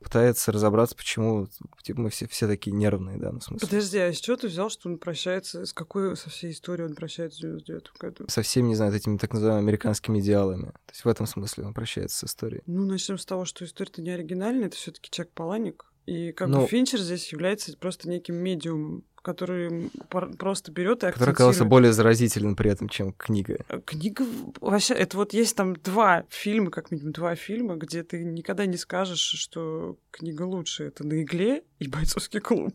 пытается 0.00 0.52
разобраться, 0.52 0.96
почему 0.96 1.48
типа, 1.82 2.00
мы 2.00 2.10
все, 2.10 2.26
все 2.28 2.46
такие 2.46 2.74
нервные, 2.74 3.18
да, 3.18 3.32
ну, 3.32 3.40
смысле. 3.40 3.66
Подожди, 3.66 3.98
а 3.98 4.12
с 4.12 4.20
чего 4.20 4.36
ты 4.36 4.48
взял, 4.48 4.70
что 4.70 4.88
он 4.88 4.98
прощается, 4.98 5.64
с 5.64 5.72
какой 5.72 6.16
со 6.16 6.30
всей 6.30 6.52
историей 6.52 6.86
он 6.86 6.94
прощается 6.94 7.38
в 7.38 7.42
99 7.42 7.92
году? 7.98 8.24
Со 8.28 8.42
всеми, 8.42 8.68
не 8.68 8.74
знаю, 8.74 8.94
этими 8.94 9.16
так 9.16 9.32
называемыми 9.32 9.64
американскими 9.64 10.20
идеалами. 10.20 10.66
То 10.66 10.92
есть 10.92 11.04
в 11.04 11.08
этом 11.08 11.26
смысле 11.26 11.64
он 11.64 11.74
прощается 11.74 12.18
с 12.18 12.24
историей. 12.24 12.62
Ну, 12.66 12.84
начнем 12.86 13.18
с 13.18 13.26
того, 13.26 13.44
что 13.44 13.64
история-то 13.64 14.02
не 14.02 14.10
оригинальная, 14.10 14.66
это 14.66 14.76
все 14.76 14.92
таки 14.92 15.10
Чак 15.10 15.30
Паланик, 15.32 15.84
и 16.06 16.32
как 16.32 16.48
ну, 16.48 16.62
бы 16.62 16.66
Финчер 16.66 17.00
здесь 17.00 17.30
является 17.32 17.76
просто 17.76 18.08
неким 18.08 18.36
медиумом, 18.36 19.04
который 19.28 19.90
просто 20.38 20.72
берет 20.72 21.04
и 21.04 21.12
Который 21.12 21.32
оказался 21.32 21.66
более 21.66 21.92
заразительным 21.92 22.56
при 22.56 22.70
этом, 22.70 22.88
чем 22.88 23.12
книга. 23.12 23.58
Э, 23.68 23.78
книга 23.84 24.24
вообще, 24.62 24.94
это 24.94 25.18
вот 25.18 25.34
есть 25.34 25.54
там 25.54 25.76
два 25.76 26.24
фильма, 26.30 26.70
как 26.70 26.90
минимум 26.90 27.12
два 27.12 27.34
фильма, 27.34 27.76
где 27.76 28.02
ты 28.02 28.24
никогда 28.24 28.64
не 28.64 28.78
скажешь, 28.78 29.20
что 29.20 29.98
книга 30.10 30.44
лучше. 30.44 30.84
Это 30.84 31.06
«На 31.06 31.22
игле» 31.22 31.62
и 31.78 31.88
«Бойцовский 31.88 32.40
клуб». 32.40 32.72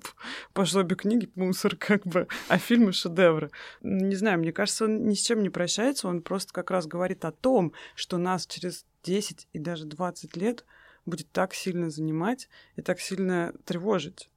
Пошло 0.53 0.81
обе 0.81 0.95
книги 0.95 1.27
мусор 1.33 1.75
как 1.75 2.05
бы, 2.05 2.27
а 2.49 2.59
фильмы 2.59 2.93
шедевры. 2.93 3.49
Не 3.81 4.15
знаю, 4.15 4.37
мне 4.37 4.51
кажется, 4.51 4.85
он 4.85 5.07
ни 5.07 5.15
с 5.15 5.21
чем 5.21 5.41
не 5.41 5.49
прощается, 5.49 6.07
он 6.07 6.21
просто 6.21 6.53
как 6.53 6.69
раз 6.69 6.85
говорит 6.85 7.25
о 7.25 7.31
том, 7.31 7.73
что 7.95 8.19
нас 8.19 8.45
через 8.45 8.85
10 9.01 9.47
и 9.53 9.57
даже 9.57 9.85
20 9.85 10.37
лет 10.37 10.65
будет 11.07 11.31
так 11.31 11.55
сильно 11.55 11.89
занимать 11.89 12.47
и 12.75 12.83
так 12.83 12.99
сильно 12.99 13.53
тревожить. 13.65 14.29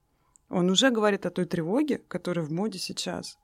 Он 0.49 0.69
уже 0.69 0.89
говорит 0.91 1.25
о 1.25 1.31
той 1.31 1.45
тревоге, 1.45 2.01
которая 2.07 2.45
в 2.45 2.51
моде 2.51 2.79
сейчас. 2.79 3.37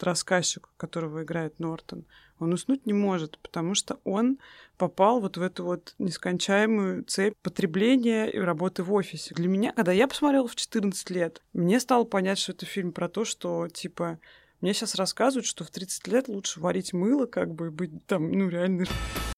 Рассказчик, 0.00 0.68
которого 0.76 1.22
играет 1.22 1.60
Нортон. 1.60 2.04
Он 2.40 2.52
уснуть 2.52 2.84
не 2.84 2.92
может, 2.92 3.38
потому 3.38 3.74
что 3.74 4.00
он 4.04 4.38
попал 4.76 5.20
вот 5.20 5.36
в 5.36 5.42
эту 5.42 5.64
вот 5.64 5.94
нескончаемую 5.98 7.04
цепь 7.04 7.36
потребления 7.42 8.26
и 8.26 8.38
работы 8.38 8.82
в 8.82 8.92
офисе. 8.92 9.34
Для 9.34 9.48
меня, 9.48 9.72
когда 9.72 9.92
я 9.92 10.08
посмотрела 10.08 10.48
в 10.48 10.56
14 10.56 11.10
лет, 11.10 11.42
мне 11.52 11.78
стало 11.78 12.04
понять, 12.04 12.38
что 12.38 12.52
это 12.52 12.66
фильм 12.66 12.92
про 12.92 13.08
то, 13.08 13.24
что, 13.24 13.68
типа, 13.68 14.18
мне 14.60 14.74
сейчас 14.74 14.96
рассказывают, 14.96 15.46
что 15.46 15.64
в 15.64 15.70
30 15.70 16.08
лет 16.08 16.28
лучше 16.28 16.60
варить 16.60 16.92
мыло, 16.92 17.26
как 17.26 17.54
бы, 17.54 17.70
быть 17.70 18.04
там, 18.06 18.30
ну, 18.30 18.48
реально 18.48 18.86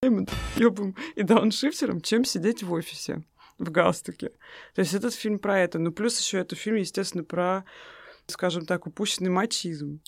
ебом 0.56 0.96
и 1.14 1.22
дауншифтером, 1.22 2.00
чем 2.00 2.24
сидеть 2.24 2.62
в 2.62 2.72
офисе 2.72 3.22
в 3.58 3.70
галстуке. 3.70 4.30
То 4.74 4.80
есть 4.80 4.94
этот 4.94 5.14
фильм 5.14 5.38
про 5.38 5.60
это. 5.60 5.78
Ну, 5.78 5.92
плюс 5.92 6.18
еще 6.18 6.38
это 6.38 6.56
фильм, 6.56 6.76
естественно, 6.76 7.24
про, 7.24 7.64
скажем 8.26 8.66
так, 8.66 8.86
упущенный 8.86 9.30
мачизм. 9.30 10.00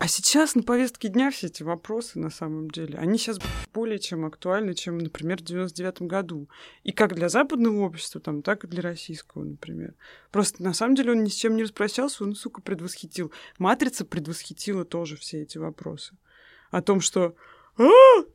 А 0.00 0.08
сейчас 0.08 0.54
на 0.54 0.62
повестке 0.62 1.08
дня 1.08 1.30
все 1.30 1.48
эти 1.48 1.62
вопросы, 1.62 2.18
на 2.18 2.30
самом 2.30 2.70
деле, 2.70 2.96
они 2.96 3.18
сейчас 3.18 3.38
более 3.74 3.98
чем 3.98 4.24
актуальны, 4.24 4.72
чем, 4.72 4.96
например, 4.96 5.40
в 5.40 5.42
99 5.42 6.02
году. 6.02 6.48
И 6.84 6.92
как 6.92 7.14
для 7.14 7.28
западного 7.28 7.80
общества, 7.80 8.18
там, 8.18 8.40
так 8.40 8.64
и 8.64 8.66
для 8.66 8.80
российского, 8.80 9.44
например. 9.44 9.92
Просто, 10.30 10.62
на 10.62 10.72
самом 10.72 10.94
деле, 10.94 11.12
он 11.12 11.22
ни 11.22 11.28
с 11.28 11.34
чем 11.34 11.54
не 11.54 11.64
распрощался, 11.64 12.24
он, 12.24 12.34
сука, 12.34 12.62
предвосхитил. 12.62 13.30
«Матрица» 13.58 14.06
предвосхитила 14.06 14.86
тоже 14.86 15.18
все 15.18 15.42
эти 15.42 15.58
вопросы. 15.58 16.16
О 16.70 16.80
том, 16.80 17.02
что 17.02 17.34
а, 17.78 17.84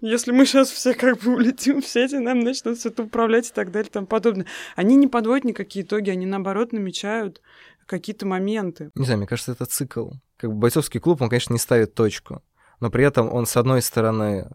если 0.02 0.32
мы 0.32 0.46
сейчас 0.46 0.70
все 0.70 0.94
как 0.94 1.20
бы 1.20 1.36
улетим 1.36 1.82
в 1.82 1.88
сети, 1.88 2.16
нам 2.16 2.40
начнут 2.40 2.78
все 2.78 2.90
это 2.90 3.04
управлять 3.04 3.50
и 3.50 3.54
так 3.54 3.72
далее 3.72 3.90
и 3.90 3.94
тому 3.94 4.08
подобное. 4.08 4.46
Они 4.76 4.96
не 4.96 5.08
подводят 5.08 5.46
никакие 5.46 5.86
итоги, 5.86 6.10
они 6.10 6.26
наоборот 6.26 6.74
намечают 6.74 7.42
какие-то 7.86 8.26
моменты. 8.26 8.92
Не 8.96 9.06
знаю, 9.06 9.20
мне 9.20 9.28
кажется, 9.28 9.52
это 9.52 9.66
цикл. 9.66 10.12
Как 10.38 10.50
бы 10.50 10.58
бойцовский 10.58 11.00
клуб, 11.00 11.22
он, 11.22 11.30
конечно, 11.30 11.54
не 11.54 11.60
ставит 11.60 11.94
точку, 11.94 12.44
но 12.80 12.90
при 12.90 13.06
этом 13.06 13.32
он, 13.32 13.46
с 13.46 13.56
одной 13.58 13.82
стороны, 13.82 14.50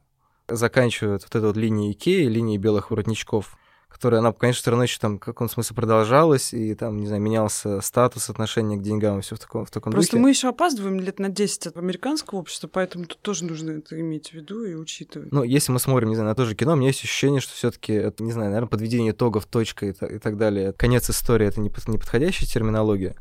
заканчивает 0.49 1.23
вот 1.23 1.35
эту 1.35 1.47
вот 1.47 1.57
линию 1.57 1.93
Икеи, 1.93 2.27
линии 2.27 2.59
белых 2.59 2.91
воротничков, 2.91 3.57
которая, 4.01 4.21
она, 4.21 4.33
конечно, 4.33 4.63
все 4.63 4.71
равно 4.71 4.85
еще 4.85 4.99
там, 4.99 5.17
в 5.17 5.21
каком 5.21 5.51
смысле 5.51 5.77
продолжалась, 5.77 6.55
и 6.55 6.75
там, 6.75 6.97
не 6.97 7.07
знаю, 7.07 7.21
менялся 7.21 7.83
статус, 7.83 8.31
отношения 8.31 8.79
к 8.79 8.83
деньгам 8.83 9.19
и 9.19 9.21
все 9.21 9.37
в 9.37 9.39
таком, 9.39 9.67
в 9.67 9.71
таком 9.71 9.93
Просто 9.93 10.13
духе. 10.13 10.23
мы 10.23 10.31
еще 10.31 10.49
опаздываем 10.49 11.01
лет 11.01 11.19
на 11.19 11.29
10 11.29 11.67
от 11.67 11.77
американского 11.77 12.39
общества, 12.39 12.67
поэтому 12.67 13.05
тут 13.05 13.21
тоже 13.21 13.45
нужно 13.45 13.73
это 13.73 14.01
иметь 14.01 14.31
в 14.31 14.33
виду 14.33 14.65
и 14.65 14.73
учитывать. 14.73 15.31
Ну, 15.33 15.43
если 15.43 15.71
мы 15.71 15.79
смотрим, 15.79 16.09
не 16.09 16.15
знаю, 16.15 16.31
на 16.31 16.35
то 16.35 16.47
же 16.47 16.55
кино, 16.55 16.73
у 16.73 16.77
меня 16.77 16.87
есть 16.87 17.05
ощущение, 17.05 17.43
что 17.43 17.53
все 17.53 17.71
таки 17.71 17.93
это, 17.93 18.25
не 18.25 18.33
знаю, 18.33 18.49
наверное, 18.49 18.71
подведение 18.71 19.13
итогов, 19.13 19.45
точка 19.45 19.85
и, 19.85 19.91
и 19.91 20.19
так 20.19 20.39
далее. 20.39 20.73
Конец 20.73 21.11
истории— 21.11 21.47
это 21.49 21.61
не, 21.61 21.71
не 21.87 21.99
подходящая 21.99 22.49
терминология. 22.49 23.17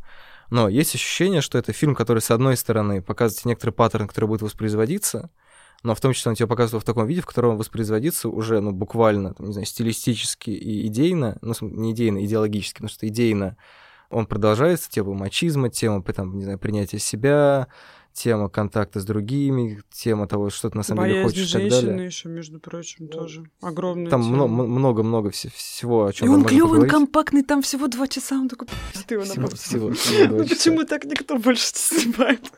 Но 0.50 0.70
есть 0.70 0.96
ощущение, 0.96 1.42
что 1.42 1.58
это 1.58 1.74
фильм, 1.74 1.94
который, 1.94 2.22
с 2.22 2.32
одной 2.32 2.56
стороны, 2.56 3.02
показывает 3.02 3.44
некоторый 3.44 3.72
паттерн, 3.72 4.08
который 4.08 4.28
будет 4.28 4.44
воспроизводиться, 4.44 5.30
но 5.84 5.96
в 5.96 6.02
том 6.02 6.14
числе 6.14 6.30
он 6.30 6.36
тебе 6.36 6.48
показывал 6.48 6.82
в 6.82 6.86
таком 6.86 7.08
виде, 7.08 7.22
в 7.22 7.26
котором 7.26 7.58
воспроизводится 7.58 8.30
уже, 8.30 8.60
ну, 8.60 8.72
буквально, 8.72 9.34
там, 9.34 9.48
не 9.48 9.54
знаю, 9.54 9.66
стилистически 9.66 10.50
и 10.50 10.88
идейно, 10.88 11.38
ну, 11.42 11.54
не 11.62 11.92
идейно, 11.92 12.24
идеологически, 12.26 12.76
потому 12.76 12.90
что 12.90 13.08
идейно 13.08 13.58
он 14.10 14.26
продолжается, 14.26 14.90
тема 14.90 15.14
мачизма, 15.14 15.70
тема, 15.70 16.02
там, 16.02 16.36
не 16.36 16.44
знаю, 16.44 16.58
принятия 16.58 16.98
себя, 16.98 17.68
тема 18.12 18.50
контакта 18.50 19.00
с 19.00 19.06
другими, 19.06 19.82
тема 19.92 20.28
того, 20.28 20.50
что 20.50 20.70
ты 20.70 20.78
на 20.78 20.84
самом 20.84 21.04
Боязнь 21.04 21.16
деле 21.16 21.26
хочешь 21.26 21.50
и 21.50 21.54
так 21.54 21.70
далее. 21.70 22.06
еще, 22.06 22.28
между 22.28 22.60
прочим, 22.60 23.08
тоже 23.08 23.44
огромная 23.62 24.10
Там 24.10 24.22
много-много 24.22 25.30
всего, 25.30 26.06
о 26.06 26.14
чем 26.14 26.28
И 26.28 26.30
он 26.32 26.44
клевый, 26.44 26.82
он 26.82 26.90
компактный, 26.90 27.44
там 27.44 27.62
всего 27.62 27.88
два 27.88 28.08
часа, 28.08 28.36
он 28.36 28.50
такой, 28.50 28.68
ты 29.08 29.14
его 29.14 29.24
Всего, 29.24 29.42
набрал». 29.42 29.58
всего, 29.58 29.92
всего 29.94 30.38
Ну 30.38 30.48
почему 30.48 30.86
так 30.86 31.06
никто 31.06 31.38
больше 31.38 31.72
не 31.74 32.02
снимает? 32.02 32.52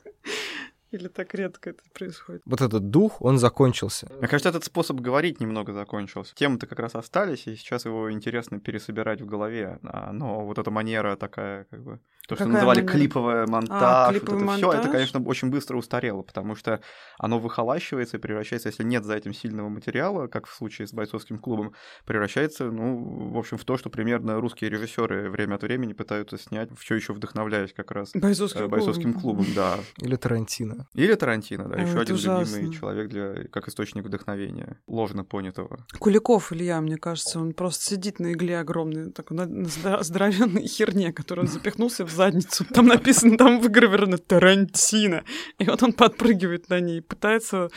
Или 0.91 1.07
так 1.07 1.33
редко 1.33 1.69
это 1.69 1.83
происходит? 1.93 2.41
Вот 2.45 2.61
этот 2.61 2.89
дух, 2.89 3.21
он 3.21 3.37
закончился. 3.37 4.07
Мне 4.19 4.27
кажется, 4.27 4.49
этот 4.49 4.65
способ 4.65 4.99
говорить 4.99 5.39
немного 5.39 5.71
закончился. 5.71 6.35
Темы-то 6.35 6.67
как 6.67 6.79
раз 6.79 6.95
остались, 6.95 7.47
и 7.47 7.55
сейчас 7.55 7.85
его 7.85 8.11
интересно 8.11 8.59
пересобирать 8.59 9.21
в 9.21 9.25
голове. 9.25 9.79
А, 9.83 10.11
Но 10.11 10.45
вот 10.45 10.57
эта 10.57 10.69
манера 10.69 11.15
такая, 11.15 11.65
как 11.69 11.81
бы... 11.83 11.99
То, 12.27 12.35
что 12.35 12.45
Какая 12.45 12.53
называли 12.53 12.79
манера? 12.81 12.93
клиповый 12.93 13.45
монтаж, 13.47 13.81
А, 13.81 14.05
вот 14.11 14.19
клиповый 14.19 14.43
это 14.43 14.51
все, 14.53 14.67
это, 14.67 14.75
монтаж? 14.77 14.91
конечно, 14.91 15.23
очень 15.25 15.49
быстро 15.49 15.77
устарело, 15.77 16.21
потому 16.21 16.55
что 16.55 16.79
оно 17.17 17.39
выхолащивается 17.39 18.17
и 18.17 18.19
превращается, 18.19 18.69
если 18.69 18.83
нет 18.83 19.03
за 19.05 19.15
этим 19.15 19.33
сильного 19.33 19.69
материала, 19.69 20.27
как 20.27 20.45
в 20.47 20.53
случае 20.53 20.87
с 20.87 20.93
бойцовским 20.93 21.39
клубом, 21.39 21.73
превращается, 22.05 22.65
ну, 22.65 23.31
в 23.33 23.37
общем, 23.37 23.57
в 23.57 23.65
то, 23.65 23.75
что 23.77 23.89
примерно 23.89 24.39
русские 24.39 24.69
режиссеры 24.69 25.29
время 25.29 25.55
от 25.55 25.63
времени 25.63 25.93
пытаются 25.93 26.37
снять, 26.37 26.69
все 26.77 26.95
еще 26.95 27.13
вдохновляясь 27.13 27.73
как 27.73 27.91
раз 27.91 28.11
Бойцовский 28.13 28.61
э, 28.61 28.67
бойцовским 28.67 29.13
клубом, 29.13 29.47
да. 29.55 29.79
Или 29.97 30.15
Тарантино. 30.15 30.80
Или 30.93 31.15
Тарантино, 31.15 31.67
да, 31.67 31.75
А, 31.77 31.81
еще 31.81 31.99
один 31.99 32.15
ужасно. 32.15 32.55
любимый 32.55 32.75
человек 32.75 33.09
для 33.09 33.47
как 33.49 33.67
источник 33.67 34.05
вдохновения, 34.05 34.79
ложно 34.87 35.23
понятого. 35.23 35.85
Куликов 35.99 36.51
Илья, 36.53 36.79
мне 36.81 36.97
кажется, 36.97 37.39
он 37.39 37.53
просто 37.53 37.83
сидит 37.85 38.19
на 38.19 38.33
игле 38.33 38.59
огромной, 38.59 39.11
такой 39.11 39.37
на, 39.37 39.45
на 39.45 39.65
здо- 39.67 40.03
здоровенной 40.03 40.67
херне, 40.67 41.11
которую 41.13 41.45
он 41.47 41.51
запихнулся 41.53 42.05
в 42.05 42.11
задницу. 42.11 42.65
Там 42.65 42.87
написано, 42.87 43.37
там 43.37 43.59
выгравировано 43.59 44.17
Тарантино. 44.17 45.23
И 45.59 45.65
вот 45.65 45.83
он 45.83 45.93
подпрыгивает 45.93 46.69
на 46.69 46.79
ней, 46.79 47.01
пытается... 47.01 47.69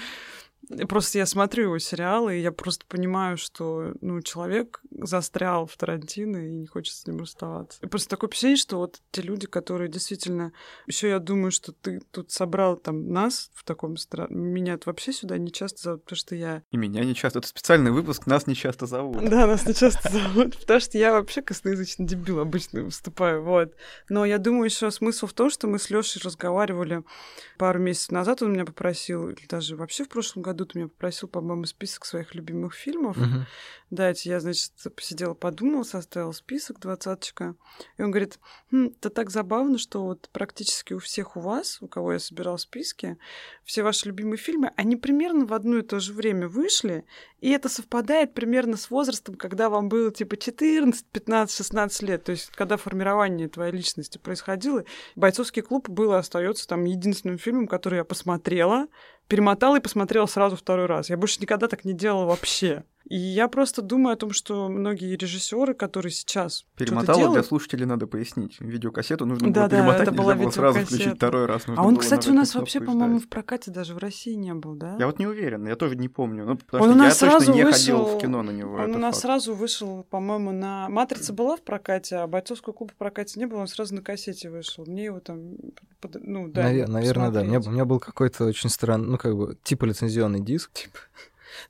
Просто 0.89 1.19
я 1.19 1.27
смотрю 1.27 1.65
его 1.65 1.79
сериалы, 1.79 2.39
и 2.39 2.43
я 2.43 2.53
просто 2.53 2.87
понимаю, 2.87 3.37
что 3.37 3.93
ну, 4.01 4.21
человек 4.23 4.81
застрял 4.91 5.67
в 5.67 5.77
Тарантино 5.77 6.37
и 6.39 6.51
не 6.51 6.67
хочет 6.67 6.95
с 6.95 7.07
ним 7.07 7.19
расставаться. 7.19 7.79
И 7.83 7.87
просто 7.87 8.09
такое 8.09 8.29
впечатление, 8.29 8.57
что 8.57 8.79
вот 8.79 9.01
те 9.11 9.23
люди, 9.23 9.47
которые 9.47 9.89
действительно... 9.91 10.53
Еще 10.87 11.09
я 11.09 11.19
думаю, 11.19 11.51
что 11.51 11.73
ты 11.73 12.01
тут 12.11 12.31
собрал 12.31 12.77
там 12.77 13.09
нас 13.13 13.51
в 13.55 13.65
таком... 13.65 13.95
стра- 13.95 14.33
Меня 14.33 14.79
вообще 14.85 15.13
сюда 15.13 15.37
не 15.39 15.53
часто 15.53 15.83
зовут, 15.83 16.05
потому 16.05 16.17
что 16.17 16.35
я 16.35 16.63
И 16.71 16.77
меня 16.77 17.05
не 17.05 17.15
часто, 17.15 17.41
это 17.41 17.49
специальный 17.49 17.91
выпуск, 17.91 18.27
нас 18.27 18.47
не 18.47 18.55
часто 18.55 18.87
зовут. 18.87 19.29
да, 19.29 19.47
нас 19.47 19.67
не 19.67 19.75
часто 19.75 20.09
зовут, 20.11 20.57
потому 20.61 20.81
что 20.81 20.97
я 20.99 21.13
вообще 21.13 21.43
косноязычный 21.43 22.07
дебил 22.07 22.41
обычно 22.41 22.83
выступаю, 22.83 23.43
вот. 23.43 23.75
Но 24.09 24.25
я 24.25 24.39
думаю, 24.39 24.65
еще 24.65 24.91
смысл 24.91 25.27
в 25.27 25.33
том, 25.33 25.51
что 25.51 25.67
мы 25.67 25.79
с 25.79 25.91
Лешей 25.91 26.23
разговаривали 26.25 27.03
пару 27.59 27.79
месяцев 27.81 28.13
назад, 28.13 28.43
он 28.43 28.53
меня 28.53 28.65
попросил, 28.65 29.29
или 29.29 29.47
даже 29.47 29.77
вообще 29.77 30.05
в 30.05 30.09
прошлом 30.09 30.43
году 30.43 30.54
ты 30.55 30.79
меня 30.79 30.89
попросил, 30.89 31.29
по-моему, 31.29 31.65
список 31.65 32.05
своих 32.05 32.35
любимых 32.35 32.75
фильмов 32.75 33.17
Мгм. 33.17 33.47
дать. 33.91 34.27
Я, 34.27 34.41
значит, 34.41 34.73
посидела, 34.95 35.35
подумала, 35.35 35.83
составила 35.83 36.33
список 36.33 36.81
двадцаточка. 36.81 37.55
И 37.99 38.03
он 38.03 38.11
говорит, 38.11 38.39
«Хм, 38.71 38.87
это 38.97 39.11
так 39.11 39.31
забавно, 39.31 39.79
что 39.79 40.05
вот 40.05 40.29
практически 40.33 40.95
у 40.95 40.99
всех 40.99 41.37
у 41.37 41.41
вас, 41.41 41.79
у 41.81 41.89
кого 41.89 42.13
я 42.13 42.19
собирал 42.19 42.59
списки, 42.59 43.19
все 43.65 43.83
ваши 43.83 44.07
любимые 44.07 44.39
фильмы, 44.39 44.73
они 44.77 44.97
примерно 44.97 45.47
в 45.47 45.53
одно 45.53 45.79
и 45.79 45.83
то 45.83 45.99
же 46.01 46.13
время 46.13 46.49
вышли, 46.49 47.05
и 47.41 47.51
это 47.51 47.69
совпадает 47.69 48.33
примерно 48.35 48.77
с 48.77 48.91
возрастом, 48.91 49.35
когда 49.35 49.69
вам 49.69 49.89
было 49.89 50.11
типа 50.11 50.37
14, 50.37 51.05
15, 51.07 51.57
16 51.57 52.03
лет, 52.03 52.25
то 52.25 52.33
есть 52.33 52.51
когда 52.51 52.77
формирование 52.77 53.49
твоей 53.49 53.73
личности 53.73 54.19
происходило. 54.19 54.85
«Бойцовский 55.17 55.63
клуб» 55.63 55.89
был 55.89 56.13
и 56.13 56.17
остается 56.17 56.67
там 56.67 56.85
единственным 56.85 57.39
фильмом, 57.39 57.67
который 57.67 57.97
я 57.97 58.05
посмотрела, 58.05 58.87
перемотала 59.29 59.77
и 59.77 59.81
посмотрела 59.81 60.27
сразу 60.27 60.57
второй 60.57 60.87
раз. 60.87 61.11
Я 61.11 61.17
больше 61.17 61.41
никогда 61.41 61.69
так 61.69 61.85
не 61.85 61.93
делала 61.93 62.27
вообще. 62.27 62.85
И 63.07 63.17
я 63.19 63.49
просто 63.49 63.83
думаю 63.83 64.15
о 64.15 64.17
том, 64.17 64.33
что 64.33 64.69
многие 64.71 65.15
режиссеры, 65.17 65.75
которые 65.75 66.11
сейчас 66.11 66.61
что-то 66.61 66.85
Перемотала 66.87 67.19
для 67.19 67.27
делают, 67.27 67.47
слушателей 67.47 67.85
надо 67.85 68.07
пояснить. 68.07 68.57
Видеокассету 68.61 69.27
нужно 69.27 69.49
было 69.49 69.55
Да-да, 69.55 69.77
перемотать, 69.77 70.01
это 70.03 70.11
нельзя 70.13 70.23
была 70.23 70.35
было 70.37 70.51
сразу 70.51 70.79
включить 70.81 71.17
второй 71.17 71.45
раз. 71.45 71.65
А 71.69 71.83
он, 71.83 71.95
было 71.95 72.01
кстати, 72.01 72.31
у 72.31 72.33
нас 72.33 72.55
на 72.55 72.61
вообще, 72.61 72.81
по-моему, 72.81 73.19
в 73.19 73.29
прокате 73.29 73.71
даже 73.71 73.93
в 73.95 73.99
России 73.99 74.33
не 74.33 74.55
был, 74.55 74.75
да? 74.75 74.97
Я 74.99 75.07
вот 75.07 75.19
не 75.19 75.27
уверен, 75.27 75.67
я 75.67 75.77
тоже 75.77 75.97
не 75.97 76.09
помню. 76.09 76.47
Ну, 76.47 76.57
потому 76.57 76.83
Он 76.85 76.91
что 76.91 76.99
у 76.99 77.03
я 77.03 77.09
нас 77.09 77.19
точно 77.19 77.39
сразу 77.41 77.53
не 77.53 77.63
вышел- 77.65 77.73
ходил 78.05 78.17
в 78.17 78.21
кино 78.23 78.43
на 78.43 78.51
него. 78.53 78.75
Он 78.77 78.95
у 78.95 78.99
нас 78.99 79.17
факт. 79.17 79.23
сразу 79.23 79.55
вышел, 79.55 80.05
по-моему, 80.09 80.53
на... 80.53 80.89
«Матрица» 80.89 81.35
была 81.35 81.57
в 81.57 81.63
прокате, 81.63 82.17
а 82.17 82.27
«Бойцовского 82.27 82.73
клуба» 82.73 82.93
в 82.93 82.97
прокате 82.97 83.39
не 83.39 83.45
было, 83.47 83.59
он 83.61 83.69
сразу 83.69 83.95
на 83.95 84.01
кассете 84.03 84.49
вышел. 84.49 84.87
Мне 84.87 85.05
его 85.05 85.21
там, 85.21 85.57
под- 86.01 86.25
ну, 86.25 86.49
да. 86.49 86.73
Навер- 86.73 86.89
наверное, 86.89 87.31
да. 87.31 87.43
У 87.43 87.45
меня, 87.45 87.61
у 87.61 87.71
меня 87.71 87.85
был 87.85 88.01
какой-то 88.01 88.47
очень 88.47 88.71
странный, 88.71 89.09
ну, 89.09 89.19
как 89.19 89.37
бы, 89.37 89.59
типа 89.63 89.85
лицензионный 89.85 90.41
диск. 90.41 90.71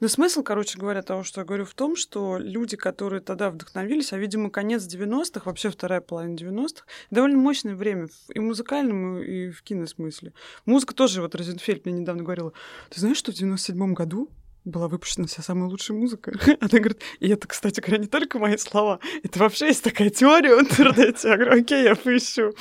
Но 0.00 0.08
смысл, 0.08 0.42
короче 0.42 0.78
говоря, 0.78 1.02
того, 1.02 1.22
что 1.22 1.40
я 1.40 1.44
говорю, 1.44 1.64
в 1.64 1.74
том, 1.74 1.96
что 1.96 2.38
люди, 2.38 2.76
которые 2.76 3.20
тогда 3.20 3.50
вдохновились, 3.50 4.12
а, 4.12 4.18
видимо, 4.18 4.50
конец 4.50 4.82
90-х, 4.82 5.42
вообще 5.44 5.70
вторая 5.70 6.00
половина 6.00 6.34
90-х, 6.34 6.84
довольно 7.10 7.38
мощное 7.38 7.74
время 7.74 8.08
и 8.28 8.38
в 8.38 8.42
музыкальном, 8.42 9.18
и 9.18 9.50
в 9.50 9.62
киносмысле. 9.62 10.32
Музыка 10.66 10.94
тоже, 10.94 11.22
вот 11.22 11.34
Розенфельд 11.34 11.84
мне 11.84 11.94
недавно 11.94 12.22
говорила, 12.22 12.52
ты 12.90 13.00
знаешь, 13.00 13.16
что 13.16 13.32
в 13.32 13.34
97-м 13.34 13.94
году 13.94 14.30
была 14.64 14.88
выпущена 14.88 15.26
вся 15.26 15.42
самая 15.42 15.68
лучшая 15.68 15.96
музыка. 15.96 16.32
Она 16.60 16.78
говорит, 16.78 17.02
и 17.20 17.28
это, 17.28 17.46
кстати 17.46 17.80
говоря, 17.80 17.98
не 17.98 18.08
только 18.08 18.38
мои 18.38 18.56
слова, 18.56 19.00
это 19.22 19.38
вообще 19.38 19.66
есть 19.66 19.84
такая 19.84 20.10
теория 20.10 20.56
в 20.56 20.60
интернете. 20.60 21.28
Я 21.28 21.36
говорю, 21.36 21.60
окей, 21.60 21.84
я 21.84 21.94
поищу. 21.94 22.52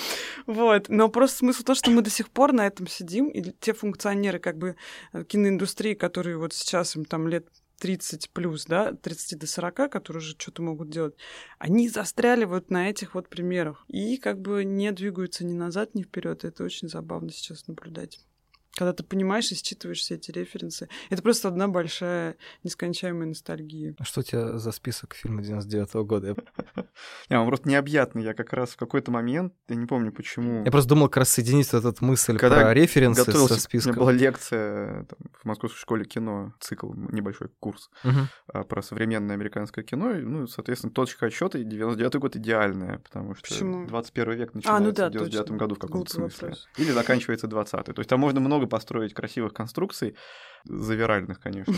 Вот. 0.45 0.89
Но 0.89 1.09
просто 1.09 1.37
смысл 1.37 1.61
в 1.61 1.65
том, 1.65 1.75
что 1.75 1.91
мы 1.91 2.01
до 2.01 2.09
сих 2.09 2.29
пор 2.29 2.53
на 2.53 2.67
этом 2.67 2.87
сидим, 2.87 3.29
и 3.29 3.41
те 3.59 3.73
функционеры 3.73 4.39
как 4.39 4.57
бы 4.57 4.75
э, 5.13 5.23
киноиндустрии, 5.23 5.93
которые 5.93 6.37
вот 6.37 6.53
сейчас 6.53 6.95
им 6.95 7.05
там 7.05 7.27
лет 7.27 7.47
30 7.79 8.29
плюс, 8.31 8.65
да, 8.65 8.93
30 8.93 9.39
до 9.39 9.47
40, 9.47 9.91
которые 9.91 10.21
уже 10.21 10.35
что-то 10.37 10.61
могут 10.61 10.89
делать, 10.89 11.15
они 11.59 11.89
застряли 11.89 12.45
вот 12.45 12.69
на 12.69 12.89
этих 12.89 13.15
вот 13.15 13.29
примерах 13.29 13.85
и 13.87 14.17
как 14.17 14.39
бы 14.39 14.63
не 14.63 14.91
двигаются 14.91 15.45
ни 15.45 15.53
назад, 15.53 15.95
ни 15.95 16.03
вперед. 16.03 16.43
Это 16.43 16.63
очень 16.63 16.87
забавно 16.87 17.29
сейчас 17.31 17.67
наблюдать 17.67 18.19
когда 18.75 18.93
ты 18.93 19.03
понимаешь 19.03 19.51
и 19.51 19.55
считываешь 19.55 19.99
все 19.99 20.15
эти 20.15 20.31
референсы. 20.31 20.89
Это 21.09 21.21
просто 21.21 21.47
одна 21.47 21.67
большая 21.67 22.37
нескончаемая 22.63 23.27
ностальгия. 23.27 23.95
А 23.99 24.03
что 24.03 24.21
у 24.21 24.23
тебя 24.23 24.57
за 24.57 24.71
список 24.71 25.13
фильма 25.13 25.41
99-го 25.41 26.03
года? 26.03 26.35
Не, 27.29 27.37
он 27.37 27.47
просто 27.47 27.69
необъятный. 27.69 28.23
Я 28.23 28.33
как 28.33 28.51
раз 28.53 28.71
в 28.71 28.77
какой-то 28.77 29.11
момент, 29.11 29.53
я 29.67 29.75
не 29.75 29.85
помню 29.85 30.11
почему... 30.11 30.63
Я 30.63 30.71
просто 30.71 30.89
думал 30.89 31.07
как 31.07 31.17
раз 31.17 31.29
соединить 31.29 31.71
вот 31.71 31.85
эту 31.85 32.03
мысль 32.03 32.37
про 32.37 32.73
референсы 32.73 33.31
со 33.31 33.59
списком. 33.59 33.91
У 33.91 33.93
меня 33.93 34.01
была 34.01 34.11
лекция 34.11 35.05
в 35.41 35.45
Московской 35.45 35.79
школе 35.79 36.05
кино, 36.05 36.53
цикл, 36.59 36.93
небольшой 36.93 37.49
курс 37.59 37.89
а, 38.47 38.63
про 38.63 38.81
современное 38.81 39.35
американское 39.35 39.83
кино. 39.83 40.13
Ну, 40.13 40.47
соответственно, 40.47 40.93
точка 40.93 41.27
отсчета 41.27 41.59
99-й 41.59 42.19
год 42.19 42.35
идеальная, 42.35 42.99
потому 42.99 43.35
что 43.35 43.47
Почему? 43.47 43.85
21 43.87 44.33
век 44.33 44.53
начинается 44.53 44.83
а, 44.83 44.85
ну 44.85 44.91
да, 44.91 45.09
в 45.09 45.13
99-м 45.13 45.57
году 45.57 45.75
в 45.75 45.79
каком-то 45.79 46.11
смысле. 46.11 46.53
Или 46.77 46.91
заканчивается 46.91 47.47
20-й. 47.47 47.93
То 47.93 47.99
есть 47.99 48.09
там 48.09 48.19
можно 48.19 48.39
много 48.39 48.62
много 48.63 48.67
построить 48.67 49.13
красивых 49.13 49.53
конструкций, 49.53 50.15
завиральных, 50.65 51.39
конечно. 51.39 51.73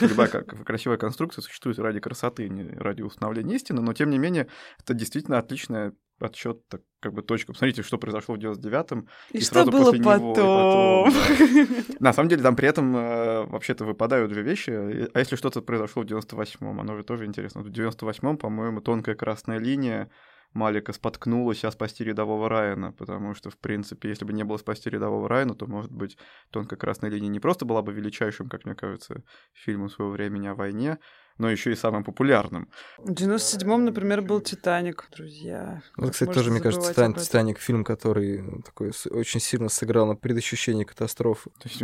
Любая 0.00 0.28
красивая 0.64 0.96
конструкция 0.96 1.42
существует 1.42 1.78
ради 1.78 2.00
красоты, 2.00 2.48
не 2.48 2.68
ради 2.78 3.02
установления 3.02 3.56
истины, 3.56 3.80
но 3.80 3.92
тем 3.92 4.10
не 4.10 4.18
менее 4.18 4.46
это 4.78 4.94
действительно 4.94 5.38
отличная 5.38 5.92
отчет, 6.18 6.68
так, 6.68 6.82
как 7.00 7.14
бы 7.14 7.22
точка. 7.22 7.52
Посмотрите, 7.52 7.82
что 7.82 7.96
произошло 7.96 8.34
в 8.34 8.38
99-м. 8.38 9.08
И, 9.30 9.38
и 9.38 9.40
что 9.40 9.54
сразу 9.54 9.70
было 9.70 9.84
после 9.86 10.02
потом? 10.02 10.22
Него, 10.22 11.08
и 11.08 11.10
потом 11.54 11.86
да. 11.88 11.94
На 12.00 12.12
самом 12.12 12.28
деле 12.28 12.42
там 12.42 12.56
при 12.56 12.68
этом 12.68 12.94
э, 12.94 13.46
вообще-то 13.46 13.86
выпадают 13.86 14.30
две 14.30 14.42
вещи. 14.42 14.70
А 14.70 15.18
если 15.18 15.36
что-то 15.36 15.62
произошло 15.62 16.02
в 16.02 16.06
98-м, 16.06 16.78
оно 16.78 16.96
же 16.96 17.04
тоже 17.04 17.24
интересно. 17.24 17.62
В 17.62 17.68
98-м, 17.68 18.36
по-моему, 18.36 18.82
тонкая 18.82 19.14
красная 19.14 19.58
линия 19.58 20.10
Малика 20.52 20.92
споткнулась, 20.92 21.64
а 21.64 21.70
спасти 21.70 22.04
рядового 22.04 22.48
Райана, 22.48 22.92
потому 22.92 23.34
что, 23.34 23.50
в 23.50 23.58
принципе, 23.58 24.08
если 24.08 24.24
бы 24.24 24.32
не 24.32 24.44
было 24.44 24.56
спасти 24.56 24.90
рядового 24.90 25.28
Райана, 25.28 25.54
то, 25.54 25.66
может 25.66 25.92
быть, 25.92 26.18
«Тонкая 26.50 26.78
красная 26.78 27.10
линия» 27.10 27.28
не 27.28 27.40
просто 27.40 27.64
была 27.64 27.82
бы 27.82 27.92
величайшим, 27.92 28.48
как 28.48 28.64
мне 28.64 28.74
кажется, 28.74 29.22
фильмом 29.52 29.88
своего 29.88 30.12
времени 30.12 30.48
о 30.48 30.54
войне, 30.54 30.98
но 31.38 31.48
еще 31.48 31.72
и 31.72 31.76
самым 31.76 32.04
популярным. 32.04 32.68
В 32.98 33.12
97-м, 33.12 33.84
например, 33.84 34.22
был 34.22 34.40
«Титаник», 34.40 35.08
друзья. 35.10 35.82
Вот, 35.96 36.12
кстати, 36.12 36.32
тоже, 36.32 36.50
мне 36.50 36.60
кажется, 36.60 36.90
«Титаник», 36.90 37.18
«Титаник» 37.18 37.58
фильм, 37.58 37.84
который 37.84 38.42
ну, 38.42 38.60
такой 38.62 38.92
очень 39.10 39.40
сильно 39.40 39.68
сыграл 39.68 40.06
на 40.06 40.16
предощущении 40.16 40.84
катастрофы. 40.84 41.50
То 41.60 41.68
есть 41.68 41.82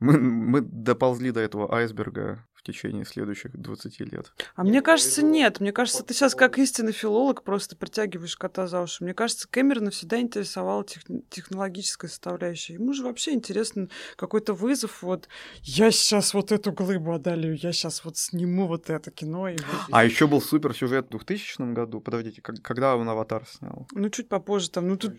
мы, 0.00 0.18
мы 0.18 0.60
доползли 0.60 1.30
до 1.30 1.40
этого 1.40 1.72
айсберга 1.72 2.44
течение 2.68 3.04
следующих 3.04 3.56
20 3.56 4.00
лет. 4.00 4.32
А 4.54 4.64
мне 4.64 4.82
кажется, 4.82 5.22
нет. 5.22 5.60
Мне 5.60 5.72
кажется, 5.72 6.02
ты 6.02 6.14
сейчас 6.14 6.34
как 6.34 6.58
истинный 6.58 6.92
филолог 6.92 7.42
просто 7.42 7.76
притягиваешь 7.76 8.36
кота 8.36 8.66
за 8.66 8.82
уши. 8.82 9.02
Мне 9.02 9.14
кажется, 9.14 9.48
Кэмерона 9.48 9.90
всегда 9.90 10.20
интересовала 10.20 10.84
тех... 10.84 11.02
технологическая 11.30 12.08
составляющая. 12.08 12.74
Ему 12.74 12.92
же 12.92 13.04
вообще 13.04 13.32
интересен 13.32 13.90
какой-то 14.16 14.52
вызов. 14.52 15.02
Вот 15.02 15.28
я 15.62 15.90
сейчас 15.90 16.34
вот 16.34 16.52
эту 16.52 16.72
глыбу 16.72 17.12
одолею, 17.12 17.56
я 17.56 17.72
сейчас 17.72 18.04
вот 18.04 18.16
сниму 18.16 18.66
вот 18.66 18.90
это 18.90 19.10
кино. 19.10 19.48
И. 19.48 19.56
А 19.90 20.04
еще 20.04 20.26
был 20.26 20.42
супер 20.42 20.74
сюжет 20.74 21.06
в 21.06 21.10
2000 21.10 21.72
году. 21.72 22.00
Подождите, 22.00 22.42
когда 22.42 22.96
он 22.96 23.08
«Аватар» 23.08 23.44
снял? 23.46 23.86
Ну, 23.92 24.10
чуть 24.10 24.28
попозже 24.28 24.70
там. 24.70 24.88
Ну, 24.88 24.96
тут 24.96 25.14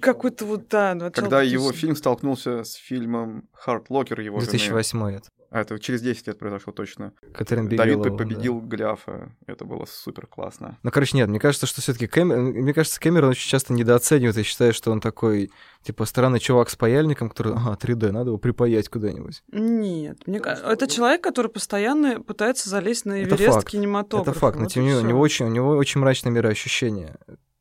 какой-то 0.00 0.46
вот, 0.46 0.68
да. 0.68 1.10
Когда 1.10 1.42
его 1.42 1.72
фильм 1.72 1.96
столкнулся 1.96 2.64
с 2.64 2.74
фильмом 2.74 3.48
«Хард 3.52 3.90
Локер» 3.90 4.20
его 4.20 4.38
2008 4.38 4.98
жены. 4.98 5.16
это. 5.16 5.28
А 5.54 5.60
это 5.60 5.78
через 5.78 6.02
10 6.02 6.26
лет 6.26 6.36
произошло 6.36 6.72
точно. 6.72 7.12
Катерин 7.32 7.68
Давид 7.68 8.02
победил 8.02 8.60
да. 8.60 8.66
Голиафа. 8.66 9.30
Это 9.46 9.64
было 9.64 9.86
супер 9.88 10.26
классно. 10.26 10.78
Ну, 10.82 10.90
короче, 10.90 11.16
нет, 11.16 11.28
мне 11.28 11.38
кажется, 11.38 11.66
что 11.66 11.80
все 11.80 11.92
таки 11.92 12.08
Кэмерон... 12.08 12.46
Мне 12.46 12.74
кажется, 12.74 12.98
Кэмерон 12.98 13.30
очень 13.30 13.48
часто 13.48 13.72
недооценивает 13.72 14.36
и 14.36 14.42
считает, 14.42 14.74
что 14.74 14.90
он 14.90 15.00
такой, 15.00 15.52
типа, 15.82 16.06
странный 16.06 16.40
чувак 16.40 16.70
с 16.70 16.74
паяльником, 16.74 17.28
который, 17.28 17.52
ага, 17.52 17.78
3D, 17.80 18.10
надо 18.10 18.30
его 18.30 18.38
припаять 18.38 18.88
куда-нибудь. 18.88 19.44
Нет, 19.52 20.26
мне 20.26 20.40
кажется, 20.40 20.68
это 20.68 20.88
человек, 20.88 21.22
который 21.22 21.52
постоянно 21.52 22.20
пытается 22.20 22.68
залезть 22.68 23.04
на 23.04 23.22
Эверест 23.22 23.64
кинематографа. 23.64 24.32
Это 24.32 24.40
факт, 24.40 24.58
но 24.58 24.66
тем 24.66 24.82
не 24.82 24.88
менее, 24.88 25.04
у 25.04 25.08
него 25.08 25.20
очень, 25.20 25.46
у 25.46 25.50
него 25.50 25.70
очень 25.76 26.00
мрачное 26.00 26.32
мироощущение 26.32 27.16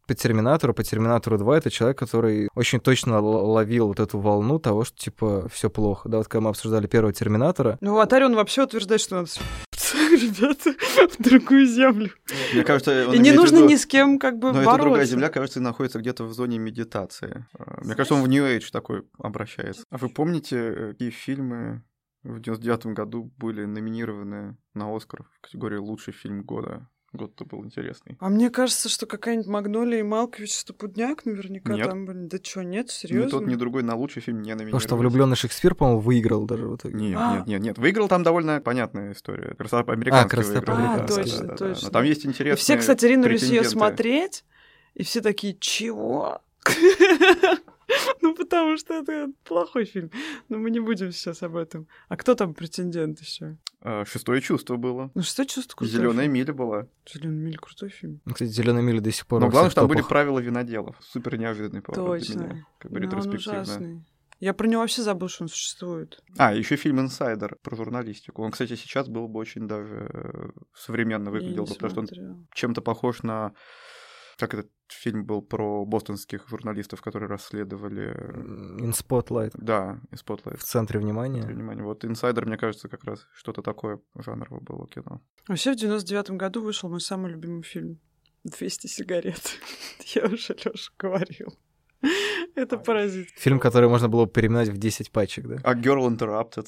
по 0.07 0.13
Терминатору, 0.13 0.73
по 0.73 0.83
Терминатору 0.83 1.37
2 1.37 1.57
это 1.57 1.69
человек, 1.69 1.97
который 1.97 2.49
очень 2.55 2.79
точно 2.79 3.19
ловил 3.19 3.87
вот 3.87 3.99
эту 3.99 4.19
волну 4.19 4.59
того, 4.59 4.83
что 4.83 4.97
типа 4.97 5.47
все 5.49 5.69
плохо. 5.69 6.09
Да, 6.09 6.17
вот 6.17 6.27
когда 6.27 6.41
мы 6.41 6.49
обсуждали 6.49 6.87
первого 6.87 7.13
Терминатора. 7.13 7.77
Ну, 7.81 7.99
Атари 7.99 8.25
он 8.25 8.35
вообще 8.35 8.63
утверждает, 8.63 9.01
что 9.01 9.15
надо 9.15 9.29
ребята, 9.93 10.73
в 11.09 11.21
другую 11.21 11.65
землю. 11.65 12.11
Мне 12.53 12.63
кажется, 12.63 13.13
и 13.13 13.19
не 13.19 13.31
нужно 13.31 13.57
виду... 13.57 13.69
ни 13.69 13.75
с 13.75 13.85
кем 13.85 14.19
как 14.19 14.39
бы 14.39 14.47
Но 14.47 14.53
бороться. 14.53 14.71
эта 14.71 14.81
другая 14.83 15.05
земля, 15.05 15.29
кажется, 15.29 15.59
находится 15.59 15.99
где-то 15.99 16.23
в 16.25 16.33
зоне 16.33 16.57
медитации. 16.57 17.45
А, 17.57 17.81
мне 17.83 17.95
кажется, 17.95 18.15
он 18.15 18.23
в 18.23 18.27
New 18.27 18.43
Age 18.43 18.71
такой 18.71 19.03
обращается. 19.17 19.83
А 19.89 19.97
вы 19.97 20.09
помните, 20.09 20.89
какие 20.91 21.09
фильмы 21.09 21.83
в 22.23 22.39
99 22.39 22.87
году 22.87 23.31
были 23.37 23.65
номинированы 23.65 24.57
на 24.73 24.95
Оскар 24.95 25.23
в 25.23 25.41
категории 25.41 25.77
«Лучший 25.77 26.13
фильм 26.13 26.43
года»? 26.43 26.87
Год-то 27.13 27.45
был 27.45 27.63
интересный. 27.63 28.17
А 28.19 28.27
мне 28.27 28.49
кажется, 28.49 28.89
что 28.89 29.05
какая-нибудь 29.05 29.47
Магнолия 29.47 29.99
и 29.99 30.03
Малкович 30.03 30.55
Стопудняк 30.55 31.25
наверняка 31.25 31.73
нет. 31.73 31.87
там 31.87 32.05
были. 32.05 32.25
Да 32.25 32.37
что, 32.41 32.63
нет, 32.63 32.89
серьезно? 32.89 33.27
Ни 33.27 33.29
тот, 33.29 33.45
ни 33.45 33.55
другой 33.55 33.83
на 33.83 33.95
лучший 33.95 34.23
фильм 34.23 34.41
не 34.41 34.49
номинировали. 34.49 34.71
Потому 34.71 34.79
что 34.79 34.95
влюбленный 34.95 35.35
Шекспир, 35.35 35.75
по-моему, 35.75 35.99
выиграл 35.99 36.45
даже 36.45 36.67
в 36.67 36.75
итоге. 36.75 36.95
Нет, 36.95 37.17
а. 37.21 37.37
нет, 37.37 37.47
нет, 37.47 37.61
нет. 37.61 37.77
Выиграл 37.77 38.07
там 38.07 38.23
довольно 38.23 38.59
понятная 38.61 39.13
история. 39.13 39.53
Красота 39.55 39.91
американский 39.91 40.25
а, 40.25 40.29
красота 40.29 40.73
выиграл. 40.73 41.03
А, 41.03 41.07
точно, 41.07 41.43
да, 41.43 41.55
точно. 41.55 41.75
Да, 41.75 41.79
Но 41.83 41.89
там 41.91 42.03
есть 42.03 42.25
интересные 42.25 42.59
И 42.59 42.59
все, 42.59 42.77
кстати, 42.77 43.05
ринулись 43.05 43.43
ее 43.43 43.63
смотреть, 43.63 44.43
и 44.95 45.03
все 45.03 45.21
такие, 45.21 45.55
чего? 45.59 46.41
Ну, 48.21 48.35
потому 48.35 48.77
что 48.77 48.93
это 48.93 49.31
плохой 49.43 49.85
фильм. 49.85 50.11
Но 50.49 50.57
мы 50.57 50.71
не 50.71 50.79
будем 50.79 51.11
сейчас 51.11 51.43
об 51.43 51.55
этом. 51.55 51.87
А 52.07 52.15
кто 52.17 52.35
там 52.35 52.53
претендент 52.53 53.19
еще? 53.19 53.57
А, 53.81 54.05
шестое 54.05 54.41
чувство 54.41 54.77
было. 54.77 55.11
Ну, 55.13 55.21
шестое 55.21 55.47
чувство 55.47 55.75
крутой 55.75 55.93
Зеленая 55.93 56.27
миля 56.27 56.53
была. 56.53 56.87
Зеленая 57.11 57.39
миля 57.39 57.57
крутой 57.57 57.89
фильм. 57.89 58.21
Ну, 58.25 58.33
кстати, 58.33 58.49
Зеленая 58.49 58.81
миля 58.81 59.01
до 59.01 59.11
сих 59.11 59.27
пор. 59.27 59.41
Но 59.41 59.49
главное, 59.49 59.71
что 59.71 59.81
там 59.81 59.89
были 59.89 60.01
правила 60.01 60.39
виноделов. 60.39 60.95
Супер 61.01 61.37
неожиданный 61.37 61.81
поворот 61.81 62.19
Точно. 62.19 62.35
для 62.35 62.47
меня. 62.47 62.67
Как 62.79 62.91
бы 62.91 62.99
Но 62.99 63.05
ретроспективно. 63.05 63.57
Он 63.57 63.61
ужасный. 63.63 64.03
Я 64.39 64.53
про 64.53 64.67
него 64.67 64.81
вообще 64.81 65.01
забыл, 65.01 65.29
что 65.29 65.43
он 65.45 65.47
существует. 65.47 66.21
А, 66.37 66.53
еще 66.53 66.75
фильм 66.75 66.99
«Инсайдер» 66.99 67.57
про 67.61 67.75
журналистику. 67.77 68.43
Он, 68.43 68.51
кстати, 68.51 68.75
сейчас 68.75 69.07
был 69.07 69.29
бы 69.29 69.39
очень 69.39 69.69
даже 69.69 70.09
э, 70.13 70.49
современно 70.75 71.31
выглядел, 71.31 71.63
бы, 71.63 71.73
потому 71.75 71.91
что 71.91 72.01
он 72.01 72.47
чем-то 72.53 72.81
похож 72.81 73.23
на 73.23 73.53
как 74.37 74.53
этот 74.53 74.71
фильм 74.93 75.25
был 75.25 75.41
про 75.41 75.85
бостонских 75.85 76.47
журналистов, 76.47 77.01
которые 77.01 77.29
расследовали... 77.29 78.13
In 78.79 78.91
Spotlight. 78.91 79.51
Да, 79.55 79.99
In 80.11 80.23
Spotlight. 80.23 80.57
В 80.57 80.63
центре 80.63 80.99
внимания. 80.99 81.39
В 81.39 81.43
центре 81.43 81.55
внимания. 81.55 81.83
Вот 81.83 82.05
«Инсайдер», 82.05 82.45
мне 82.45 82.57
кажется, 82.57 82.87
как 82.89 83.03
раз 83.03 83.27
что-то 83.33 83.61
такое 83.61 83.99
жанровое 84.15 84.61
было 84.61 84.87
кино. 84.87 85.21
Вообще 85.47 85.73
в 85.73 85.75
99-м 85.75 86.37
году 86.37 86.61
вышел 86.61 86.89
мой 86.89 87.01
самый 87.01 87.31
любимый 87.31 87.63
фильм 87.63 87.99
«200 88.47 88.87
сигарет». 88.87 89.59
Я 90.15 90.25
уже, 90.25 90.55
Лёша, 90.63 90.91
говорил. 90.97 91.57
Это 92.55 92.77
паразит. 92.77 93.29
Фильм, 93.35 93.59
который 93.59 93.89
можно 93.89 94.09
было 94.09 94.27
переименовать 94.27 94.69
в 94.69 94.77
10 94.77 95.11
пачек, 95.11 95.47
да? 95.47 95.57
А 95.63 95.73
Girl 95.75 96.07
Interrupted? 96.07 96.67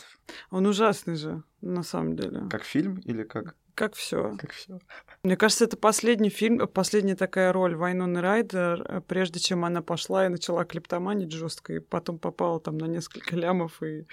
Он 0.50 0.66
ужасный 0.66 1.16
же, 1.16 1.44
на 1.62 1.84
самом 1.84 2.16
деле. 2.16 2.48
Как 2.50 2.64
фильм 2.64 2.98
или 3.06 3.24
как? 3.24 3.56
Как 3.76 3.94
все. 3.94 4.36
Как 4.38 4.52
все. 4.54 4.80
Мне 5.24 5.36
кажется, 5.36 5.66
это 5.66 5.76
последний 5.78 6.30
фильм, 6.30 6.66
последняя 6.68 7.16
такая 7.16 7.52
роль 7.52 7.76
Вайноны 7.76 8.22
Райдер, 8.22 8.82
э, 8.88 9.02
прежде 9.06 9.40
чем 9.40 9.66
она 9.66 9.82
пошла 9.82 10.26
и 10.26 10.30
начала 10.30 10.64
клептоманить 10.64 11.32
жестко, 11.32 11.74
и 11.74 11.80
потом 11.80 12.18
попала 12.18 12.60
там 12.60 12.78
на 12.78 12.86
несколько 12.86 13.36
лямов 13.36 13.84
и 13.84 14.08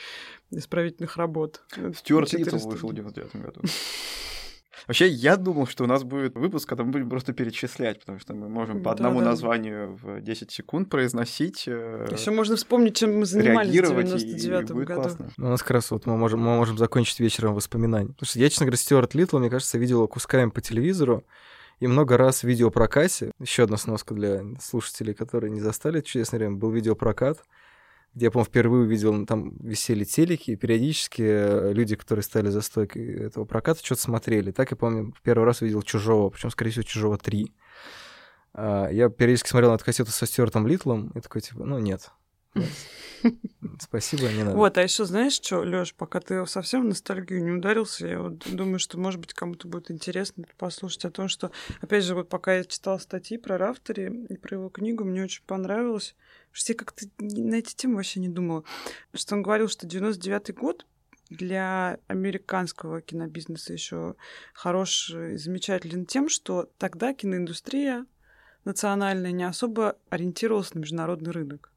исправительных 0.50 1.16
работ. 1.16 1.62
Стюарт 1.94 2.32
Литл 2.32 2.56
вышел 2.56 2.88
в 2.88 2.94
99 2.94 3.36
году. 3.36 3.60
Вообще, 4.86 5.08
я 5.08 5.36
думал, 5.36 5.66
что 5.66 5.84
у 5.84 5.86
нас 5.86 6.04
будет 6.04 6.34
выпуск, 6.34 6.68
когда 6.68 6.84
мы 6.84 6.90
будем 6.92 7.08
просто 7.08 7.32
перечислять, 7.32 8.00
потому 8.00 8.18
что 8.18 8.34
мы 8.34 8.48
можем 8.48 8.82
по 8.82 8.92
одному 8.92 9.18
да, 9.20 9.26
да. 9.26 9.30
названию 9.30 9.98
в 10.02 10.20
10 10.20 10.50
секунд 10.50 10.90
произносить. 10.90 11.64
Э, 11.66 12.08
Еще 12.10 12.30
можно 12.30 12.56
вспомнить, 12.56 12.96
чем 12.96 13.18
мы 13.18 13.26
занимались 13.26 13.70
в 13.70 13.72
99 13.72 14.70
году. 14.70 15.02
Классно. 15.02 15.30
У 15.38 15.42
нас 15.42 15.62
как 15.62 15.72
раз 15.72 15.90
вот 15.90 16.06
мы 16.06 16.16
можем, 16.16 16.40
мы 16.40 16.56
можем 16.56 16.78
закончить 16.78 17.20
вечером 17.20 17.54
воспоминаний. 17.54 18.08
Потому 18.08 18.26
что 18.26 18.38
я, 18.38 18.48
честно 18.48 18.66
говоря, 18.66 18.78
Стюарт 18.78 19.14
Литл, 19.14 19.38
мне 19.38 19.50
кажется, 19.50 19.78
видел 19.78 20.06
кусками 20.08 20.50
по 20.50 20.60
телевизору 20.60 21.24
и 21.80 21.86
много 21.86 22.16
раз 22.16 22.40
в 22.40 22.44
видеопрокате. 22.44 23.32
Еще 23.40 23.64
одна 23.64 23.76
сноска 23.76 24.14
для 24.14 24.42
слушателей, 24.60 25.14
которые 25.14 25.50
не 25.50 25.60
застали 25.60 26.00
чудесное 26.00 26.38
время, 26.38 26.56
был 26.56 26.70
видеопрокат 26.70 27.38
где 28.14 28.26
я, 28.26 28.30
по-моему, 28.30 28.48
впервые 28.48 28.82
увидел, 28.84 29.24
там 29.26 29.56
висели 29.58 30.04
телеки, 30.04 30.50
и 30.50 30.56
периодически 30.56 31.22
э, 31.22 31.72
люди, 31.72 31.96
которые 31.96 32.22
стояли 32.22 32.50
за 32.50 32.60
стойкой 32.60 33.26
этого 33.26 33.44
проката, 33.44 33.84
что-то 33.84 34.02
смотрели. 34.02 34.50
Так 34.50 34.70
я 34.70 34.76
помню, 34.76 35.14
первый 35.22 35.44
раз 35.44 35.62
увидел 35.62 35.82
«Чужого», 35.82 36.28
причем, 36.30 36.50
скорее 36.50 36.70
всего, 36.70 36.82
«Чужого 36.82 37.16
3». 37.16 37.46
А, 38.54 38.88
я 38.90 39.08
периодически 39.08 39.48
смотрел 39.48 39.70
на 39.70 39.76
эту 39.76 39.84
кассету 39.84 40.10
со 40.10 40.26
Стюартом 40.26 40.66
Литлом, 40.66 41.10
и 41.14 41.20
такой, 41.20 41.40
типа, 41.40 41.64
ну, 41.64 41.78
нет. 41.78 42.10
Спасибо, 43.80 44.28
не 44.28 44.42
надо. 44.42 44.56
Вот, 44.56 44.76
а 44.78 44.82
еще 44.82 45.04
знаешь 45.04 45.34
что, 45.34 45.62
Лёш, 45.62 45.94
пока 45.94 46.20
ты 46.20 46.44
совсем 46.46 46.82
в 46.82 46.86
ностальгию 46.86 47.42
не 47.42 47.52
ударился, 47.52 48.06
я 48.06 48.20
вот 48.20 48.44
думаю, 48.50 48.78
что, 48.78 48.98
может 48.98 49.20
быть, 49.20 49.32
кому-то 49.32 49.68
будет 49.68 49.90
интересно 49.90 50.44
послушать 50.58 51.04
о 51.04 51.10
том, 51.10 51.28
что, 51.28 51.52
опять 51.80 52.04
же, 52.04 52.14
вот 52.14 52.28
пока 52.28 52.54
я 52.54 52.64
читал 52.64 52.98
статьи 52.98 53.38
про 53.38 53.58
Рафтери 53.58 54.26
и 54.28 54.36
про 54.36 54.56
его 54.56 54.68
книгу, 54.68 55.04
мне 55.04 55.22
очень 55.22 55.44
понравилось, 55.44 56.14
что 56.50 56.72
я 56.72 56.76
как-то 56.76 57.06
на 57.18 57.54
эти 57.56 57.74
темы 57.74 57.96
вообще 57.96 58.20
не 58.20 58.28
думала, 58.28 58.64
что 59.14 59.34
он 59.34 59.42
говорил, 59.42 59.68
что 59.68 59.86
99-й 59.86 60.52
год 60.52 60.86
для 61.30 61.98
американского 62.08 63.00
кинобизнеса 63.00 63.72
еще 63.72 64.16
хороший 64.52 65.34
и 65.34 65.38
замечателен 65.38 66.04
тем, 66.04 66.28
что 66.28 66.68
тогда 66.78 67.14
киноиндустрия 67.14 68.06
национальная 68.64 69.32
не 69.32 69.44
особо 69.44 69.96
ориентировалась 70.10 70.74
на 70.74 70.80
международный 70.80 71.32
рынок. 71.32 71.71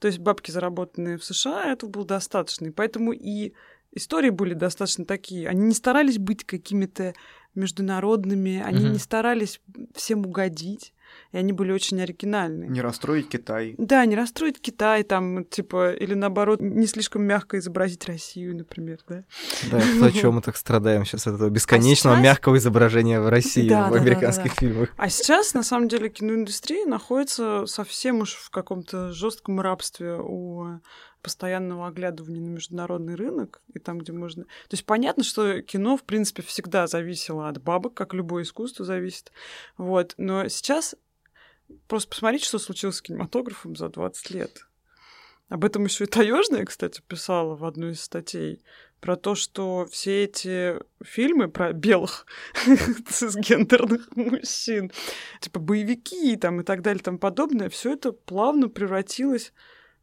То 0.00 0.08
есть 0.08 0.18
бабки, 0.18 0.50
заработанные 0.50 1.18
в 1.18 1.24
США, 1.24 1.72
этого 1.72 1.90
было 1.90 2.04
достаточно. 2.04 2.66
И 2.66 2.70
поэтому 2.70 3.12
и 3.12 3.52
истории 3.92 4.30
были 4.30 4.54
достаточно 4.54 5.04
такие. 5.04 5.48
Они 5.48 5.62
не 5.62 5.74
старались 5.74 6.18
быть 6.18 6.44
какими-то 6.44 7.14
международными, 7.54 8.62
они 8.64 8.84
угу. 8.86 8.92
не 8.94 8.98
старались 8.98 9.60
всем 9.94 10.26
угодить 10.26 10.92
и 11.32 11.38
они 11.38 11.52
были 11.52 11.72
очень 11.72 12.00
оригинальны. 12.00 12.64
Не 12.64 12.80
расстроить 12.80 13.28
Китай. 13.28 13.74
Да, 13.78 14.04
не 14.04 14.16
расстроить 14.16 14.60
Китай, 14.60 15.02
там, 15.02 15.44
типа, 15.44 15.92
или 15.92 16.14
наоборот, 16.14 16.60
не 16.60 16.86
слишком 16.86 17.22
мягко 17.22 17.58
изобразить 17.58 18.06
Россию, 18.06 18.56
например, 18.56 18.98
да? 19.08 19.24
Да, 19.70 19.80
то, 19.80 20.06
о 20.06 20.12
чем 20.12 20.34
мы 20.34 20.42
так 20.42 20.56
страдаем 20.56 21.04
сейчас, 21.04 21.26
от 21.26 21.34
этого 21.34 21.50
бесконечного 21.50 22.16
а 22.16 22.18
сейчас... 22.18 22.24
мягкого 22.24 22.56
изображения 22.56 23.20
в 23.20 23.28
России, 23.28 23.68
да, 23.68 23.88
в 23.88 23.92
да, 23.92 24.00
американских 24.00 24.50
да, 24.50 24.60
фильмах. 24.60 24.88
А 24.96 25.08
сейчас, 25.08 25.54
на 25.54 25.62
самом 25.62 25.88
деле, 25.88 26.08
киноиндустрия 26.08 26.86
находится 26.86 27.66
совсем 27.66 28.20
уж 28.20 28.34
в 28.34 28.50
каком-то 28.50 29.12
жестком 29.12 29.60
рабстве 29.60 30.16
у 30.18 30.80
постоянного 31.22 31.86
оглядывания 31.88 32.40
на 32.40 32.48
международный 32.48 33.14
рынок 33.14 33.62
и 33.72 33.78
там, 33.78 33.98
где 33.98 34.12
можно... 34.12 34.44
То 34.44 34.72
есть 34.72 34.84
понятно, 34.84 35.24
что 35.24 35.62
кино, 35.62 35.96
в 35.96 36.04
принципе, 36.04 36.42
всегда 36.42 36.86
зависело 36.86 37.48
от 37.48 37.62
бабок, 37.62 37.94
как 37.94 38.14
любое 38.14 38.44
искусство 38.44 38.84
зависит. 38.84 39.32
Вот. 39.76 40.14
Но 40.16 40.48
сейчас 40.48 40.94
просто 41.88 42.08
посмотрите, 42.10 42.46
что 42.46 42.58
случилось 42.58 42.96
с 42.96 43.02
кинематографом 43.02 43.76
за 43.76 43.88
20 43.88 44.30
лет. 44.30 44.66
Об 45.50 45.64
этом 45.64 45.84
еще 45.84 46.04
и 46.04 46.06
Таежная, 46.06 46.64
кстати, 46.64 47.02
писала 47.06 47.56
в 47.56 47.64
одной 47.64 47.92
из 47.92 48.00
статей 48.00 48.62
про 49.00 49.16
то, 49.16 49.34
что 49.34 49.86
все 49.90 50.24
эти 50.24 50.76
фильмы 51.02 51.48
про 51.48 51.72
белых 51.72 52.26
цисгендерных 53.08 54.14
мужчин, 54.14 54.92
типа 55.40 55.58
боевики 55.58 56.36
там 56.36 56.60
и 56.60 56.64
так 56.64 56.82
далее 56.82 57.02
тому 57.02 57.18
подобное, 57.18 57.68
все 57.68 57.94
это 57.94 58.12
плавно 58.12 58.68
превратилось 58.68 59.52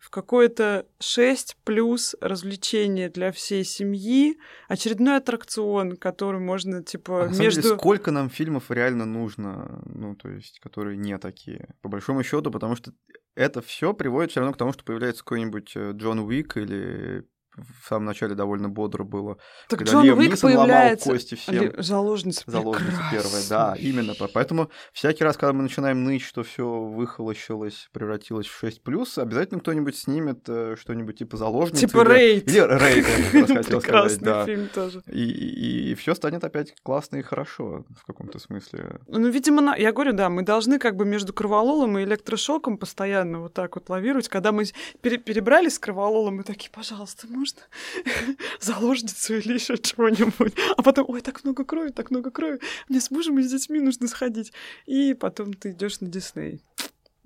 в 0.07 0.09
какое-то 0.09 0.85
6 1.01 1.57
плюс 1.65 2.15
развлечение 2.21 3.09
для 3.09 3.33
всей 3.33 3.65
семьи, 3.65 4.39
очередной 4.69 5.17
аттракцион, 5.17 5.97
который 5.97 6.39
можно, 6.39 6.81
типа, 6.81 7.25
а 7.25 7.27
между... 7.27 7.61
Деле, 7.61 7.75
сколько 7.75 8.11
нам 8.11 8.29
фильмов 8.29 8.71
реально 8.71 9.05
нужно, 9.05 9.81
ну, 9.85 10.15
то 10.15 10.29
есть, 10.29 10.61
которые 10.61 10.95
не 10.95 11.17
такие, 11.17 11.75
по 11.81 11.89
большому 11.89 12.23
счету, 12.23 12.51
потому 12.51 12.77
что 12.77 12.93
это 13.35 13.61
все 13.61 13.93
приводит 13.93 14.31
все 14.31 14.39
равно 14.39 14.53
к 14.53 14.57
тому, 14.57 14.71
что 14.71 14.85
появляется 14.85 15.25
какой-нибудь 15.25 15.73
э, 15.75 15.91
Джон 15.91 16.19
Уик 16.19 16.55
или 16.55 17.27
в 17.57 17.87
самом 17.87 18.05
начале 18.05 18.35
довольно 18.35 18.69
бодро 18.69 19.03
было. 19.03 19.37
Так 19.67 19.79
когда 19.79 19.93
Джон 19.93 20.05
Лиам 20.05 20.19
Уик 20.19 20.31
Нисон 20.31 20.51
появляется... 20.51 21.09
кости 21.09 21.35
всем. 21.35 21.73
Заложница 21.77 22.43
Заложница 22.45 23.01
первая, 23.11 23.43
да, 23.49 23.75
именно. 23.79 24.13
Поэтому 24.33 24.69
всякий 24.93 25.23
раз, 25.23 25.37
когда 25.37 25.53
мы 25.53 25.63
начинаем 25.63 26.03
ныть, 26.03 26.21
что 26.21 26.43
все 26.43 26.67
выхолощилось, 26.67 27.89
превратилось 27.91 28.47
в 28.47 28.63
6+, 28.63 29.21
обязательно 29.21 29.59
кто-нибудь 29.59 29.97
снимет 29.97 30.43
э, 30.47 30.75
что-нибудь 30.79 31.17
типа 31.17 31.37
заложницы. 31.37 31.87
Типа 31.87 32.03
Рейд. 32.03 32.47
Или 32.47 32.59
Рейд, 32.59 33.05
я 33.33 33.55
хотел 33.55 33.81
сказать, 33.81 34.19
да. 34.19 34.45
фильм 34.45 34.67
тоже. 34.73 35.01
И, 35.07 35.23
и, 35.23 35.91
и 35.91 35.95
все 35.95 36.13
станет 36.13 36.43
опять 36.43 36.75
классно 36.83 37.17
и 37.17 37.21
хорошо 37.21 37.85
в 37.99 38.05
каком-то 38.05 38.39
смысле. 38.39 38.99
Ну, 39.07 39.27
видимо, 39.29 39.75
я 39.77 39.91
говорю, 39.91 40.13
да, 40.13 40.29
мы 40.29 40.43
должны 40.43 40.77
как 40.77 40.95
бы 40.95 41.05
между 41.05 41.33
кровололом 41.33 41.97
и 41.97 42.03
электрошоком 42.03 42.77
постоянно 42.77 43.39
вот 43.39 43.53
так 43.53 43.75
вот 43.75 43.89
лавировать. 43.89 44.27
Когда 44.27 44.51
мы 44.51 44.65
перебрались 45.01 45.75
с 45.75 45.79
кровололом, 45.79 46.37
мы 46.37 46.43
такие, 46.43 46.69
пожалуйста, 46.69 47.27
можно 47.27 47.46
можно 47.47 48.35
заложницу 48.59 49.37
или 49.37 49.53
еще 49.53 49.77
чего-нибудь. 49.77 50.53
А 50.75 50.81
потом, 50.81 51.05
ой, 51.09 51.21
так 51.21 51.43
много 51.43 51.63
крови, 51.63 51.89
так 51.89 52.11
много 52.11 52.31
крови. 52.31 52.59
Мне 52.89 52.99
с 52.99 53.11
мужем 53.11 53.39
и 53.39 53.43
с 53.43 53.51
детьми 53.51 53.79
нужно 53.79 54.07
сходить. 54.07 54.51
И 54.85 55.13
потом 55.13 55.53
ты 55.53 55.71
идешь 55.71 55.99
на 55.99 56.07
Дисней 56.07 56.61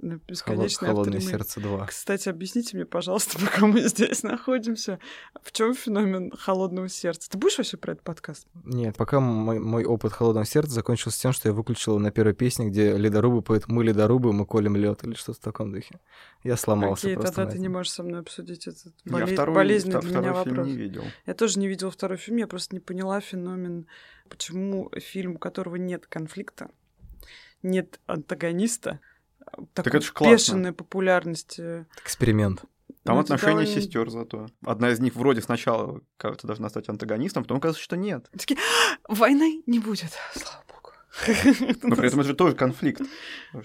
на 0.01 0.19
бесконечное 0.27 0.89
Холодное 0.89 1.19
сердце 1.19 1.59
2. 1.59 1.87
Кстати, 1.87 2.29
объясните 2.29 2.75
мне, 2.75 2.85
пожалуйста, 2.85 3.39
пока 3.45 3.65
мы 3.65 3.81
здесь 3.81 4.23
находимся, 4.23 4.99
в 5.41 5.51
чем 5.51 5.73
феномен 5.73 6.31
холодного 6.31 6.89
сердца? 6.89 7.29
Ты 7.29 7.37
будешь 7.37 7.57
вообще 7.57 7.77
про 7.77 7.93
этот 7.93 8.03
подкаст? 8.03 8.47
Нет, 8.63 8.97
пока 8.97 9.19
мой, 9.19 9.59
мой 9.59 9.85
опыт 9.85 10.13
холодного 10.13 10.45
сердца 10.45 10.73
закончился 10.73 11.21
тем, 11.21 11.33
что 11.33 11.49
я 11.49 11.53
выключил 11.53 11.99
на 11.99 12.11
первой 12.11 12.33
песне, 12.33 12.69
где 12.69 12.97
ледорубы 12.97 13.41
поют 13.41 13.67
«Мы 13.67 13.83
ледорубы, 13.83 14.33
мы 14.33 14.45
колем 14.45 14.75
лед» 14.75 15.03
или 15.03 15.13
что-то 15.13 15.39
в 15.39 15.43
таком 15.43 15.71
духе. 15.71 15.99
Я 16.43 16.57
сломался 16.57 17.07
Окей, 17.07 17.15
просто 17.15 17.35
тогда 17.35 17.51
ты 17.51 17.59
не 17.59 17.69
можешь 17.69 17.91
со 17.91 18.03
мной 18.03 18.21
обсудить 18.21 18.67
этот 18.67 18.93
боле... 19.05 19.25
я 19.27 19.33
второй, 19.33 19.55
болезненный 19.55 19.99
втор- 19.99 20.07
для 20.07 20.19
меня 20.19 20.33
вопрос. 20.33 20.67
не 20.67 20.75
видел. 20.75 21.03
Я 21.25 21.33
тоже 21.33 21.59
не 21.59 21.67
видел 21.67 21.91
второй 21.91 22.17
фильм, 22.17 22.37
я 22.37 22.47
просто 22.47 22.75
не 22.75 22.79
поняла 22.79 23.19
феномен, 23.19 23.85
почему 24.29 24.91
фильм, 24.97 25.35
у 25.35 25.37
которого 25.37 25.75
нет 25.75 26.07
конфликта, 26.07 26.71
нет 27.61 27.99
антагониста, 28.07 28.99
так 29.73 29.87
это 29.87 30.01
же 30.01 30.11
классно. 30.11 30.33
бешеная 30.33 30.73
популярность. 30.73 31.59
Э, 31.59 31.85
Эксперимент. 32.03 32.63
Там 33.03 33.15
ну, 33.15 33.21
отношения 33.21 33.63
довольно... 33.63 33.81
сестер 33.81 34.09
зато. 34.09 34.47
Одна 34.63 34.91
из 34.91 34.99
них 34.99 35.15
вроде 35.15 35.41
сначала 35.41 36.01
кажется 36.17 36.45
должна 36.45 36.69
стать 36.69 36.87
антагонистом, 36.87 37.43
потом 37.43 37.59
кажется, 37.59 37.81
что 37.81 37.97
нет. 37.97 38.29
Такие, 38.31 38.59
«А, 39.03 39.13
войны 39.13 39.63
не 39.65 39.79
будет, 39.79 40.11
слава 40.33 40.63
богу. 40.67 40.91
Но 41.83 41.95
при 41.95 42.07
этом 42.07 42.19
это 42.19 42.29
же 42.29 42.35
тоже 42.35 42.55
конфликт. 42.55 43.01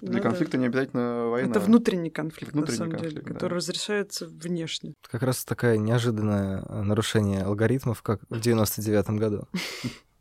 Для 0.00 0.16
ну 0.16 0.22
конфликта 0.22 0.56
не 0.56 0.66
обязательно 0.66 1.26
война. 1.28 1.50
Это 1.50 1.60
внутренний 1.60 2.10
конфликт, 2.10 2.54
на 2.54 2.66
самом 2.66 2.96
деле, 2.96 3.20
который 3.20 3.54
разрешается 3.54 4.26
внешне. 4.26 4.94
Как 5.10 5.22
раз 5.22 5.44
такое 5.44 5.76
неожиданное 5.76 6.62
нарушение 6.62 7.42
алгоритмов, 7.42 8.02
как 8.02 8.22
в 8.28 8.40
99-м 8.40 9.16
году. 9.18 9.48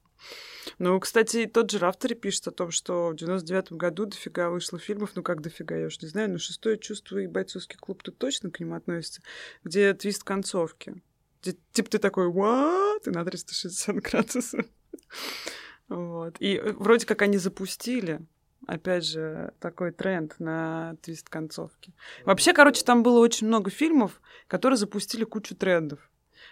Ну, 0.78 1.00
кстати, 1.00 1.46
тот 1.46 1.72
же 1.72 1.80
Рафтери 1.80 2.14
пишет 2.14 2.48
о 2.48 2.52
том, 2.52 2.72
что 2.72 3.10
в 3.10 3.14
99-м 3.14 3.78
году 3.78 4.06
дофига 4.06 4.50
вышло 4.50 4.78
фильмов, 4.78 5.12
ну 5.16 5.24
как 5.24 5.42
дофига, 5.42 5.76
я 5.76 5.88
уж 5.88 6.02
не 6.02 6.08
знаю, 6.08 6.32
но 6.32 6.38
«Шестое 6.38 6.78
чувство» 6.78 7.18
и 7.18 7.28
«Бойцовский 7.28 7.78
клуб» 7.78 8.04
тут 8.04 8.18
точно 8.18 8.52
к 8.52 8.60
ним 8.60 8.74
относятся, 8.74 9.22
где 9.64 9.94
твист 9.94 10.24
концовки. 10.24 11.02
Где, 11.42 11.56
типа 11.72 11.90
ты 11.90 11.98
такой 12.00 12.28
«what?» 12.28 13.02
и 13.06 13.10
на 13.10 13.24
360 13.24 13.96
градусов. 13.98 14.66
Вот. 15.88 16.38
И 16.40 16.56
э, 16.56 16.72
вроде 16.72 17.06
как 17.06 17.22
они 17.22 17.38
запустили 17.38 18.20
опять 18.68 19.06
же, 19.06 19.54
такой 19.60 19.92
тренд 19.92 20.36
на 20.40 20.96
твист 21.02 21.30
концовки. 21.30 21.94
Вообще, 22.24 22.54
короче, 22.54 22.84
там 22.84 23.04
было 23.04 23.20
очень 23.20 23.48
много 23.48 23.70
фильмов, 23.70 24.22
которые 24.48 24.78
запустили 24.78 25.24
кучу 25.24 25.56
трендов. 25.56 26.00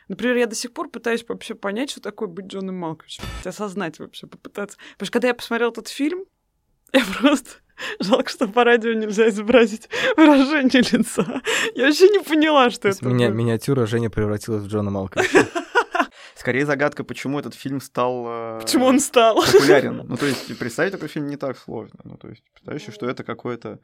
Например, 0.07 0.37
я 0.37 0.47
до 0.47 0.55
сих 0.55 0.73
пор 0.73 0.89
пытаюсь 0.89 1.25
вообще 1.27 1.55
понять, 1.55 1.89
что 1.89 2.01
такое 2.01 2.27
быть 2.27 2.47
Джоном 2.47 2.75
Малковичем. 2.75 3.23
Осознать 3.45 3.99
вообще, 3.99 4.27
попытаться. 4.27 4.77
Потому 4.93 5.05
что 5.05 5.13
когда 5.13 5.27
я 5.29 5.33
посмотрела 5.33 5.71
этот 5.71 5.87
фильм, 5.87 6.25
я 6.91 7.03
просто... 7.19 7.49
Жалко, 7.99 8.29
что 8.29 8.47
по 8.47 8.63
радио 8.63 8.93
нельзя 8.93 9.29
изобразить 9.29 9.89
выражение 10.15 10.83
лица. 10.91 11.41
Я 11.75 11.87
вообще 11.87 12.07
не 12.09 12.19
поняла, 12.19 12.69
что 12.69 12.87
это. 12.87 13.05
Меня, 13.05 13.29
миниатюра 13.29 13.85
Женя 13.85 14.09
превратилась 14.09 14.63
в 14.63 14.67
Джона 14.67 14.91
Малковича. 14.91 15.47
Скорее 16.35 16.65
загадка, 16.65 17.03
почему 17.03 17.39
этот 17.39 17.55
фильм 17.55 17.79
стал... 17.79 18.25
Э, 18.27 18.59
почему 18.61 18.85
он 18.85 18.99
стал? 18.99 19.35
Популярен. 19.35 20.03
Ну, 20.07 20.17
то 20.17 20.25
есть, 20.25 20.57
представить 20.57 20.91
такой 20.91 21.07
фильм 21.07 21.27
не 21.27 21.37
так 21.37 21.57
сложно. 21.57 21.99
Ну, 22.03 22.17
то 22.17 22.27
есть, 22.27 22.43
представляешь, 22.51 22.93
что 22.93 23.07
это 23.07 23.23
какое-то 23.23 23.79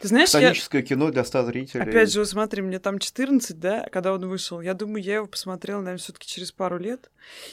Ты 0.00 0.08
знаешь, 0.08 0.28
Историческое 0.28 0.78
я... 0.78 0.84
кино 0.84 1.10
для 1.10 1.24
ста 1.24 1.44
зрителей. 1.44 1.82
Опять 1.82 2.12
же, 2.12 2.24
смотри, 2.24 2.62
мне 2.62 2.78
там 2.78 2.98
14, 2.98 3.58
да, 3.58 3.86
когда 3.90 4.12
он 4.12 4.26
вышел. 4.28 4.60
Я 4.60 4.74
думаю, 4.74 5.02
я 5.02 5.16
его 5.16 5.26
посмотрела, 5.26 5.78
наверное, 5.78 5.98
все 5.98 6.12
таки 6.12 6.26
через 6.26 6.52
пару 6.52 6.78
лет. 6.78 7.10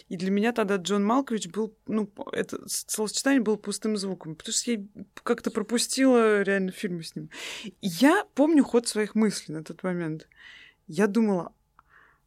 И 0.09 0.17
для 0.17 0.31
меня 0.31 0.51
тогда 0.51 0.75
Джон 0.75 1.03
Малкович 1.05 1.47
был, 1.47 1.75
ну, 1.87 2.09
это 2.31 2.59
словосочетание 2.67 3.41
было 3.41 3.55
пустым 3.55 3.97
звуком, 3.97 4.35
потому 4.35 4.53
что 4.53 4.71
я 4.71 4.79
как-то 5.23 5.51
пропустила 5.51 6.41
реально 6.41 6.71
фильмы 6.71 7.03
с 7.03 7.15
ним. 7.15 7.29
И 7.63 7.73
я 7.81 8.25
помню 8.35 8.63
ход 8.63 8.87
своих 8.87 9.15
мыслей 9.15 9.55
на 9.55 9.63
тот 9.63 9.83
момент. 9.83 10.27
Я 10.87 11.07
думала, 11.07 11.53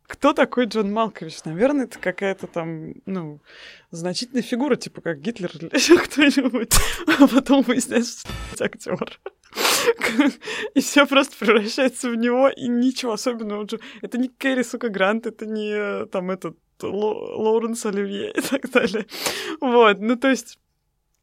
кто 0.07 0.35
такой 0.35 0.67
Джон 0.67 0.93
Малкович? 0.93 1.45
Наверное, 1.45 1.87
это 1.87 1.99
какая-то 1.99 2.47
там, 2.47 2.95
ну, 3.07 3.41
значительная 3.91 4.43
фигура, 4.43 4.77
типа 4.77 5.01
как 5.01 5.21
Гитлер 5.21 5.51
или 5.55 5.75
еще 5.75 5.99
кто-нибудь. 6.03 6.75
А 7.19 7.27
потом 7.27 7.63
выясняется, 7.63 8.27
что 8.55 8.65
актер. 8.65 9.21
И 10.75 10.81
все 10.81 11.07
просто 11.07 11.37
превращается 11.39 12.11
в 12.11 12.17
него, 12.17 12.49
и 12.49 12.69
ничего 12.69 13.13
особенного. 13.13 13.67
Это 14.03 14.19
не 14.19 14.29
Кэрри, 14.29 14.63
сука, 14.63 14.89
Грант, 14.89 15.27
это 15.27 15.47
не 15.47 16.07
там 16.07 16.31
этот 16.31 16.57
Лоуренс 16.83 17.87
Оливье 17.87 18.33
и 18.33 18.41
так 18.51 18.71
далее. 18.71 19.07
Вот, 19.61 20.01
ну 20.01 20.17
то 20.17 20.29
есть 20.29 20.59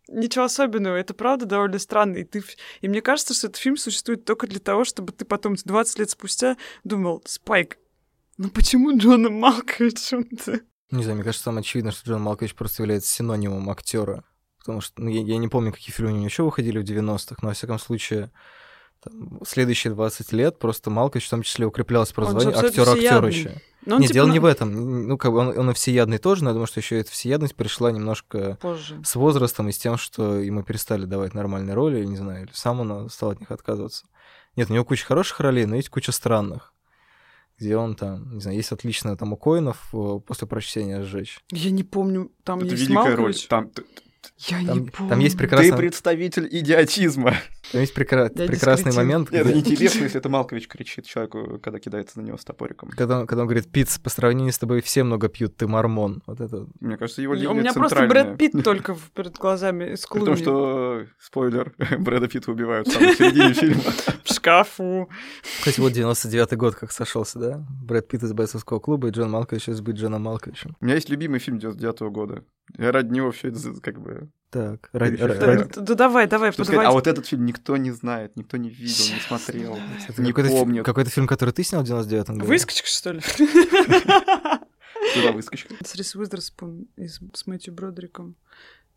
ничего 0.08 0.46
особенного. 0.46 0.96
Это 0.96 1.14
правда 1.14 1.46
довольно 1.46 1.80
странно. 1.80 2.18
И, 2.18 2.24
ты... 2.24 2.44
и 2.82 2.88
мне 2.88 3.02
кажется, 3.02 3.34
что 3.34 3.48
этот 3.48 3.58
фильм 3.58 3.78
существует 3.78 4.26
только 4.26 4.48
для 4.48 4.60
того, 4.60 4.84
чтобы 4.84 5.12
ты 5.14 5.26
потом 5.26 5.56
20 5.56 6.00
лет 6.00 6.10
спустя 6.10 6.58
думал, 6.84 7.22
Спайк, 7.26 7.78
ну 8.38 8.50
почему 8.50 8.98
Джона 8.98 9.30
Малковичем 9.30 10.24
ты? 10.26 10.62
Не 10.92 11.04
знаю, 11.04 11.16
мне 11.16 11.24
кажется, 11.24 11.46
самое 11.46 11.62
очевидно, 11.62 11.92
что 11.92 12.10
Джон 12.10 12.22
Малкович 12.22 12.54
просто 12.54 12.84
является 12.84 13.10
синонимом 13.10 13.70
актера. 13.70 14.26
Потому 14.62 14.80
что 14.80 15.02
ну, 15.02 15.10
я, 15.10 15.22
я 15.22 15.38
не 15.38 15.48
помню, 15.48 15.72
какие 15.72 15.94
фильмы 15.94 16.12
у 16.12 16.16
него 16.16 16.26
еще 16.26 16.44
выходили 16.44 16.78
в 16.78 16.84
90-х, 16.84 17.38
но, 17.42 17.50
во 17.50 17.54
всяком 17.54 17.80
случае, 17.80 18.32
там, 19.04 19.40
следующие 19.46 19.92
20 19.92 20.32
лет 20.34 20.60
просто 20.60 20.92
Малкович 20.92 21.26
в 21.26 21.30
том 21.32 21.42
числе 21.42 21.66
укреплялся 21.66 22.14
про 22.14 22.26
звание 22.26 22.56
актер-актерыще. 22.56 23.62
Нет, 23.88 24.02
типа... 24.02 24.14
дело 24.14 24.28
не 24.28 24.38
в 24.38 24.46
этом. 24.46 25.08
Ну, 25.08 25.18
как 25.18 25.32
бы 25.32 25.40
он, 25.40 25.58
он 25.58 25.72
и 25.72 25.74
всеядный 25.74 26.20
тоже, 26.20 26.44
но 26.44 26.52
я 26.52 26.54
думаю, 26.54 26.68
что 26.68 26.80
еще 26.80 27.00
эта 27.00 27.10
всеядность 27.10 27.56
пришла 27.56 27.92
немножко 27.92 28.60
Позже. 28.62 29.02
с 29.04 29.16
возрастом 29.16 29.70
и 29.70 29.72
с 29.72 29.80
тем, 29.80 29.98
что 29.98 30.38
ему 30.38 30.62
перестали 30.62 31.06
давать 31.06 31.34
нормальные 31.34 31.74
роли, 31.74 31.98
или 31.98 32.06
не 32.06 32.18
знаю, 32.18 32.44
или 32.46 32.52
сам 32.54 32.82
он 32.82 33.10
стал 33.10 33.32
от 33.32 33.40
них 33.40 33.50
отказываться. 33.50 34.06
Нет, 34.56 34.70
у 34.70 34.74
него 34.74 34.86
куча 34.86 35.04
хороших 35.04 35.40
ролей, 35.40 35.66
но 35.66 35.76
есть 35.76 35.90
куча 35.90 36.12
странных 36.12 36.74
где 37.62 37.78
он 37.78 37.96
там, 37.96 38.34
не 38.34 38.42
знаю, 38.42 38.58
есть 38.58 38.72
отличная 38.72 39.16
там 39.16 39.34
у 39.34 39.38
Коинов 39.38 39.90
э, 39.94 40.20
после 40.26 40.48
прочтения 40.48 41.04
«Сжечь». 41.04 41.40
Я 41.52 41.70
не 41.70 41.84
помню, 41.84 42.32
там 42.44 42.62
Это 42.62 42.70
есть 42.70 42.88
великая 42.88 43.16
Малкович. 43.16 43.18
роль. 43.18 43.48
Там, 43.50 43.72
я 44.38 44.66
там, 44.66 44.80
не 44.80 44.90
помню. 44.90 45.10
Там 45.10 45.20
есть 45.20 45.38
прекрасный... 45.38 45.72
Ты 45.72 45.78
представитель 45.78 46.48
идиотизма. 46.52 47.36
Там 47.72 47.82
есть 47.82 47.94
прекра... 47.94 48.30
прекрасный 48.30 48.94
момент. 48.94 49.32
Нет, 49.32 49.46
где... 49.46 49.52
это 49.52 49.60
неинтересно, 49.60 50.04
если 50.04 50.20
это 50.20 50.30
Малкович 50.30 50.68
кричит 50.68 51.06
человеку, 51.06 51.60
когда 51.62 51.80
кидается 51.80 52.20
на 52.20 52.26
него 52.26 52.38
с 52.38 52.44
топориком. 52.44 52.90
Когда 52.90 53.20
он, 53.20 53.28
когда 53.28 53.44
он 53.44 53.48
говорит, 53.48 53.72
Пиц, 53.72 54.00
по 54.00 54.10
сравнению 54.10 54.52
с 54.52 54.60
тобой 54.60 54.82
все 54.82 55.04
много 55.04 55.30
пьют, 55.30 55.56
ты 55.56 55.68
мормон. 55.68 56.24
Вот 56.26 56.42
это... 56.42 56.68
Мне 56.80 56.98
кажется, 56.98 57.22
его 57.22 57.34
линия 57.34 57.50
У 57.50 57.54
меня 57.54 57.74
просто 57.74 58.08
Брэд 58.08 58.38
Питт 58.38 58.64
только 58.64 58.98
перед 59.16 59.38
глазами 59.38 59.94
из 59.94 60.06
Потому 60.06 60.36
что, 60.36 61.06
спойлер, 61.20 61.74
Брэда 62.00 62.28
Питта 62.28 62.52
убивают 62.52 62.88
в 62.88 62.92
самой 62.92 63.16
середине 63.16 63.54
фильма. 63.54 63.84
В 64.24 64.34
шкафу. 64.34 65.10
Кстати, 65.60 65.80
вот 65.80 65.94
99-й 65.94 66.56
год 66.56 66.76
как 66.76 66.92
сошелся, 66.92 67.40
да? 67.40 67.66
Брэд 67.84 68.08
Питт 68.08 68.24
из 68.24 68.34
бойцовского 68.34 68.80
клуба 68.80 69.08
и 69.08 69.12
Джон 69.12 69.32
Малкович 69.32 69.70
из 69.70 69.82
быть 69.82 69.96
Джоном 69.96 70.24
Малковичем. 70.24 70.76
У 70.80 70.86
меня 70.86 70.96
есть 70.96 71.10
любимый 71.10 71.40
фильм 71.40 71.58
99-го 71.58 72.10
года. 72.10 72.44
Я 72.78 72.92
ради 72.92 73.14
него 73.14 73.32
все 73.32 73.50
это 73.50 73.60
как 73.82 74.00
бы 74.00 74.11
так, 74.52 74.90
ради, 74.92 75.16
ради... 75.16 75.80
Да, 75.80 75.96
давай, 75.96 76.28
давай, 76.28 76.52
сказать, 76.52 76.86
А 76.86 76.92
вот 76.92 77.08
этот 77.08 77.26
фильм 77.26 77.46
никто 77.46 77.78
не 77.78 77.92
знает, 77.92 78.36
никто 78.36 78.58
не 78.58 78.70
видел, 78.70 79.16
не 79.16 79.22
смотрел, 79.22 79.80
Это 80.10 80.22
не 80.22 80.34
какой-то 80.34 80.50
помнит. 80.50 80.86
Какой-то 80.86 81.10
фильм, 81.10 81.26
который 81.26 81.52
ты 81.52 81.64
снял 81.64 81.84
в 81.84 81.88
99-м 81.88 82.38
году? 82.38 82.50
Выскочка, 82.50 82.88
что 82.88 83.14
ли? 83.14 83.22
Куда 85.14 85.32
выскочка? 85.32 85.74
С 85.84 85.96
Рис 85.96 86.16
Уизерспун 86.16 86.88
с 86.98 87.48
Мэтью 87.48 87.74
Бродриком. 87.74 88.36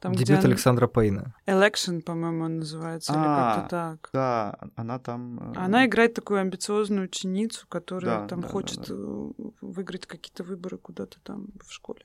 Там, 0.01 0.13
Дебют 0.13 0.41
где 0.41 0.49
Александра 0.49 0.87
Пейна. 0.87 1.35
Election, 1.47 2.03
по-моему, 2.03 2.45
он 2.45 2.59
называется, 2.59 3.13
а, 3.15 3.17
или 3.17 3.25
как-то 3.25 3.71
так. 3.71 4.11
Да, 4.13 4.59
она 4.75 4.99
там... 4.99 5.53
Э, 5.55 5.59
она 5.59 5.87
играет 5.87 6.13
такую 6.13 6.41
амбициозную 6.41 7.05
ученицу, 7.05 7.67
которая 7.69 8.21
да, 8.21 8.27
там 8.27 8.43
да, 8.43 8.49
хочет 8.49 8.81
да, 8.81 8.95
да. 8.95 9.51
выиграть 9.63 10.05
какие-то 10.07 10.43
выборы 10.43 10.77
куда-то 10.77 11.21
там 11.23 11.47
в 11.65 11.73
школе 11.73 12.05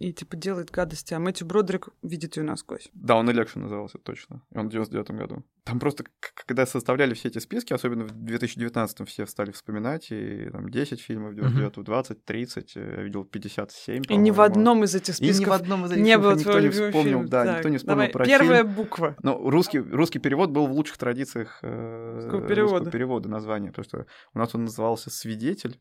и, 0.00 0.14
типа, 0.14 0.34
делает 0.34 0.70
гадости, 0.70 1.12
а 1.12 1.18
Мэтью 1.18 1.46
Бродрик 1.46 1.90
видит 2.02 2.38
ее 2.38 2.42
насквозь. 2.42 2.88
Да, 2.94 3.16
он 3.16 3.28
Election 3.28 3.58
назывался, 3.58 3.98
точно. 3.98 4.42
И 4.50 4.56
он 4.56 4.68
в 4.68 4.70
99 4.70 5.10
году. 5.10 5.44
Там 5.64 5.78
просто, 5.78 6.04
когда 6.46 6.64
составляли 6.64 7.12
все 7.12 7.28
эти 7.28 7.38
списки, 7.38 7.74
особенно 7.74 8.04
в 8.04 8.12
2019 8.12 9.06
все 9.06 9.26
стали 9.26 9.50
вспоминать, 9.50 10.10
и 10.10 10.48
там 10.50 10.70
10 10.70 11.02
фильмов, 11.02 11.34
99 11.34 11.76
uh-huh. 11.76 11.84
20, 11.84 12.24
30, 12.24 12.76
я 12.76 12.82
видел 13.02 13.24
57, 13.24 14.04
И 14.08 14.16
ни 14.16 14.30
в 14.30 14.40
одном 14.40 14.84
из 14.84 14.94
этих 14.94 15.16
списков 15.16 15.38
и 15.38 15.44
ни 15.44 15.48
в 15.50 15.52
одном 15.52 15.84
из 15.84 15.90
этих 15.90 16.02
не 16.02 16.16
было 16.16 16.34
никто 16.34 16.60
не 16.60 16.70
вспомнил, 16.70 17.18
фильм. 17.18 17.28
да, 17.28 17.44
так, 17.44 17.56
никто 17.56 17.68
не 17.68 17.76
вспомнил 17.76 17.96
давай, 17.98 18.10
про 18.10 18.24
первая 18.24 18.62
фильм. 18.62 18.74
буква. 18.74 19.16
Но 19.22 19.50
русский, 19.50 19.80
русский 19.80 20.18
перевод 20.18 20.48
был 20.48 20.66
в 20.66 20.72
лучших 20.72 20.96
традициях 20.96 21.58
э, 21.60 22.14
русского, 22.14 22.48
перевода. 22.48 22.76
русского 22.76 22.90
перевода 22.90 23.28
названия, 23.28 23.68
потому 23.68 23.84
что 23.84 24.06
у 24.32 24.38
нас 24.38 24.54
он 24.54 24.64
назывался 24.64 25.10
«Свидетель», 25.10 25.78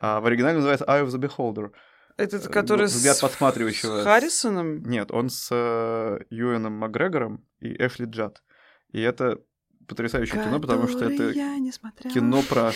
а 0.00 0.20
в 0.20 0.26
оригинале 0.26 0.56
называется 0.56 0.86
«Eye 0.86 1.04
of 1.04 1.08
the 1.08 1.20
Beholder». 1.20 1.72
Этот, 2.18 2.46
э, 2.46 2.48
который 2.50 2.86
взгляд 2.86 3.16
с... 3.16 3.20
подсматривающего. 3.20 4.02
С 4.02 4.04
Харрисоном? 4.04 4.82
Нет, 4.82 5.10
он 5.12 5.30
с 5.30 5.48
э, 5.50 6.18
Юэном 6.30 6.72
Макгрегором 6.74 7.46
и 7.60 7.68
Эшли 7.78 8.06
Джад. 8.06 8.42
И 8.90 9.00
это 9.00 9.40
потрясающее 9.86 10.42
кино, 10.44 10.60
потому 10.60 10.88
что 10.88 11.04
это 11.04 11.32
кино 12.12 12.42
про 12.42 12.72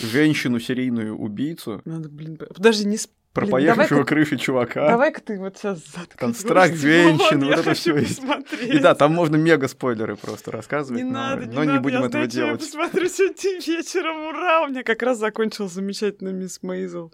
женщину 0.00 0.58
серийную 0.58 1.16
убийцу. 1.16 1.82
Надо, 1.84 2.08
блин, 2.08 2.38
подожди, 2.38 2.86
не 2.86 2.96
про 3.36 3.46
поехавшего 3.46 4.04
крыши 4.04 4.36
чувака. 4.38 4.88
Давай-ка 4.88 5.20
ты 5.20 5.38
вот 5.38 5.58
сейчас 5.58 5.78
заткнись. 5.94 6.18
Констракт 6.18 6.74
женщин, 6.74 7.44
вот 7.44 7.58
это 7.58 7.74
все 7.74 7.96
есть. 7.96 8.22
И 8.62 8.78
да, 8.78 8.94
там 8.94 9.12
можно 9.12 9.36
мега 9.36 9.68
спойлеры 9.68 10.16
просто 10.16 10.50
рассказывать. 10.50 11.02
Не 11.02 11.10
но, 11.10 11.18
надо, 11.18 11.46
не 11.46 11.54
но 11.54 11.60
надо, 11.60 11.72
не 11.72 11.78
будем 11.80 12.00
я 12.00 12.06
этого 12.06 12.10
знаю, 12.10 12.28
делать. 12.28 12.60
Я 12.60 12.66
посмотрю 12.66 13.08
сегодня 13.08 13.60
вечером, 13.66 14.26
ура! 14.28 14.62
У 14.62 14.68
меня 14.68 14.82
как 14.82 15.02
раз 15.02 15.18
закончил 15.18 15.68
замечательно 15.68 16.30
мисс 16.30 16.62
Мейзел. 16.62 17.12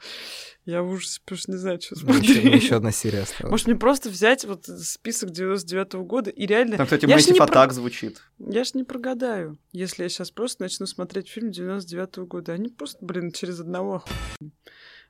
Я 0.65 0.83
в 0.83 0.91
ужасе, 0.93 1.21
потому 1.25 1.39
что 1.39 1.51
не 1.51 1.57
знаю, 1.57 1.81
что 1.81 1.97
смотреть. 1.97 2.29
Еще, 2.29 2.51
еще 2.51 2.77
одна 2.77 2.93
серия 2.93 3.23
осталась. 3.23 3.51
Может, 3.51 3.67
мне 3.67 3.77
просто 3.77 4.09
взять 4.09 4.45
вот 4.45 4.67
список 4.67 5.31
99-го 5.31 6.05
года 6.05 6.31
и 6.31 6.47
реально... 6.47 6.77
Там, 6.77 6.87
кстати, 6.87 7.07
Мэтти 7.07 7.33
Фатак 7.33 7.71
про... 7.71 7.75
звучит. 7.75 8.23
Я 8.39 8.63
ж 8.63 8.75
не 8.75 8.85
прогадаю, 8.85 9.59
если 9.73 10.05
я 10.05 10.09
сейчас 10.09 10.31
просто 10.31 10.63
начну 10.63 10.87
смотреть 10.87 11.29
фильм 11.29 11.51
99-го 11.51 12.27
года. 12.27 12.53
Они 12.53 12.69
просто, 12.69 13.05
блин, 13.05 13.33
через 13.33 13.59
одного 13.59 14.05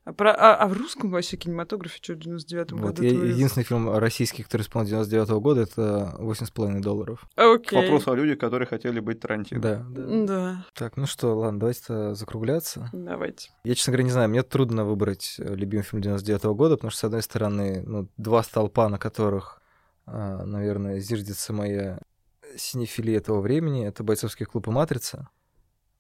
а, 0.05 0.13
про, 0.13 0.33
а, 0.33 0.57
а 0.57 0.67
в 0.67 0.73
русском 0.73 1.11
вообще 1.11 1.37
кинематографе 1.37 1.99
что 2.03 2.15
в 2.15 2.19
99-м 2.19 2.79
вот, 2.79 2.97
году? 2.97 3.03
Я, 3.05 3.11
единственный 3.11 3.63
фильм 3.63 3.89
российский, 3.97 4.43
который 4.43 4.63
исполнил 4.63 5.01
99-го 5.01 5.41
года, 5.41 5.61
это 5.61 6.17
«8,5 6.19 6.81
долларов». 6.81 7.25
Окей. 7.37 7.79
К 7.79 7.83
вопросу 7.83 8.11
о 8.11 8.17
людях, 8.17 8.39
которые 8.39 8.67
хотели 8.67 8.99
быть 8.99 9.21
Тарантино. 9.21 9.61
Да, 9.61 9.87
да. 9.89 10.25
Да. 10.27 10.67
Так, 10.75 10.97
ну 10.97 11.07
что, 11.07 11.39
ладно, 11.39 11.61
давайте 11.61 12.15
закругляться. 12.15 12.91
Давайте. 12.93 13.51
Я, 13.63 13.77
честно 13.77 13.93
говоря, 13.93 14.05
не 14.05 14.11
знаю, 14.11 14.29
мне 14.29 14.43
трудно 14.43 14.85
выбрать 14.85 15.37
э, 15.39 15.55
любимый 15.55 15.85
фильм 15.85 16.03
99-го 16.03 16.55
года, 16.57 16.77
потому 16.77 16.91
что, 16.91 17.01
с 17.01 17.05
одной 17.05 17.23
стороны, 17.23 17.85
ну, 17.87 18.09
два 18.17 18.43
столпа, 18.43 18.89
на 18.89 18.99
которых, 18.99 19.63
а, 20.07 20.45
наверное, 20.45 20.99
зиждется 20.99 21.53
моя 21.53 22.01
синефилия 22.57 23.19
этого 23.19 23.41
времени, 23.41 23.87
это 23.87 24.03
«Бойцовский 24.03 24.47
клуб» 24.47 24.67
и 24.67 24.71
«Матрица». 24.71 25.29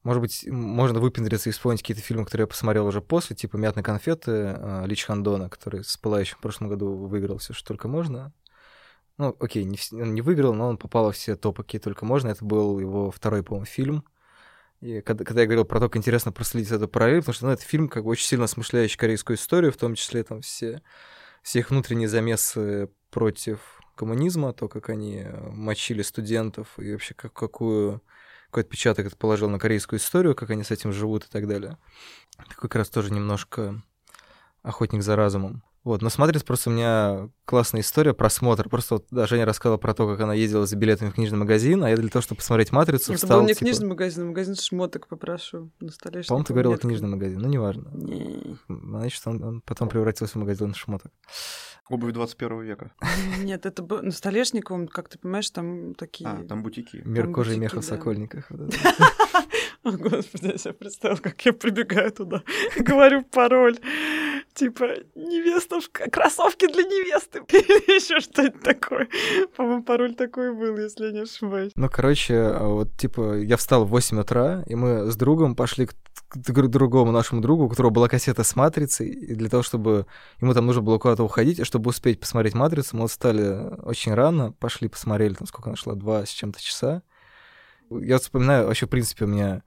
Может 0.03 0.21
быть, 0.21 0.47
можно 0.49 0.99
выпендриться 0.99 1.49
и 1.49 1.53
вспомнить 1.53 1.81
какие-то 1.81 2.03
фильмы, 2.03 2.25
которые 2.25 2.45
я 2.45 2.49
посмотрел 2.49 2.87
уже 2.87 3.01
после, 3.01 3.37
типа 3.37 3.57
«Мятные 3.57 3.85
конфеты» 3.85 4.31
а, 4.33 4.85
Лич 4.85 5.05
Хандона, 5.05 5.49
который 5.49 5.85
с 5.85 5.97
«Пылающим» 5.97 6.39
в 6.39 6.41
прошлом 6.41 6.69
году 6.69 6.95
выиграл 6.95 7.39
все, 7.39 7.53
что 7.53 7.69
только 7.69 7.87
можно. 7.87 8.33
Ну, 9.19 9.37
окей, 9.39 9.63
не, 9.63 9.79
он 9.93 10.15
не 10.15 10.23
выиграл, 10.23 10.55
но 10.55 10.69
он 10.69 10.77
попал 10.77 11.05
во 11.05 11.13
все 11.13 11.37
топы, 11.37 11.63
какие 11.63 11.81
только 11.81 12.05
можно. 12.05 12.29
Это 12.29 12.45
был 12.45 12.81
его 12.81 13.13
второй, 13.13 13.45
по-моему, 13.45 13.67
фильм. 13.67 14.05
И 14.81 15.01
когда, 15.03 15.25
когда 15.25 15.43
я 15.43 15.47
говорил 15.47 15.65
про 15.65 15.79
то, 15.79 15.89
как 15.89 15.99
интересно 15.99 16.33
проследить 16.33 16.73
эту 16.73 16.89
параллель, 16.89 17.21
потому 17.21 17.35
что 17.35 17.47
ну, 17.47 17.53
это 17.53 17.63
фильм, 17.63 17.89
как 17.89 18.03
бы 18.03 18.11
очень 18.11 18.27
сильно 18.27 18.47
осмысляющий 18.47 18.99
корейскую 18.99 19.37
историю, 19.37 19.71
в 19.71 19.77
том 19.77 19.95
числе 19.95 20.25
там 20.25 20.41
все, 20.41 20.83
все 21.43 21.61
их 21.61 21.71
внутренние 21.71 22.09
замесы 22.09 22.91
против 23.11 23.61
коммунизма, 23.95 24.53
то, 24.53 24.69
как 24.69 24.89
они 24.89 25.25
мочили 25.53 26.03
студентов 26.03 26.77
и 26.79 26.91
вообще 26.91 27.15
как, 27.15 27.33
какую 27.33 28.03
какой 28.53 28.65
отпечаток 28.65 29.07
это 29.07 29.17
положил 29.17 29.49
на 29.49 29.59
корейскую 29.59 29.99
историю, 29.99 30.35
как 30.35 30.51
они 30.51 30.63
с 30.63 30.71
этим 30.71 30.93
живут 30.93 31.25
и 31.25 31.29
так 31.29 31.49
далее. 31.49 31.79
Такой 32.37 32.69
как 32.69 32.75
раз 32.77 32.91
тоже 32.91 33.11
немножко 33.11 33.83
охотник 34.63 35.03
за 35.03 35.17
разумом. 35.17 35.63
Вот, 35.85 36.03
но 36.03 36.11
смотрится 36.11 36.45
просто 36.47 36.69
у 36.69 36.73
меня 36.75 37.31
классная 37.47 37.81
история, 37.81 38.13
просмотр. 38.13 38.69
Просто 38.69 38.97
вот 38.97 39.07
да, 39.11 39.27
Женя 39.27 39.47
рассказала 39.47 39.79
про 39.79 39.95
то, 39.95 40.07
как 40.07 40.21
она 40.21 40.35
ездила 40.35 40.67
за 40.67 40.77
билетами 40.77 41.09
в 41.09 41.15
книжный 41.15 41.39
магазин, 41.39 41.83
а 41.83 41.89
я 41.89 41.97
для 41.97 42.11
того, 42.11 42.23
чтобы 42.23 42.41
посмотреть 42.41 42.73
«Матрицу», 42.73 43.15
Это 43.15 43.23
встал, 43.23 43.41
был 43.41 43.47
не 43.47 43.55
типа... 43.55 43.65
книжный 43.65 43.89
магазин, 43.89 44.23
а 44.23 44.27
магазин 44.27 44.55
шмоток 44.55 45.09
попрошу 45.09 45.71
на 45.81 45.91
столе. 45.91 46.23
По-моему, 46.23 46.45
ты 46.45 46.53
говорила 46.53 46.77
книжный 46.77 47.09
магазин, 47.09 47.41
ну 47.41 47.49
неважно. 47.49 47.89
Не. 47.95 48.59
Значит, 48.69 49.23
он, 49.25 49.43
он 49.43 49.61
потом 49.63 49.89
превратился 49.89 50.35
в 50.35 50.43
магазин 50.43 50.75
шмоток. 50.75 51.11
Обувь 51.93 52.15
21 52.15 52.63
века. 52.63 52.91
Нет, 53.45 53.67
это 53.67 53.83
был... 53.83 54.01
Ну, 54.03 54.11
Столешниковым, 54.13 54.89
как 54.89 55.11
ты 55.11 55.19
понимаешь, 55.19 55.51
там 55.51 55.95
такие... 55.95 56.27
А, 56.27 56.43
там 56.49 56.63
бутики. 56.63 57.03
Мир 57.05 57.31
кожи 57.31 57.55
и 57.55 57.59
меха 57.59 57.83
в 57.83 57.85
Сокольниках. 57.85 58.51
О, 59.85 59.91
Господи, 59.91 60.47
я 60.47 60.59
себе 60.59 60.73
представил, 60.73 61.19
как 61.19 61.45
я 61.45 61.53
прибегаю 61.53 62.11
туда 62.11 62.43
и 62.77 62.83
говорю 62.83 63.23
пароль. 63.25 63.79
Типа, 64.55 64.85
невеста 65.15 65.81
в 65.81 65.89
кроссовки 65.89 66.67
для 66.67 66.83
невесты. 66.83 67.39
Или 67.49 67.97
еще 67.97 68.21
что-нибудь 68.21 68.63
такое. 68.63 69.09
По-моему, 69.57 69.83
пароль 69.83 70.15
такой 70.15 70.55
был, 70.55 70.77
если 70.77 71.07
я 71.07 71.13
не 71.13 71.21
ошибаюсь. 71.21 71.73
Ну, 71.75 71.89
короче, 71.89 72.35
а 72.37 72.69
вот, 72.69 72.97
типа, 72.97 73.39
я 73.39 73.57
встал 73.57 73.85
в 73.85 73.89
8 73.89 74.21
утра, 74.21 74.63
и 74.67 74.75
мы 74.75 75.11
с 75.11 75.17
другом 75.17 75.57
пошли 75.57 75.87
к 75.87 75.95
другому 76.35 77.13
нашему 77.13 77.41
другу, 77.41 77.65
у 77.65 77.69
которого 77.69 77.91
была 77.91 78.09
кассета 78.09 78.45
с 78.45 78.57
«Матрицей», 78.57 79.09
и 79.09 79.35
для 79.35 79.49
того, 79.49 79.63
чтобы 79.63 80.07
ему 80.41 80.55
там 80.55 80.67
нужно 80.67 80.83
было 80.83 80.99
куда-то 80.99 81.23
уходить, 81.25 81.59
и 81.59 81.65
чтобы 81.65 81.91
успеть 81.91 82.21
посмотреть 82.21 82.55
«Матрицу», 82.55 82.97
мы 82.97 83.09
встали 83.09 83.75
очень 83.83 84.15
рано, 84.15 84.53
пошли 84.53 84.89
посмотрели, 84.89 85.35
там 85.35 85.47
сколько 85.47 85.71
она 85.71 85.77
шла, 85.77 85.95
два 85.95 86.25
с 86.25 86.31
чем-то 86.31 86.63
часа. 86.63 87.03
Я 87.91 88.19
вспоминаю, 88.19 88.67
вообще, 88.67 88.87
в 88.87 88.91
принципе, 88.91 89.25
у 89.25 89.29
меня 89.29 89.63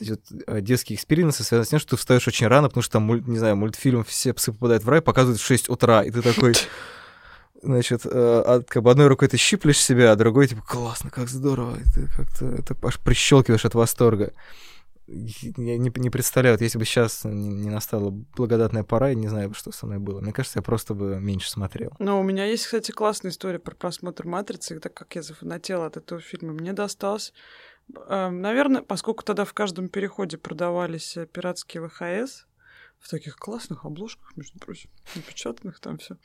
вот 0.00 0.20
э, 0.46 0.60
детские 0.60 0.96
экспириенсы 0.96 1.44
связаны 1.44 1.66
с 1.66 1.68
тем, 1.68 1.78
что 1.78 1.90
ты 1.90 1.96
встаешь 1.96 2.26
очень 2.28 2.46
рано, 2.46 2.68
потому 2.68 2.82
что 2.82 2.94
там, 2.94 3.08
не 3.26 3.38
знаю, 3.38 3.56
мультфильм 3.56 4.04
«Все 4.04 4.32
псы 4.32 4.52
попадают 4.52 4.84
в 4.84 4.88
рай» 4.88 5.00
показывают 5.00 5.40
в 5.40 5.44
6 5.44 5.68
утра, 5.68 6.04
и 6.04 6.10
ты 6.10 6.22
такой... 6.22 6.54
Значит, 7.62 8.02
э, 8.04 8.60
как 8.68 8.82
бы 8.82 8.90
одной 8.90 9.06
рукой 9.06 9.28
ты 9.28 9.38
щиплешь 9.38 9.80
себя, 9.80 10.12
а 10.12 10.16
другой 10.16 10.46
типа 10.46 10.62
классно, 10.62 11.10
как 11.10 11.28
здорово, 11.28 11.76
и 11.76 11.84
ты 11.90 12.06
как-то 12.14 12.46
это 12.46 12.76
аж 12.82 13.00
прищелкиваешь 13.00 13.64
от 13.64 13.74
восторга. 13.74 14.32
Я 15.08 15.78
не, 15.78 15.90
не 15.94 16.10
представляю, 16.10 16.54
вот 16.54 16.60
если 16.60 16.78
бы 16.78 16.84
сейчас 16.84 17.24
не, 17.24 17.54
не 17.54 17.70
настала 17.70 18.10
благодатная 18.10 18.82
пора, 18.82 19.08
я 19.08 19.14
не 19.14 19.28
знаю, 19.28 19.54
что 19.54 19.72
со 19.72 19.86
мной 19.86 19.98
было. 19.98 20.20
Мне 20.20 20.32
кажется, 20.32 20.58
я 20.58 20.62
просто 20.62 20.94
бы 20.94 21.18
меньше 21.20 21.48
смотрел. 21.48 21.92
Но 21.98 22.20
у 22.20 22.24
меня 22.24 22.44
есть, 22.44 22.64
кстати, 22.64 22.90
классная 22.90 23.30
история 23.30 23.58
про 23.58 23.74
просмотр 23.74 24.26
«Матрицы», 24.26 24.78
так 24.78 24.94
как 24.94 25.14
я 25.14 25.22
зафанатела 25.22 25.86
от 25.86 25.96
этого 25.96 26.20
фильма. 26.20 26.52
Мне 26.52 26.72
досталось 26.72 27.32
Наверное, 27.88 28.82
поскольку 28.82 29.22
тогда 29.22 29.44
в 29.44 29.54
каждом 29.54 29.88
переходе 29.88 30.38
продавались 30.38 31.16
э, 31.16 31.26
пиратские 31.26 31.88
ВХС, 31.88 32.46
в 33.00 33.08
таких 33.08 33.36
классных 33.36 33.84
обложках, 33.84 34.36
между 34.36 34.58
прочим, 34.58 34.90
напечатанных 35.14 35.78
там 35.78 35.98
все. 35.98 36.16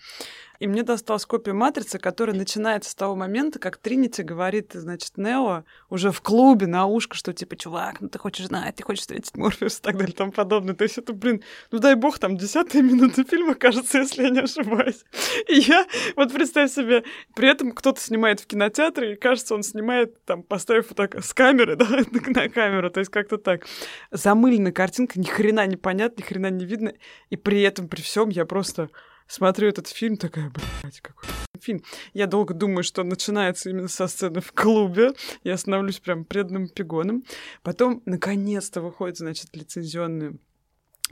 И 0.59 0.67
мне 0.67 0.83
досталась 0.83 1.25
копия 1.25 1.53
«Матрицы», 1.53 1.99
которая 1.99 2.35
начинается 2.35 2.89
с 2.89 2.95
того 2.95 3.15
момента, 3.15 3.59
как 3.59 3.77
Тринити 3.77 4.21
говорит, 4.21 4.71
значит, 4.73 5.17
Нео 5.17 5.63
уже 5.89 6.11
в 6.11 6.21
клубе 6.21 6.67
на 6.67 6.87
ушко, 6.87 7.15
что 7.15 7.33
типа, 7.33 7.55
чувак, 7.55 8.01
ну 8.01 8.09
ты 8.09 8.17
хочешь 8.17 8.47
знать, 8.47 8.75
ты 8.75 8.83
хочешь 8.83 9.01
встретить 9.01 9.35
Морфеуса 9.35 9.79
и 9.79 9.81
так 9.81 9.97
далее 9.97 10.15
тому 10.15 10.31
подобное. 10.31 10.73
То 10.73 10.83
есть 10.83 10.97
это, 10.97 11.13
блин, 11.13 11.43
ну 11.71 11.79
дай 11.79 11.95
бог, 11.95 12.17
там 12.17 12.35
десятая 12.37 12.81
минута 12.81 13.23
фильма, 13.23 13.53
кажется, 13.53 13.99
если 13.99 14.23
я 14.23 14.29
не 14.29 14.39
ошибаюсь. 14.39 15.03
И 15.47 15.59
я, 15.59 15.85
вот 16.15 16.33
представь 16.33 16.71
себе, 16.71 17.03
при 17.35 17.49
этом 17.49 17.73
кто-то 17.73 18.01
снимает 18.01 18.39
в 18.39 18.47
кинотеатре, 18.47 19.13
и 19.13 19.15
кажется, 19.15 19.53
он 19.53 19.63
снимает, 19.63 20.23
там, 20.25 20.41
поставив 20.41 20.89
вот 20.89 20.97
так 20.97 21.23
с 21.23 21.33
камеры, 21.33 21.75
да, 21.75 21.87
на 21.87 22.49
камеру, 22.49 22.89
то 22.89 22.99
есть 22.99 23.11
как-то 23.11 23.37
так. 23.37 23.65
Замыленная 24.09 24.71
картинка, 24.71 25.19
ни 25.19 25.25
хрена 25.25 25.67
не 25.67 25.77
понятно, 25.77 26.21
ни 26.21 26.25
хрена 26.25 26.49
не 26.49 26.70
видно, 26.71 26.93
и 27.29 27.35
при 27.35 27.61
этом, 27.61 27.87
при 27.87 28.01
всем 28.01 28.29
я 28.29 28.45
просто 28.45 28.89
смотрю 29.27 29.67
этот 29.67 29.87
фильм, 29.87 30.17
такая, 30.17 30.51
блядь, 30.51 31.01
какой 31.01 31.29
фильм. 31.61 31.83
Я 32.13 32.27
долго 32.27 32.53
думаю, 32.53 32.83
что 32.83 33.03
начинается 33.03 33.69
именно 33.69 33.87
со 33.87 34.07
сцены 34.07 34.41
в 34.41 34.51
клубе. 34.51 35.11
Я 35.43 35.57
становлюсь 35.57 35.99
прям 35.99 36.25
преданным 36.25 36.67
пигоном. 36.67 37.23
Потом, 37.61 38.01
наконец-то, 38.05 38.81
выходит, 38.81 39.17
значит, 39.17 39.55
лицензионные 39.55 40.37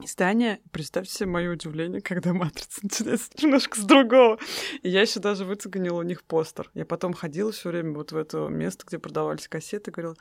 издание. 0.04 0.60
Представьте 0.72 1.12
себе 1.12 1.26
мое 1.26 1.52
удивление, 1.52 2.00
когда 2.00 2.32
«Матрица» 2.32 2.80
начинается 2.82 3.30
немножко 3.40 3.80
с 3.80 3.84
другого. 3.84 4.38
И 4.82 4.88
я 4.88 5.02
еще 5.02 5.20
даже 5.20 5.44
выцегонила 5.44 5.98
у 6.00 6.02
них 6.02 6.22
постер. 6.22 6.70
Я 6.74 6.84
потом 6.84 7.12
ходила 7.12 7.52
все 7.52 7.70
время 7.70 7.92
вот 7.92 8.12
в 8.12 8.16
это 8.16 8.48
место, 8.48 8.84
где 8.86 8.98
продавались 8.98 9.48
кассеты, 9.48 9.90
говорила, 9.90 10.16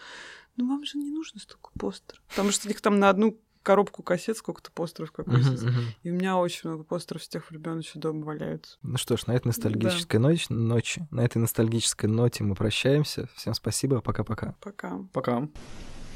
ну 0.58 0.68
вам 0.68 0.84
же 0.84 0.98
не 0.98 1.10
нужно 1.10 1.40
столько 1.40 1.72
постер. 1.80 2.22
Потому 2.30 2.52
что 2.52 2.70
их 2.70 2.82
там 2.82 3.00
на 3.00 3.10
одну 3.10 3.40
коробку 3.70 4.02
кассет, 4.02 4.36
сколько-то 4.36 4.72
постеров 4.72 5.12
какой-то. 5.12 5.48
Uh-huh, 5.52 5.70
uh-huh. 5.70 5.84
И 6.02 6.10
у 6.10 6.16
меня 6.16 6.38
очень 6.38 6.68
много 6.68 6.84
постеров 6.84 7.24
с 7.24 7.28
тех 7.28 7.52
времен 7.52 7.78
еще 7.78 8.00
дома 8.00 8.26
валяются. 8.26 8.80
Ну 8.82 8.98
что 8.98 9.16
ж, 9.16 9.28
на 9.28 9.34
этой 9.34 9.50
ностальгической 9.50 10.20
да. 10.20 10.28
ночи, 10.28 10.48
ночи, 10.50 11.08
на 11.12 11.22
этой 11.22 11.38
ностальгической 11.38 12.10
ноте 12.10 12.44
мы 12.44 12.56
прощаемся. 12.56 13.30
Всем 13.36 13.54
спасибо, 13.54 14.02
пока-пока. 14.02 14.56
Пока. 14.60 14.98
Пока. 15.14 15.48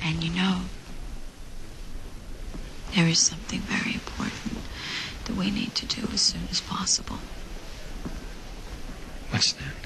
And 0.02 0.24
you 0.24 0.32
know, 0.32 0.62
there 2.96 3.08
is 3.08 3.20
something 3.20 3.62
very 3.70 3.94
important 3.94 4.58
that 5.26 5.36
we 5.36 5.52
need 5.52 5.76
to 5.76 5.86
do 5.86 6.02
as 6.12 6.22
soon 6.22 6.48
as 6.50 6.60
possible. 6.60 7.20
What's 9.30 9.54
that? 9.54 9.83